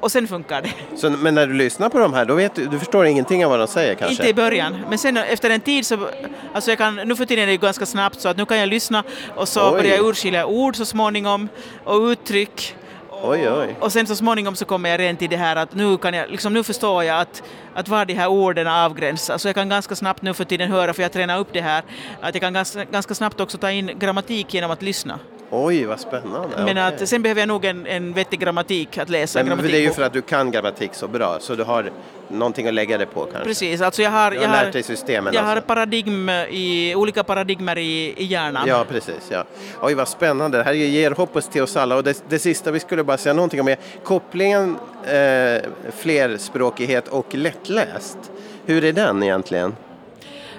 och 0.00 0.12
sen 0.12 0.28
funkar 0.28 0.62
det. 0.62 0.70
Så, 0.96 1.10
men 1.10 1.34
när 1.34 1.46
du 1.46 1.54
lyssnar 1.54 1.88
på 1.88 1.98
de 1.98 2.14
här, 2.14 2.24
då 2.24 2.34
vet 2.34 2.54
du, 2.54 2.66
du 2.66 2.78
förstår 2.78 3.06
ingenting 3.06 3.44
av 3.44 3.50
vad 3.50 3.60
de 3.60 3.66
säger 3.66 3.94
kanske? 3.94 4.12
Inte 4.12 4.28
i 4.28 4.34
början, 4.34 4.76
men 4.88 4.98
sen 4.98 5.16
efter 5.16 5.50
en 5.50 5.60
tid 5.60 5.86
så, 5.86 6.08
alltså 6.54 6.70
jag 6.70 6.78
kan, 6.78 6.96
nu 6.96 7.16
för 7.16 7.24
tiden 7.26 7.42
är 7.42 7.46
det 7.46 7.56
ganska 7.56 7.86
snabbt 7.86 8.20
så 8.20 8.28
att 8.28 8.36
nu 8.36 8.46
kan 8.46 8.58
jag 8.58 8.68
lyssna 8.68 9.04
och 9.36 9.48
så 9.48 9.70
Oj. 9.70 9.76
börjar 9.76 9.96
jag 9.96 10.06
urskilja 10.06 10.46
ord 10.46 10.76
så 10.76 10.84
småningom 10.84 11.48
och 11.84 12.00
uttryck. 12.00 12.76
Och, 13.22 13.30
Oj, 13.30 13.50
oj. 13.50 13.76
och 13.80 13.92
sen 13.92 14.06
så 14.06 14.16
småningom 14.16 14.56
så 14.56 14.64
kommer 14.64 14.88
jag 14.88 15.00
rent 15.00 15.18
till 15.18 15.30
det 15.30 15.36
här 15.36 15.56
att 15.56 15.74
nu, 15.74 15.96
kan 15.96 16.14
jag, 16.14 16.30
liksom, 16.30 16.52
nu 16.52 16.62
förstår 16.64 17.04
jag 17.04 17.20
att, 17.20 17.42
att 17.74 17.88
var 17.88 18.04
de 18.04 18.14
här 18.14 18.28
orden 18.28 18.66
avgränsas. 18.66 19.42
Så 19.42 19.48
jag 19.48 19.54
kan 19.54 19.68
ganska 19.68 19.96
snabbt 19.96 20.22
nu 20.22 20.34
för 20.34 20.44
tiden 20.44 20.70
höra, 20.70 20.92
för 20.94 21.02
jag 21.02 21.12
tränar 21.12 21.38
upp 21.38 21.48
det 21.52 21.60
här, 21.60 21.82
att 22.20 22.34
jag 22.34 22.42
kan 22.42 22.52
ganska, 22.52 22.84
ganska 22.84 23.14
snabbt 23.14 23.40
också 23.40 23.58
ta 23.58 23.70
in 23.70 23.98
grammatik 23.98 24.54
genom 24.54 24.70
att 24.70 24.82
lyssna. 24.82 25.18
Oj, 25.50 25.84
vad 25.84 26.00
spännande. 26.00 26.64
Men 26.64 26.78
att 26.78 27.08
sen 27.08 27.22
behöver 27.22 27.40
jag 27.40 27.48
nog 27.48 27.64
en, 27.64 27.86
en 27.86 28.12
vettig 28.12 28.40
grammatik 28.40 28.98
att 28.98 29.08
läsa. 29.08 29.40
en 29.40 29.46
Men 29.48 29.58
det 29.58 29.76
är 29.76 29.80
ju 29.80 29.90
för 29.90 30.02
att 30.02 30.12
du 30.12 30.22
kan 30.22 30.50
grammatik 30.50 30.90
så 30.94 31.08
bra, 31.08 31.36
så 31.40 31.54
du 31.54 31.64
har 31.64 31.90
någonting 32.28 32.68
att 32.68 32.74
lägga 32.74 32.98
det 32.98 33.06
på 33.06 33.24
kanske? 33.24 33.44
Precis, 33.44 33.80
alltså 33.80 34.02
jag 34.02 34.10
har, 34.10 34.18
har 34.18 34.32
jag 34.32 34.48
har, 34.48 34.64
lärt 34.64 34.72
dig 34.72 34.82
systemen 34.82 35.34
jag 35.34 35.42
har 35.42 35.50
alltså. 35.50 35.66
paradigm 35.66 36.28
i, 36.30 36.94
olika 36.94 37.24
paradigmer 37.24 37.78
i, 37.78 38.14
i 38.16 38.24
hjärnan. 38.24 38.68
Ja, 38.68 38.84
precis. 38.88 39.28
Ja. 39.30 39.44
Oj, 39.82 39.94
vad 39.94 40.08
spännande. 40.08 40.58
Det 40.58 40.64
här 40.64 40.72
ger 40.72 41.10
hopp 41.10 41.50
till 41.50 41.62
oss 41.62 41.76
alla. 41.76 41.96
Och 41.96 42.04
det, 42.04 42.24
det 42.28 42.38
sista 42.38 42.70
vi 42.70 42.80
skulle 42.80 43.04
bara 43.04 43.18
säga 43.18 43.32
någonting 43.32 43.60
om 43.60 43.68
är 43.68 43.78
kopplingen 44.04 44.76
eh, 45.06 45.92
flerspråkighet 45.96 47.08
och 47.08 47.34
lättläst. 47.34 48.18
Hur 48.66 48.84
är 48.84 48.92
den 48.92 49.22
egentligen? 49.22 49.74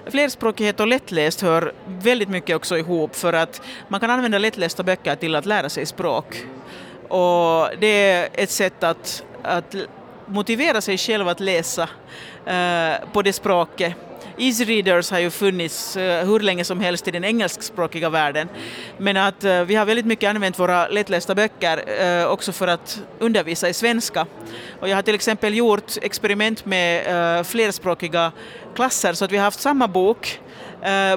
Flerspråkighet 0.05 0.79
och 0.79 0.87
lättläst 0.87 1.41
hör 1.41 1.73
väldigt 1.85 2.29
mycket 2.29 2.55
också 2.55 2.77
ihop 2.77 3.15
för 3.15 3.33
att 3.33 3.61
man 3.87 3.99
kan 3.99 4.09
använda 4.09 4.37
lättlästa 4.37 4.83
böcker 4.83 5.15
till 5.15 5.35
att 5.35 5.45
lära 5.45 5.69
sig 5.69 5.85
språk. 5.85 6.45
Och 7.07 7.69
det 7.79 7.87
är 7.87 8.29
ett 8.33 8.49
sätt 8.49 8.83
att, 8.83 9.23
att 9.43 9.75
motivera 10.25 10.81
sig 10.81 10.97
själv 10.97 11.27
att 11.27 11.39
läsa 11.39 11.89
eh, 12.45 12.93
på 13.13 13.21
det 13.21 13.33
språket. 13.33 13.93
Easy 14.41 14.65
readers 14.65 15.11
har 15.11 15.19
ju 15.19 15.29
funnits 15.29 15.97
eh, 15.97 16.25
hur 16.25 16.39
länge 16.39 16.63
som 16.63 16.79
helst 16.79 17.07
i 17.07 17.11
den 17.11 17.23
engelskspråkiga 17.23 18.09
världen. 18.09 18.49
Men 18.97 19.17
att 19.17 19.43
eh, 19.43 19.61
vi 19.61 19.75
har 19.75 19.85
väldigt 19.85 20.05
mycket 20.05 20.29
använt 20.29 20.59
våra 20.59 20.87
lättlästa 20.87 21.35
böcker 21.35 22.03
eh, 22.03 22.25
också 22.25 22.51
för 22.51 22.67
att 22.67 23.03
undervisa 23.19 23.69
i 23.69 23.73
svenska. 23.73 24.25
Och 24.79 24.89
jag 24.89 24.95
har 24.95 25.01
till 25.01 25.15
exempel 25.15 25.55
gjort 25.55 25.97
experiment 26.01 26.65
med 26.65 27.47
flerspråkiga 27.47 28.31
klasser 28.75 29.13
så 29.13 29.25
att 29.25 29.31
vi 29.31 29.37
har 29.37 29.43
haft 29.43 29.59
samma 29.59 29.87
bok 29.87 30.39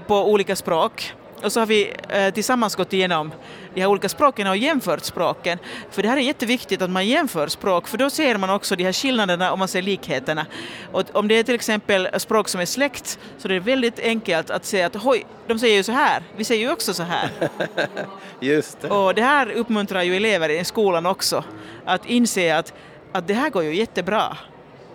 på 0.06 0.30
olika 0.32 0.56
språk. 0.56 1.12
Och 1.44 1.52
så 1.52 1.61
har 1.61 1.66
vi 1.66 1.92
eh, 2.09 2.35
tillsammans 2.35 2.76
gått 2.76 2.92
igenom 2.92 3.33
de 3.74 3.80
här 3.80 3.88
olika 3.88 4.09
språken 4.09 4.46
och 4.46 4.57
jämfört 4.57 5.04
språken. 5.04 5.59
För 5.90 6.02
det 6.02 6.09
här 6.09 6.16
är 6.16 6.20
jätteviktigt 6.20 6.83
att 6.83 6.90
man 6.90 7.07
jämför 7.07 7.48
språk, 7.48 7.88
för 7.88 7.98
då 7.98 8.11
ser 8.11 8.38
man 8.38 8.50
också 8.50 8.76
de 8.76 8.85
här 8.85 8.92
skillnaderna 8.92 9.52
och 9.52 9.59
man 9.59 9.68
ser 9.68 9.83
likheterna. 9.83 10.46
Och 10.92 11.04
om 11.12 11.28
det 11.28 11.35
är 11.35 11.42
till 11.42 11.54
exempel 11.54 12.09
språk 12.16 12.48
som 12.48 12.61
är 12.61 12.66
släkt 12.66 13.18
så 13.38 13.48
det 13.48 13.54
är 13.54 13.61
väldigt 13.61 13.98
enkelt 13.98 14.50
att 14.50 14.64
säga 14.64 14.87
att 14.87 14.96
oj, 15.04 15.26
de 15.46 15.59
säger 15.59 15.76
ju 15.76 15.83
så 15.83 15.92
här, 15.92 16.22
vi 16.37 16.44
säger 16.44 16.66
ju 16.66 16.72
också 16.72 16.94
så 16.94 17.02
här. 17.02 17.30
Just 18.40 18.80
det. 18.80 18.90
Och 18.90 19.14
det 19.14 19.22
här 19.22 19.50
uppmuntrar 19.50 20.02
ju 20.02 20.16
elever 20.16 20.48
i 20.48 20.64
skolan 20.64 21.07
också, 21.07 21.44
att 21.85 22.07
inse 22.07 22.57
att, 22.57 22.72
att 23.12 23.26
det 23.26 23.35
här 23.35 23.50
går 23.50 23.64
ju 23.64 23.74
jättebra. 23.74 24.37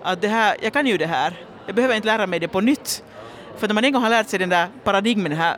Att 0.04 0.22
det 0.22 0.28
här, 0.28 0.58
jag 0.62 0.74
kan 0.74 0.88
ju 0.88 0.98
det 0.98 1.08
här, 1.08 1.34
jag 1.66 1.76
behöver 1.76 1.96
inte 1.96 2.06
lära 2.06 2.28
mig 2.28 2.40
det 2.40 2.48
på 2.48 2.62
nytt. 2.62 3.04
För 3.58 3.68
när 3.68 3.74
man 3.76 3.86
en 3.86 3.94
gång 3.94 4.04
har 4.04 4.10
lärt 4.10 4.30
sig 4.30 4.40
den 4.40 4.50
där 4.50 4.68
paradigmen, 4.84 5.32
här 5.32 5.58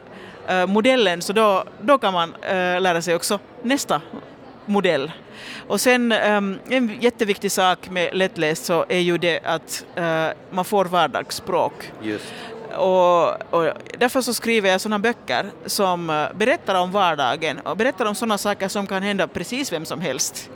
modellen, 0.68 1.22
så 1.22 1.34
då, 1.34 1.64
då 1.82 1.98
kan 1.98 2.14
man 2.14 2.36
eh, 2.42 2.82
lära 2.82 3.02
sig 3.02 3.16
också 3.16 3.40
nästa 3.64 4.02
modell. 4.66 5.12
Och 5.68 5.82
sen 5.82 6.12
ehm, 6.12 6.60
en 6.70 6.98
jätteviktig 7.02 7.52
sak 7.52 7.90
med 7.90 8.10
lättläst 8.14 8.66
så 8.66 8.86
är 8.90 9.00
ju 9.00 9.18
det 9.18 9.40
att 9.44 9.86
eh, 9.96 10.28
man 10.52 10.66
får 10.66 10.86
vardagsspråk. 10.86 11.92
Just. 12.02 12.34
Och, 12.78 13.54
och 13.54 13.74
därför 13.98 14.22
så 14.22 14.34
skriver 14.34 14.70
jag 14.70 14.82
sådana 14.82 15.00
böcker 15.00 15.46
som 15.66 16.10
eh, 16.10 16.26
berättar 16.36 16.76
om 16.76 16.92
vardagen 16.92 17.60
och 17.60 17.78
berättar 17.78 18.06
om 18.06 18.16
sådana 18.16 18.38
saker 18.38 18.68
som 18.68 18.88
kan 18.88 19.04
hända 19.04 19.28
precis 19.28 19.74
vem 19.74 19.86
som 19.86 20.02
helst. 20.02 20.50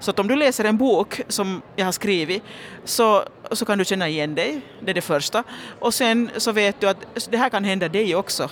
Så 0.00 0.10
att 0.10 0.18
om 0.18 0.28
du 0.28 0.36
läser 0.36 0.64
en 0.64 0.76
bok 0.76 1.20
som 1.28 1.62
jag 1.76 1.84
har 1.84 1.92
skrivit 1.92 2.42
så, 2.84 3.24
så 3.52 3.64
kan 3.64 3.78
du 3.78 3.84
känna 3.84 4.08
igen 4.08 4.34
dig, 4.34 4.60
det 4.80 4.90
är 4.90 4.94
det 4.94 5.00
första. 5.00 5.44
Och 5.80 5.94
sen 5.94 6.30
så 6.36 6.52
vet 6.52 6.80
du 6.80 6.88
att 6.88 7.28
det 7.30 7.36
här 7.36 7.48
kan 7.48 7.64
hända 7.64 7.88
dig 7.88 8.16
också. 8.16 8.50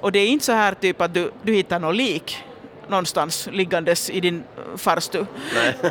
Och 0.00 0.12
det 0.12 0.18
är 0.18 0.28
inte 0.28 0.44
så 0.44 0.52
här 0.52 0.74
typ 0.74 1.00
att 1.00 1.14
du, 1.14 1.30
du 1.42 1.52
hittar 1.52 1.78
något 1.78 1.96
lik 1.96 2.44
någonstans 2.88 3.48
liggandes 3.52 4.10
i 4.10 4.20
din 4.20 4.44
eh, 4.56 4.76
farstu. 4.76 5.18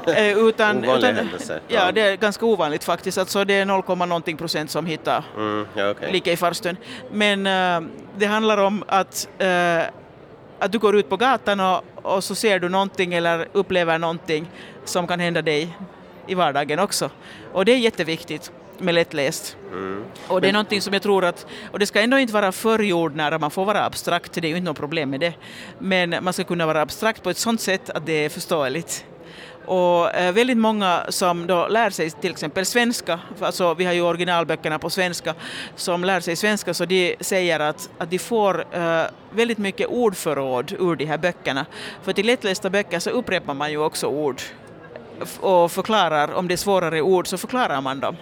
Eh, 0.08 0.38
utan, 0.38 0.84
utan. 0.84 1.30
Ja, 1.68 1.92
det 1.92 2.02
är 2.02 2.18
ganska 2.18 2.46
ovanligt 2.46 2.84
faktiskt. 2.84 3.18
Alltså 3.18 3.46
det 3.46 3.54
är 3.54 3.66
0, 3.66 3.84
någonting 3.98 4.38
procent 4.38 4.72
som 4.72 4.86
hittar 4.86 5.24
Mm, 5.38 5.68
ja, 5.76 5.90
okej. 5.90 6.12
lika 6.12 6.32
i 6.32 6.38
farstun. 6.38 6.78
Men 7.12 7.48
eh, 7.48 7.90
det 8.18 8.26
handlar 8.26 8.58
om 8.58 8.84
att, 8.88 9.28
eh, 9.38 9.82
att 10.60 10.72
du 10.72 10.80
går 10.80 10.96
ut 10.96 11.10
på 11.10 11.18
gatan 11.18 11.60
och, 11.60 11.84
och 11.96 12.24
så 12.24 12.36
ser 12.36 12.60
du 12.60 12.70
någonting 12.70 13.14
eller 13.14 13.48
upplever 13.54 13.98
någonting 13.98 14.48
som 14.86 15.08
kan 15.08 15.20
hända 15.20 15.42
dig 15.42 15.78
i 16.28 16.34
vardagen 16.34 16.80
också. 16.80 17.10
Och 17.54 17.66
det 17.66 17.72
är 17.72 17.78
jätteviktigt 17.78 18.52
med 18.78 18.96
lättläst. 18.96 19.58
Mm. 19.72 20.04
Och 20.28 20.42
det 20.42 20.50
är 20.50 20.54
någonting 20.54 20.82
som 20.82 20.94
jag 20.94 21.02
tror 21.02 21.26
att, 21.26 21.46
och 21.72 21.80
det 21.80 21.86
ska 21.86 22.02
ändå 22.02 22.18
inte 22.18 22.34
vara 22.34 22.52
för 22.52 22.80
jordnära, 22.80 23.40
man 23.40 23.52
får 23.52 23.66
vara 23.66 23.86
abstrakt, 23.86 24.34
det 24.34 24.48
är 24.48 24.50
ju 24.50 24.58
inte 24.58 24.66
något 24.70 24.78
problem 24.78 25.10
med 25.10 25.20
det. 25.20 25.34
Men 25.80 26.16
man 26.22 26.34
ska 26.34 26.44
kunna 26.44 26.66
vara 26.66 26.82
abstrakt 26.82 27.24
på 27.24 27.30
ett 27.30 27.38
sådant 27.38 27.62
sätt 27.62 27.90
att 27.90 28.06
det 28.06 28.26
är 28.26 28.30
förståeligt. 28.30 29.06
Och 29.66 30.16
eh, 30.16 30.34
väldigt 30.34 30.58
många 30.58 31.06
som 31.10 31.48
då 31.48 31.68
lär 31.68 31.90
sig 31.90 32.12
till 32.12 32.32
exempel 32.32 32.66
svenska, 32.66 33.20
alltså 33.40 33.74
vi 33.74 33.86
har 33.86 33.94
ju 33.94 34.02
originalböckerna 34.02 34.80
på 34.80 34.90
svenska, 34.90 35.34
som 35.76 36.04
lär 36.04 36.20
sig 36.20 36.36
svenska 36.36 36.74
så 36.74 36.86
de 36.86 37.16
säger 37.20 37.60
att, 37.60 37.90
att 37.98 38.10
de 38.10 38.20
får 38.20 38.66
eh, 38.72 39.04
väldigt 39.32 39.58
mycket 39.58 39.88
ordförråd 39.88 40.76
ur 40.80 40.96
de 40.96 41.06
här 41.06 41.18
böckerna. 41.18 41.66
För 42.04 42.14
till 42.14 42.26
lättlästa 42.26 42.70
böcker 42.70 43.00
så 43.00 43.10
upprepar 43.10 43.54
man 43.54 43.72
ju 43.72 43.78
också 43.78 44.08
ord 44.08 44.42
och 45.40 45.72
förklarar, 45.72 46.34
om 46.34 46.48
det 46.48 46.54
är 46.54 46.58
svårare 46.58 47.02
ord 47.02 47.28
så 47.28 47.38
förklarar 47.38 47.82
man 47.82 48.00
dem 48.00 48.16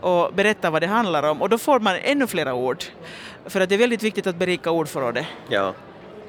och 0.00 0.34
berättar 0.34 0.70
vad 0.70 0.82
det 0.82 0.86
handlar 0.86 1.22
om 1.22 1.42
och 1.42 1.48
då 1.48 1.58
får 1.58 1.80
man 1.80 1.96
ännu 1.96 2.26
flera 2.26 2.54
ord. 2.54 2.84
För 3.46 3.60
att 3.60 3.68
det 3.68 3.74
är 3.74 3.78
väldigt 3.78 4.02
viktigt 4.02 4.26
att 4.26 4.36
berika 4.36 4.70
ordförrådet, 4.70 5.26
Ja, 5.48 5.72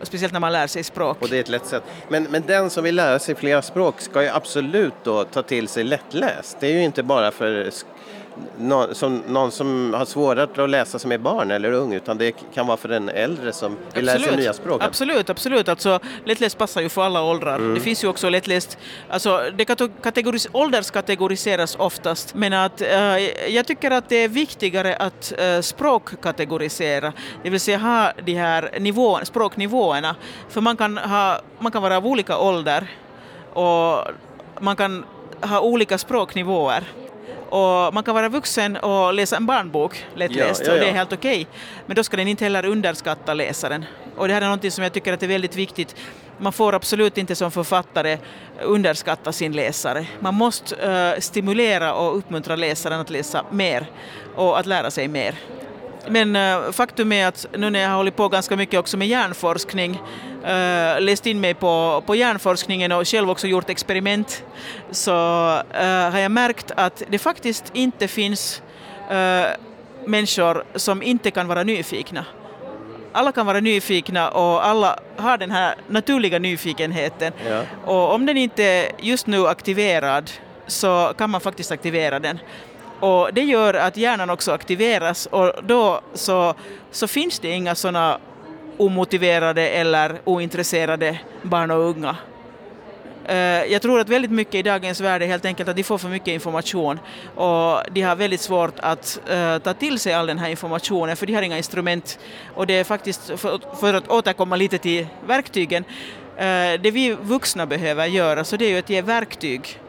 speciellt 0.02 0.34
när 0.34 0.40
man 0.40 0.52
lär 0.52 0.68
sig 0.68 0.84
språk. 0.84 1.22
och 1.22 1.30
det 1.30 1.38
är 1.38 1.40
ett 1.42 1.50
lätt 1.50 1.66
sätt. 1.66 1.84
Men, 2.08 2.24
men 2.24 2.44
den 2.48 2.70
som 2.70 2.84
vill 2.84 2.96
lära 2.96 3.20
sig 3.20 3.36
flera 3.36 3.62
språk 3.62 4.02
ska 4.02 4.24
ju 4.24 4.30
absolut 4.30 4.94
då 5.04 5.24
ta 5.24 5.42
till 5.44 5.68
sig 5.68 5.84
lättläst. 5.84 6.58
Det 6.60 6.68
är 6.68 6.72
ju 6.72 6.84
inte 6.84 7.04
bara 7.04 7.32
för 7.32 7.72
sk- 8.38 8.48
nå- 8.58 8.94
som, 8.94 9.24
någon 9.28 9.52
som 9.52 9.94
har 9.94 10.06
svårare 10.06 10.64
att 10.64 10.70
läsa 10.70 11.00
som 11.00 11.12
är 11.12 11.18
barn 11.18 11.52
eller 11.52 11.72
ung, 11.72 11.94
utan 11.94 12.18
det 12.18 12.36
kan 12.54 12.68
vara 12.68 12.78
för 12.78 12.90
en 12.90 13.10
äldre 13.10 13.54
som 13.54 13.78
vill 13.94 14.06
lära 14.06 14.20
sig 14.20 14.38
nya 14.38 14.54
språk. 14.54 14.84
Absolut, 14.84 15.30
absolut. 15.30 15.70
Alltså, 15.70 16.00
lättläst 16.26 16.58
passar 16.58 16.82
ju 16.82 16.90
för 16.90 17.02
alla 17.02 17.24
åldrar. 17.24 17.56
Mm. 17.56 17.74
Det 17.74 17.80
finns 17.80 18.04
ju 18.04 18.08
också 18.08 18.30
lättläst, 18.30 18.78
alltså, 19.10 19.44
det 19.56 19.66
kategoris, 20.04 20.48
ålderskategoriseras 20.52 21.76
oftast, 21.80 22.36
men 22.36 22.54
att, 22.54 22.82
eh, 22.82 23.18
jag 23.48 23.68
tycker 23.68 23.92
att 23.92 24.10
det 24.10 24.16
är 24.16 24.28
viktigare 24.28 24.96
att 24.96 25.34
eh, 25.38 25.62
språkkategorisera, 25.62 27.14
det 27.44 27.50
vill 27.50 27.60
säga 27.60 27.78
ha 27.78 28.12
de 28.26 28.34
här 28.34 28.70
nivå, 28.80 29.20
språknivåerna. 29.24 30.16
För 30.50 30.62
man 30.62 30.78
kan, 30.78 30.98
ha, 30.98 31.42
man 31.60 31.72
kan 31.72 31.82
vara 31.82 31.98
av 31.98 32.08
olika 32.08 32.38
ålder 32.38 32.88
och 33.54 34.00
man 34.60 34.76
kan 34.76 35.06
ha 35.42 35.62
olika 35.62 35.98
språknivåer. 35.98 36.84
Och 37.50 37.94
man 37.94 38.04
kan 38.04 38.16
vara 38.16 38.30
vuxen 38.30 38.78
och 38.78 39.14
läsa 39.14 39.38
en 39.38 39.46
barnbok 39.46 40.06
lättläst 40.16 40.62
Ja, 40.62 40.68
ja, 40.68 40.74
och 40.74 40.80
det 40.80 40.86
är 40.86 40.90
ja. 40.90 40.94
helt 40.94 41.14
okej. 41.14 41.48
Men 41.86 41.96
då 41.96 42.04
ska 42.04 42.18
den 42.18 42.28
inte 42.28 42.44
heller 42.44 42.66
underskatta 42.66 43.34
läsaren. 43.34 43.86
Och 44.16 44.28
det 44.28 44.34
här 44.34 44.42
är 44.42 44.50
något 44.50 44.74
som 44.74 44.84
jag 44.84 44.94
tycker 44.94 45.14
att 45.14 45.24
är 45.24 45.28
väldigt 45.28 45.56
viktigt. 45.56 45.96
Man 46.38 46.54
får 46.54 46.76
absolut 46.76 47.18
inte 47.18 47.36
som 47.36 47.52
författare 47.52 48.18
underskatta 48.62 49.32
sin 49.32 49.52
läsare. 49.52 50.06
Man 50.20 50.34
måste 50.34 50.76
uh, 50.76 51.20
stimulera 51.20 51.94
och 51.94 52.18
uppmuntra 52.18 52.56
läsaren 52.56 53.00
att 53.00 53.10
läsa 53.10 53.46
mer 53.52 53.86
och 54.36 54.60
att 54.60 54.66
lära 54.66 54.92
sig 54.92 55.08
mer. 55.08 55.36
Men 56.10 56.36
uh, 56.36 56.72
faktum 56.72 57.12
är 57.12 57.28
att 57.28 57.46
nu 57.58 57.70
när 57.70 57.80
jag 57.80 57.90
har 57.90 57.98
hållit 57.98 58.16
på 58.16 58.30
ganska 58.30 58.56
mycket 58.56 58.80
också 58.80 58.98
med 58.98 59.08
hjärnforskning, 59.08 59.92
uh, 59.92 61.02
läst 61.02 61.26
in 61.26 61.42
mig 61.42 61.54
på, 61.54 62.04
på 62.06 62.16
hjärnforskningen 62.16 62.92
och 62.92 63.08
själv 63.08 63.30
också 63.30 63.48
gjort 63.48 63.70
experiment, 63.70 64.44
så 64.92 65.12
uh, 65.12 66.10
har 66.12 66.20
jag 66.20 66.32
märkt 66.32 66.72
att 66.76 67.04
det 67.08 67.20
faktiskt 67.20 67.72
inte 67.74 68.08
finns 68.08 68.62
människor 70.06 70.64
som 70.76 71.04
inte 71.04 71.32
kan 71.32 71.48
vara 71.48 71.64
nyfikna. 71.64 72.26
Alla 73.12 73.32
kan 73.32 73.46
vara 73.46 73.60
nyfikna 73.60 74.30
och 74.30 74.66
alla 74.66 75.00
har 75.16 75.38
den 75.38 75.52
här 75.52 75.76
naturliga 75.88 76.40
nyfikenheten. 76.40 77.34
Ja. 77.50 77.62
Och 77.86 78.14
om 78.14 78.26
den 78.26 78.38
inte 78.38 78.64
är 78.64 78.92
just 79.00 79.28
nu 79.28 79.48
aktiverad 79.48 80.32
så 80.68 81.14
kan 81.18 81.30
man 81.30 81.42
faktiskt 81.42 81.72
aktivera 81.72 82.20
den. 82.20 82.40
Och 83.00 83.30
det 83.34 83.44
gör 83.44 83.74
att 83.74 83.98
hjärnan 83.98 84.30
också 84.30 84.52
aktiveras 84.52 85.26
och 85.26 85.54
då 85.64 86.02
så, 86.14 86.54
så 86.92 87.08
finns 87.08 87.40
det 87.40 87.50
inga 87.50 87.76
sådana 87.76 88.20
omotiverade 88.78 89.70
eller 89.70 90.22
ointresserade 90.24 91.20
barn 91.42 91.72
och 91.72 91.90
unga. 91.90 92.16
Eh, 93.26 93.38
jag 93.72 93.82
tror 93.82 94.00
att 94.00 94.10
väldigt 94.10 94.32
mycket 94.32 94.56
i 94.56 94.62
dagens 94.62 95.02
värld 95.02 95.22
är 95.22 95.28
helt 95.28 95.46
enkelt 95.46 95.70
att 95.70 95.76
de 95.76 95.84
får 95.84 95.98
för 95.98 96.10
mycket 96.10 96.28
information 96.28 97.00
och 97.36 97.82
de 97.92 98.02
har 98.02 98.16
väldigt 98.16 98.42
svårt 98.42 98.80
att 98.80 99.20
eh, 99.30 99.58
ta 99.58 99.74
till 99.74 100.00
sig 100.00 100.14
all 100.14 100.28
den 100.28 100.40
här 100.40 100.50
informationen 100.50 101.16
för 101.16 101.26
de 101.26 101.34
har 101.34 101.42
inga 101.42 101.58
instrument. 101.58 102.20
Och 102.56 102.68
det 102.68 102.74
är 102.74 102.84
faktiskt, 102.84 103.32
för, 103.80 103.94
att 103.94 104.10
återkomma 104.10 104.56
lite 104.56 104.78
till 104.78 105.08
verktygen, 105.28 105.84
eh, 106.38 106.82
det 106.82 106.92
vi 106.92 107.18
vuxna 107.22 107.66
behöver 107.66 108.06
göra 108.06 108.44
så 108.44 108.58
det 108.58 108.66
är 108.66 108.70
ju 108.70 108.80
att 108.80 108.90
ge 108.90 109.02
verktyg 109.02 109.80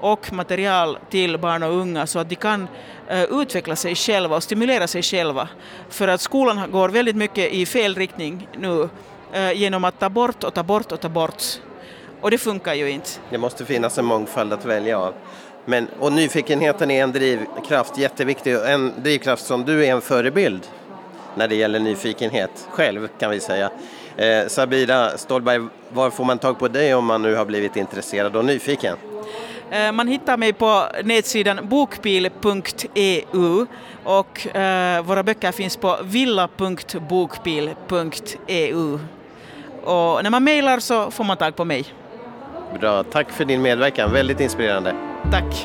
och 0.00 0.32
material 0.32 0.98
till 1.10 1.38
barn 1.38 1.62
och 1.62 1.72
unga 1.72 2.06
så 2.06 2.18
att 2.18 2.28
de 2.28 2.36
kan 2.36 2.68
eh, 3.08 3.22
utveckla 3.22 3.76
sig 3.76 3.94
själva 3.94 4.36
och 4.36 4.42
stimulera 4.42 4.86
sig 4.86 5.02
själva. 5.02 5.48
För 5.88 6.08
att 6.08 6.20
skolan 6.20 6.70
går 6.70 6.88
väldigt 6.88 7.16
mycket 7.16 7.52
i 7.52 7.66
fel 7.66 7.94
riktning 7.94 8.48
nu 8.58 8.88
eh, 9.32 9.52
genom 9.52 9.84
att 9.84 9.98
ta 9.98 10.08
bort 10.08 10.44
och 10.44 10.54
ta 10.54 10.62
bort 10.62 10.92
och 10.92 11.00
ta 11.00 11.08
bort. 11.08 11.42
Och 12.20 12.30
det 12.30 12.38
funkar 12.38 12.74
ju 12.74 12.90
inte. 12.90 13.10
Det 13.30 13.38
måste 13.38 13.64
finnas 13.64 13.98
en 13.98 14.04
mångfald 14.04 14.52
att 14.52 14.64
välja 14.64 14.98
av. 14.98 15.14
Men, 15.64 15.88
och 16.00 16.12
nyfikenheten 16.12 16.90
är 16.90 17.02
en 17.02 17.12
drivkraft, 17.12 17.98
jätteviktig, 17.98 18.54
en 18.54 18.92
drivkraft 19.02 19.46
som 19.46 19.64
du 19.64 19.86
är 19.86 19.92
en 19.92 20.00
förebild 20.00 20.68
när 21.34 21.48
det 21.48 21.54
gäller 21.54 21.78
nyfikenhet 21.78 22.68
själv 22.70 23.08
kan 23.18 23.30
vi 23.30 23.40
säga. 23.40 23.70
Eh, 24.16 24.46
Sabira 24.46 25.18
Stolberg, 25.18 25.66
var 25.88 26.10
får 26.10 26.24
man 26.24 26.38
tag 26.38 26.58
på 26.58 26.68
dig 26.68 26.94
om 26.94 27.04
man 27.04 27.22
nu 27.22 27.34
har 27.34 27.44
blivit 27.44 27.76
intresserad 27.76 28.36
och 28.36 28.44
nyfiken? 28.44 28.96
Eh, 29.70 29.92
man 29.92 30.08
hittar 30.08 30.36
mig 30.36 30.52
på 30.52 30.82
nätsidan 31.04 31.68
bokpil.eu 31.68 33.66
och 34.04 34.56
eh, 34.56 35.02
våra 35.02 35.22
böcker 35.22 35.52
finns 35.52 35.76
på 35.76 35.98
villa.bokpil.eu. 36.02 38.98
Och 39.82 40.22
när 40.22 40.30
man 40.30 40.44
mejlar 40.44 40.78
så 40.78 41.10
får 41.10 41.24
man 41.24 41.36
tag 41.36 41.56
på 41.56 41.64
mig. 41.64 41.84
Bra, 42.80 43.02
tack 43.02 43.30
för 43.30 43.44
din 43.44 43.62
medverkan, 43.62 44.12
väldigt 44.12 44.40
inspirerande. 44.40 44.94
Tack. 45.30 45.64